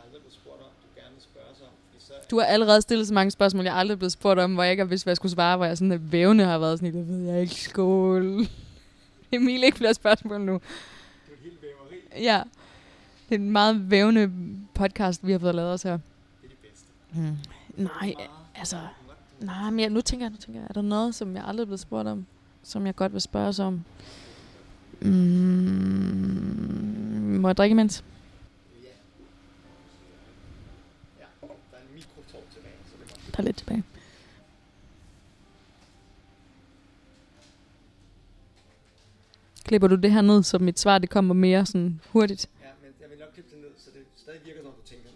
aldrig 0.04 0.20
blevet 0.20 0.32
spurgt 0.34 0.60
om, 0.60 0.68
du 0.82 1.00
gerne 1.00 1.14
vil 1.14 1.22
spørge 1.22 1.54
sig 1.54 1.66
om? 1.66 1.72
Fordi 1.90 2.04
så 2.04 2.12
Du 2.30 2.38
har 2.38 2.46
allerede 2.46 2.82
stillet 2.82 3.08
så 3.08 3.14
mange 3.14 3.30
spørgsmål, 3.30 3.64
jeg 3.64 3.74
aldrig 3.74 3.94
er 3.94 3.98
blevet 3.98 4.12
spurgt 4.12 4.40
om, 4.40 4.54
hvor 4.54 4.62
jeg 4.62 4.72
ikke 4.72 4.82
har 4.82 4.88
vidst, 4.88 5.04
hvad 5.04 5.10
jeg 5.10 5.16
skulle 5.16 5.32
svare, 5.32 5.56
hvor 5.56 5.66
jeg 5.66 5.78
sådan 5.78 5.88
lidt 5.88 6.12
vævende 6.12 6.44
har 6.44 6.58
været 6.58 6.78
sådan, 6.78 6.94
det 6.94 7.08
ved 7.08 7.30
jeg 7.32 7.40
ikke, 7.40 7.54
skål. 7.54 8.46
Emil, 9.32 9.64
ikke 9.64 9.78
flere 9.78 9.94
spørgsmål 9.94 10.40
nu. 10.40 10.52
det 10.52 10.60
er 10.60 11.32
et 11.32 11.38
helt 11.42 11.62
væveri. 11.62 11.96
Ja, 12.18 12.42
det 13.28 13.34
er 13.34 13.38
en 13.38 13.50
meget 13.50 13.90
vævende 13.90 14.32
podcast, 14.74 15.26
vi 15.26 15.32
har 15.32 15.38
fået 15.38 15.54
lavet 15.54 15.72
os 15.72 15.82
her. 15.82 15.92
Det 15.92 16.00
er 16.44 16.48
det 16.48 16.58
bedste. 16.58 16.86
Hmm. 17.12 17.36
Nej, 17.76 18.14
altså, 18.54 18.76
nej, 19.40 19.70
men 19.70 19.80
jeg, 19.80 19.90
nu 19.90 20.00
tænker 20.00 20.26
jeg, 20.26 20.30
nu 20.30 20.36
tænker 20.36 20.60
jeg, 20.60 20.66
er 20.68 20.72
der 20.72 20.82
noget, 20.82 21.14
som 21.14 21.36
jeg 21.36 21.44
aldrig 21.46 21.62
er 21.62 21.66
blevet 21.66 21.80
spurgt 21.80 22.08
om, 22.08 22.26
som 22.62 22.86
jeg 22.86 22.96
godt 22.96 23.12
vil 23.12 23.20
spørge 23.20 23.48
os 23.48 23.58
om? 23.58 23.84
Mm, 25.00 25.10
må 27.40 27.48
jeg 27.48 27.56
drikke 27.56 27.72
imens? 27.72 28.04
Ja. 28.82 28.88
Ja, 31.20 31.24
der 31.40 31.48
er 31.76 31.80
en 31.82 32.00
tilbage, 32.52 32.74
så 32.84 32.96
det 33.00 33.10
var 33.10 33.30
Der 33.32 33.38
er 33.38 33.42
lidt 33.42 33.56
tilbage. 33.56 33.82
Klipper 39.74 39.88
du 39.88 39.96
det 39.96 40.12
her 40.12 40.20
ned, 40.20 40.42
så 40.42 40.58
mit 40.58 40.80
svar 40.80 40.98
det 40.98 41.10
kommer 41.10 41.34
mere 41.34 41.66
sådan 41.66 42.00
hurtigt? 42.08 42.48
Ja, 42.62 42.66
men 42.82 42.92
jeg 43.00 43.10
vil 43.10 43.18
nok 43.18 43.28
klippe 43.34 43.50
det 43.50 43.60
ned, 43.60 43.68
så 43.76 43.90
det 43.94 44.02
stadig 44.16 44.40
virker, 44.44 44.62
som 44.62 44.72
du 44.72 44.86
tænker. 44.86 45.08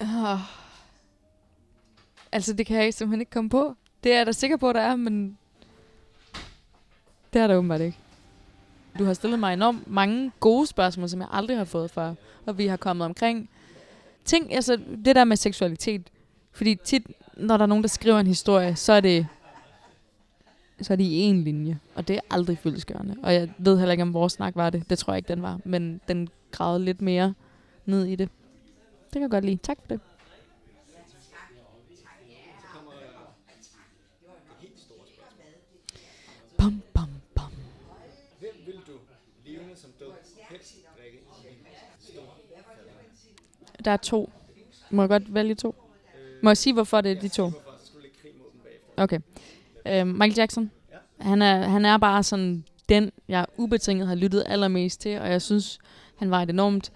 Men. 0.00 0.08
Uh, 0.08 0.40
altså, 2.32 2.52
det 2.52 2.66
kan 2.66 2.76
jeg 2.76 2.94
simpelthen 2.94 3.20
ikke 3.20 3.30
komme 3.30 3.50
på. 3.50 3.74
Det 4.04 4.12
er 4.12 4.16
jeg 4.16 4.26
da 4.26 4.32
sikker 4.32 4.56
på, 4.56 4.72
der 4.72 4.80
er, 4.80 4.96
men 4.96 5.38
det 7.32 7.42
er 7.42 7.46
der 7.46 7.56
åbenbart 7.56 7.80
ikke. 7.80 7.98
Du 8.98 9.04
har 9.04 9.14
stillet 9.14 9.40
mig 9.40 9.52
enormt 9.52 9.90
mange 9.90 10.32
gode 10.40 10.66
spørgsmål, 10.66 11.08
som 11.08 11.20
jeg 11.20 11.28
aldrig 11.30 11.56
har 11.56 11.64
fået 11.64 11.90
før. 11.90 12.14
Og 12.46 12.58
vi 12.58 12.66
har 12.66 12.76
kommet 12.76 13.04
omkring 13.04 13.50
ting, 14.24 14.54
altså 14.54 14.80
det 15.04 15.16
der 15.16 15.24
med 15.24 15.36
seksualitet. 15.36 16.10
Fordi 16.52 16.74
tit, 16.74 17.06
når 17.36 17.56
der 17.56 17.62
er 17.62 17.68
nogen, 17.68 17.84
der 17.84 17.88
skriver 17.88 18.20
en 18.20 18.26
historie, 18.26 18.76
så 18.76 18.92
er 18.92 19.00
det 19.00 19.26
så 20.84 20.92
er 20.92 20.96
det 20.96 21.04
i 21.04 21.20
en 21.20 21.44
linje. 21.44 21.78
Og 21.94 22.08
det 22.08 22.16
er 22.16 22.20
aldrig 22.30 22.58
fyldesgørende. 22.58 23.16
Og 23.22 23.34
jeg 23.34 23.54
ved 23.58 23.78
heller 23.78 23.92
ikke, 23.92 24.02
om 24.02 24.14
vores 24.14 24.32
snak 24.32 24.56
var 24.56 24.70
det. 24.70 24.90
Det 24.90 24.98
tror 24.98 25.12
jeg 25.12 25.18
ikke, 25.18 25.28
den 25.28 25.42
var. 25.42 25.60
Men 25.64 26.00
den 26.08 26.28
gravede 26.50 26.84
lidt 26.84 27.02
mere 27.02 27.34
ned 27.86 28.04
i 28.04 28.16
det. 28.16 28.28
Det 29.04 29.12
kan 29.12 29.22
jeg 29.22 29.30
godt 29.30 29.44
lide. 29.44 29.56
Tak 29.56 29.78
for 29.80 29.88
det. 29.88 30.00
Bam, 36.58 36.82
bam, 36.94 37.08
bam. 37.34 37.52
Hvem 38.40 38.52
vil 38.66 38.74
du, 38.86 38.92
levende 39.46 39.76
som 39.76 39.90
død, 40.00 40.06
helst 40.50 40.76
drikke? 40.98 41.18
Der 43.84 43.90
er 43.90 43.96
to. 43.96 44.30
Må 44.90 45.02
jeg 45.02 45.08
godt 45.08 45.34
vælge 45.34 45.54
to? 45.54 45.74
Må 46.42 46.50
jeg 46.50 46.56
sige, 46.56 46.74
hvorfor 46.74 47.00
det 47.00 47.12
er 47.12 47.20
de 47.20 47.28
to? 47.28 47.52
Okay. 48.96 49.20
Øh, 49.86 50.06
Michael 50.06 50.34
Jackson. 50.36 50.70
Ja. 50.92 51.24
Han 51.24 51.42
er, 51.42 51.68
han 51.68 51.84
er 51.84 51.98
bare 51.98 52.22
sådan 52.22 52.64
den, 52.88 53.10
jeg 53.28 53.46
ubetinget 53.56 54.08
har 54.08 54.14
lyttet 54.14 54.44
allermest 54.46 55.00
til, 55.00 55.20
og 55.20 55.30
jeg 55.30 55.42
synes, 55.42 55.78
han 56.16 56.30
var 56.30 56.42
et 56.42 56.50
enormt 56.50 56.92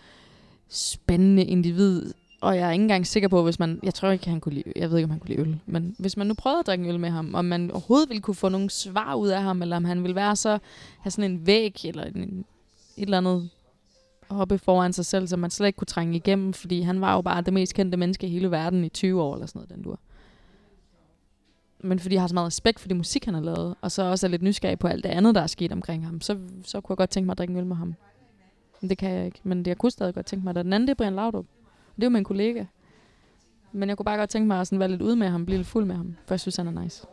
spændende 0.69 1.45
individ. 1.45 2.15
Og 2.41 2.57
jeg 2.57 2.69
er 2.69 2.73
ikke 2.73 2.83
engang 2.83 3.07
sikker 3.07 3.29
på, 3.29 3.43
hvis 3.43 3.59
man... 3.59 3.81
Jeg 3.83 3.95
tror 3.95 4.11
ikke, 4.11 4.29
han 4.29 4.41
kunne 4.41 4.55
lide... 4.55 4.73
Jeg 4.77 4.91
ved 4.91 4.99
ikke, 4.99 5.05
om 5.05 5.11
han 5.11 5.21
kunne 5.21 5.29
lide 5.29 5.41
øl. 5.41 5.61
Men 5.67 5.97
hvis 5.99 6.17
man 6.17 6.27
nu 6.27 6.35
prøvede 6.35 6.59
at 6.59 6.67
drikke 6.67 6.85
en 6.85 6.91
øl 6.91 7.01
med 7.01 7.11
ham, 7.11 7.35
om 7.35 7.45
man 7.45 7.71
overhovedet 7.71 8.09
ville 8.09 8.21
kunne 8.23 8.35
få 8.35 8.49
nogle 8.49 8.71
svar 8.71 9.15
ud 9.15 9.29
af 9.29 9.43
ham, 9.43 9.63
eller 9.63 9.77
om 9.77 9.85
han 9.85 10.03
ville 10.03 10.15
være 10.15 10.37
så... 10.37 10.59
Have 11.01 11.11
sådan 11.11 11.31
en 11.31 11.47
væg, 11.47 11.85
eller 11.85 12.05
en, 12.05 12.45
et 12.97 13.03
eller 13.03 13.19
andet 13.19 13.51
hoppe 14.31 14.59
foran 14.59 14.93
sig 14.93 15.07
selv, 15.07 15.27
som 15.27 15.39
man 15.39 15.51
slet 15.51 15.67
ikke 15.67 15.77
kunne 15.77 15.87
trænge 15.87 16.17
igennem, 16.17 16.53
fordi 16.53 16.81
han 16.81 17.01
var 17.01 17.15
jo 17.15 17.21
bare 17.21 17.43
det 17.43 17.53
mest 17.53 17.75
kendte 17.75 17.99
menneske 17.99 18.27
i 18.27 18.31
hele 18.31 18.51
verden 18.51 18.85
i 18.85 18.89
20 18.89 19.23
år, 19.23 19.35
eller 19.35 19.47
sådan 19.47 19.59
noget, 19.59 19.71
den 19.71 19.83
dur. 19.83 20.01
Men 21.81 21.99
fordi 21.99 22.15
jeg 22.15 22.23
har 22.23 22.29
så 22.29 22.35
meget 22.35 22.47
respekt 22.47 22.81
for 22.81 22.89
det 22.89 22.97
musik, 22.97 23.25
han 23.25 23.35
har 23.35 23.41
lavet, 23.41 23.75
og 23.81 23.93
så 23.93 24.03
også 24.03 24.27
er 24.27 24.31
lidt 24.31 24.43
nysgerrig 24.43 24.79
på 24.79 24.89
alt 24.89 25.05
det 25.05 25.11
andet, 25.11 25.35
der 25.35 25.41
er 25.41 25.47
sket 25.47 25.73
omkring 25.73 26.07
ham, 26.07 26.21
så, 26.21 26.39
så 26.65 26.81
kunne 26.81 26.93
jeg 26.93 26.97
godt 26.97 27.11
tænke 27.11 27.27
mig 27.27 27.33
at 27.33 27.39
drikke 27.39 27.53
en 27.53 27.59
øl 27.59 27.67
med 27.67 27.77
ham. 27.77 27.95
Men 28.81 28.91
det 28.91 28.99
kan 28.99 29.11
jeg 29.11 29.27
ikke. 29.27 29.41
Men 29.43 29.59
det, 29.59 29.67
jeg 29.67 29.79
kunne 29.79 29.91
stadig 29.91 30.15
godt 30.15 30.27
tænke 30.27 30.45
mig, 30.45 30.51
at 30.51 30.65
den 30.65 30.73
anden, 30.73 30.87
det 30.87 30.91
er 30.91 30.95
Brian 30.95 31.15
Laudrup. 31.15 31.47
Det 31.97 32.03
er 32.03 32.07
jo 32.07 32.11
min 32.11 32.25
kollega. 32.25 32.65
Men 33.73 33.89
jeg 33.89 33.97
kunne 33.97 34.05
bare 34.05 34.19
godt 34.19 34.31
tænke 34.31 34.47
mig 34.47 34.61
at 34.61 34.67
sådan 34.67 34.79
være 34.79 34.89
lidt 34.89 35.03
ude 35.03 35.17
med 35.17 35.29
ham, 35.29 35.47
blive 35.47 35.57
lidt 35.57 35.69
fuld 35.69 35.85
med 35.85 35.97
ham, 35.97 36.17
for 36.27 36.35
jeg 36.35 36.41
synes, 36.41 36.57
han 36.57 36.67
er 36.67 36.83
nice. 36.83 37.07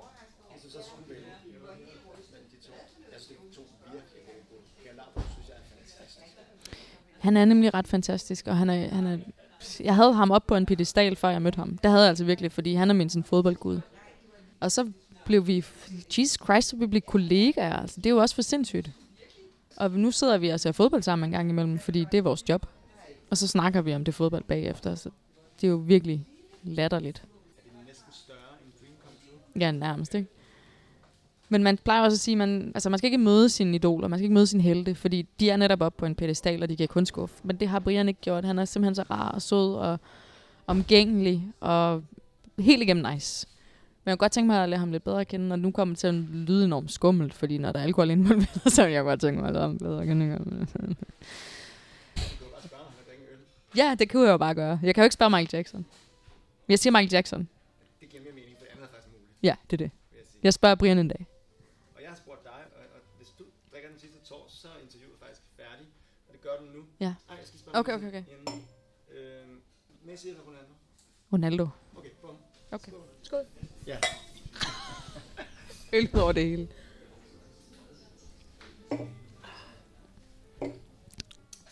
Han 7.20 7.38
er 7.38 7.46
nemlig 7.46 7.74
ret 7.74 7.88
fantastisk, 7.88 8.48
og 8.48 8.58
han 8.58 8.70
er, 8.70 8.88
han 8.90 9.06
er 9.06 9.18
jeg 9.80 9.96
havde 9.96 10.14
ham 10.14 10.32
op 10.32 10.48
på 10.48 10.56
en 10.56 10.66
pedestal, 10.66 11.16
før 11.16 11.30
jeg 11.30 11.42
mødte 11.42 11.56
ham. 11.56 11.78
Det 11.78 11.92
havde 11.92 12.04
jeg 12.04 12.10
altså 12.10 12.26
virkelig, 12.26 12.52
fordi 12.52 12.74
han 12.74 12.90
er 12.90 12.94
min 12.94 13.10
sådan 13.10 13.24
fodboldgud. 13.24 13.80
Og 14.66 14.72
så 14.72 14.92
blev 15.26 15.48
vi, 15.48 15.66
Jesus 16.18 16.38
Christ, 16.44 16.70
så 16.70 16.76
vi 16.76 16.88
blev 16.88 17.02
kollegaer. 17.02 17.74
Altså, 17.74 17.98
det 17.98 18.06
er 18.06 18.10
jo 18.10 18.18
også 18.18 18.36
for 18.36 18.42
sindssygt. 18.42 18.92
Og 19.78 19.92
nu 19.92 20.12
sidder 20.12 20.38
vi 20.38 20.50
altså 20.50 20.70
og 20.70 20.74
ser 20.74 20.78
fodbold 20.78 21.04
sammen 21.04 21.28
en 21.28 21.32
gang 21.32 21.50
imellem, 21.50 21.80
fordi 21.80 22.06
det 22.12 22.18
er 22.18 22.22
vores 22.22 22.50
job. 22.50 22.66
Og 23.30 23.38
så 23.38 23.48
snakker 23.48 23.82
vi 23.82 23.94
om 23.94 24.04
det 24.04 24.14
fodbold 24.14 24.44
bagefter, 24.44 24.96
så 24.96 25.10
det 25.62 25.68
er 25.68 25.72
jo 25.72 25.78
virkelig 25.78 26.26
latterligt. 26.64 27.18
Er 27.18 27.62
det 27.78 27.88
næsten 27.88 28.08
større 28.12 28.38
end 28.64 28.72
Dream 28.80 28.94
Come 29.04 29.16
True? 29.30 29.62
Ja, 29.62 29.72
nærmest, 29.72 30.16
ikke? 30.16 30.30
Men 31.50 31.64
man 31.64 31.78
plejer 31.78 32.02
også 32.02 32.16
at 32.16 32.20
sige, 32.20 32.34
at 32.34 32.38
man, 32.38 32.72
altså 32.76 32.90
man 32.90 32.98
skal 32.98 33.08
ikke 33.08 33.18
møde 33.18 33.50
sine 33.50 33.76
idoler, 33.76 34.08
man 34.08 34.20
skal 34.20 34.24
ikke 34.24 34.34
møde 34.34 34.48
sine 34.48 34.64
helte, 34.64 34.96
fordi 34.96 35.28
de 35.40 35.50
er 35.50 35.58
netop 35.58 35.82
oppe 35.82 36.00
på 36.00 36.06
en 36.06 36.16
pedestal, 36.16 36.64
og 36.64 36.70
de 36.70 36.78
kan 36.78 36.88
kun 36.88 37.06
skuffe. 37.06 37.36
Men 37.44 37.58
det 37.58 37.68
har 37.68 37.80
Brian 37.80 38.08
ikke 38.08 38.22
gjort. 38.22 38.46
Han 38.46 38.60
er 38.60 38.66
simpelthen 38.66 38.96
så 38.96 39.04
rar 39.12 39.32
og 39.32 39.42
sød 39.42 39.76
og 39.76 40.00
omgængelig 40.68 41.48
og 41.60 42.04
helt 42.60 42.84
igennem 42.84 43.14
nice. 43.14 43.48
Men 44.06 44.10
jeg 44.10 44.18
kunne 44.18 44.24
godt 44.24 44.32
tænke 44.32 44.48
mig 44.48 44.64
at 44.64 44.70
lære 44.70 44.80
ham 44.80 44.92
lidt 44.92 45.04
bedre 45.04 45.22
at 45.22 45.28
kende, 45.28 45.54
og 45.54 45.60
nu 45.60 45.72
kommer 45.72 45.94
det 45.96 46.00
til 46.00 46.08
at 46.08 46.14
lyde 46.14 46.66
enormt 46.66 46.92
skummelt, 46.92 47.34
fordi 47.34 47.58
når 47.58 47.72
der 47.72 47.80
er 47.80 47.84
alkohol 47.84 48.10
involveret, 48.10 48.62
så 48.76 48.84
vil 48.86 48.94
jeg 48.94 49.04
godt 49.04 49.22
tænke 49.22 49.40
mig 49.42 49.48
at 49.48 49.54
lære 49.54 49.64
ham 49.64 49.78
bedre 49.78 50.02
at 50.02 50.08
kende. 50.08 50.40
Ja, 53.78 53.96
det 54.00 54.12
kunne 54.12 54.24
jeg 54.26 54.32
jo 54.32 54.38
bare 54.38 54.56
gøre. 54.56 54.80
Jeg 54.84 54.96
kan 54.96 55.02
jo 55.02 55.06
ikke 55.06 55.14
spørge 55.14 55.30
Michael 55.30 55.50
Jackson. 55.54 55.80
Men 56.68 56.72
jeg 56.74 56.80
siger 56.80 56.92
Michael 56.92 57.12
Jackson. 57.12 57.50
Det 58.02 58.10
giver 58.10 58.24
mere 58.24 58.34
mening, 58.34 58.56
for 58.58 58.64
det 58.66 58.72
andet 58.72 58.84
er 58.84 58.90
faktisk 58.94 59.08
muligt, 59.12 59.30
Ja, 59.44 59.56
det 59.70 59.74
er 59.74 59.78
det. 59.78 59.92
jeg. 60.14 60.22
Jeg 60.44 60.54
spørger 60.54 60.76
Brian 60.76 60.98
en 61.00 61.08
dag. 61.08 61.26
Og 61.96 62.02
jeg 62.02 62.10
har 62.10 62.16
spurgt 62.24 62.44
dig, 62.44 62.52
og, 62.78 62.82
og 62.96 63.00
hvis 63.18 63.30
du 63.40 63.44
drikker 63.72 63.90
den 63.90 64.00
sidste 64.00 64.18
tår, 64.30 64.46
så 64.50 64.68
er 64.68 64.80
interviewet 64.84 65.18
faktisk 65.20 65.42
færdig. 65.60 65.86
Og 66.28 66.32
det 66.34 66.42
gør 66.42 66.56
du 66.62 66.66
nu. 66.78 66.82
Ja. 67.00 67.12
Nej, 67.30 67.38
jeg 67.42 67.48
skal 67.50 67.60
spørge 67.60 67.78
Okay, 67.80 67.94
okay, 67.98 68.08
okay. 68.08 68.24
Inden, 68.34 68.62
øh, 69.16 69.48
Messi 70.08 70.28
eller 70.30 70.42
Ronaldo? 70.50 70.74
Ronaldo. 71.34 71.66
Okay, 71.98 72.10
bum. 72.22 72.36
Okay. 72.72 72.92
Skål. 72.92 73.06
Skål. 73.30 73.46
Ja. 73.88 73.98
Øl 75.94 76.10
over 76.14 76.32
det 76.32 76.46
hele. 76.46 76.68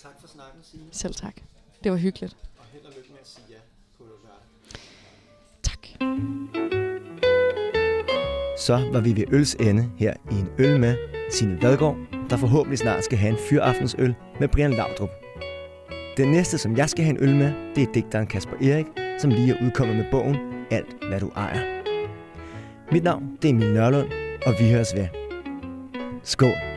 Tak 0.02 0.12
for 0.22 0.28
snakken, 0.28 0.64
Signe. 0.64 0.86
Selv 0.92 1.14
tak. 1.14 1.36
Det 1.84 1.92
var 1.92 1.98
hyggeligt. 1.98 2.38
Og 2.58 2.66
held 2.72 2.86
og 2.86 2.92
lykke 2.98 3.10
med 3.12 3.20
at 3.22 3.28
sige 3.28 3.46
ja 3.50 3.60
på 3.98 4.04
lørdag. 4.04 4.30
Tak. 5.64 5.88
Så 8.60 8.90
var 8.94 9.00
vi 9.00 9.16
ved 9.16 9.24
øls 9.32 9.56
ende 9.56 9.92
her 9.98 10.14
i 10.32 10.36
en 10.36 10.50
øl 10.60 10.80
med 10.80 10.98
Signe 11.32 11.62
Vadgaard, 11.62 11.98
der 12.30 12.38
forhåbentlig 12.38 12.80
snart 12.80 13.04
skal 13.04 13.18
have 13.18 13.32
en 13.32 13.40
fyraftensøl 13.50 14.16
med 14.40 14.48
Brian 14.48 14.74
Laudrup. 14.74 15.10
Den 16.18 16.32
næste, 16.32 16.58
som 16.58 16.78
jeg 16.78 16.90
skal 16.90 17.04
have 17.04 17.20
en 17.20 17.24
øl 17.24 17.36
med, 17.36 17.76
det 17.76 17.84
er 17.84 17.94
digteren 17.94 18.28
Kasper 18.28 18.56
Erik, 18.56 18.86
som 19.20 19.30
lige 19.30 19.54
er 19.54 19.66
udkommet 19.66 19.96
med 19.96 20.06
bogen 20.12 20.38
Alt, 20.72 21.04
hvad 21.10 21.20
du 21.20 21.30
ejer. 21.30 21.73
Mit 22.92 23.04
navn, 23.04 23.38
det 23.42 23.50
er 23.50 23.54
Emil 23.54 23.74
Nørlund, 23.74 24.08
og 24.46 24.54
vi 24.60 24.72
høres 24.72 24.96
ved. 24.96 25.08
Skål! 26.24 26.73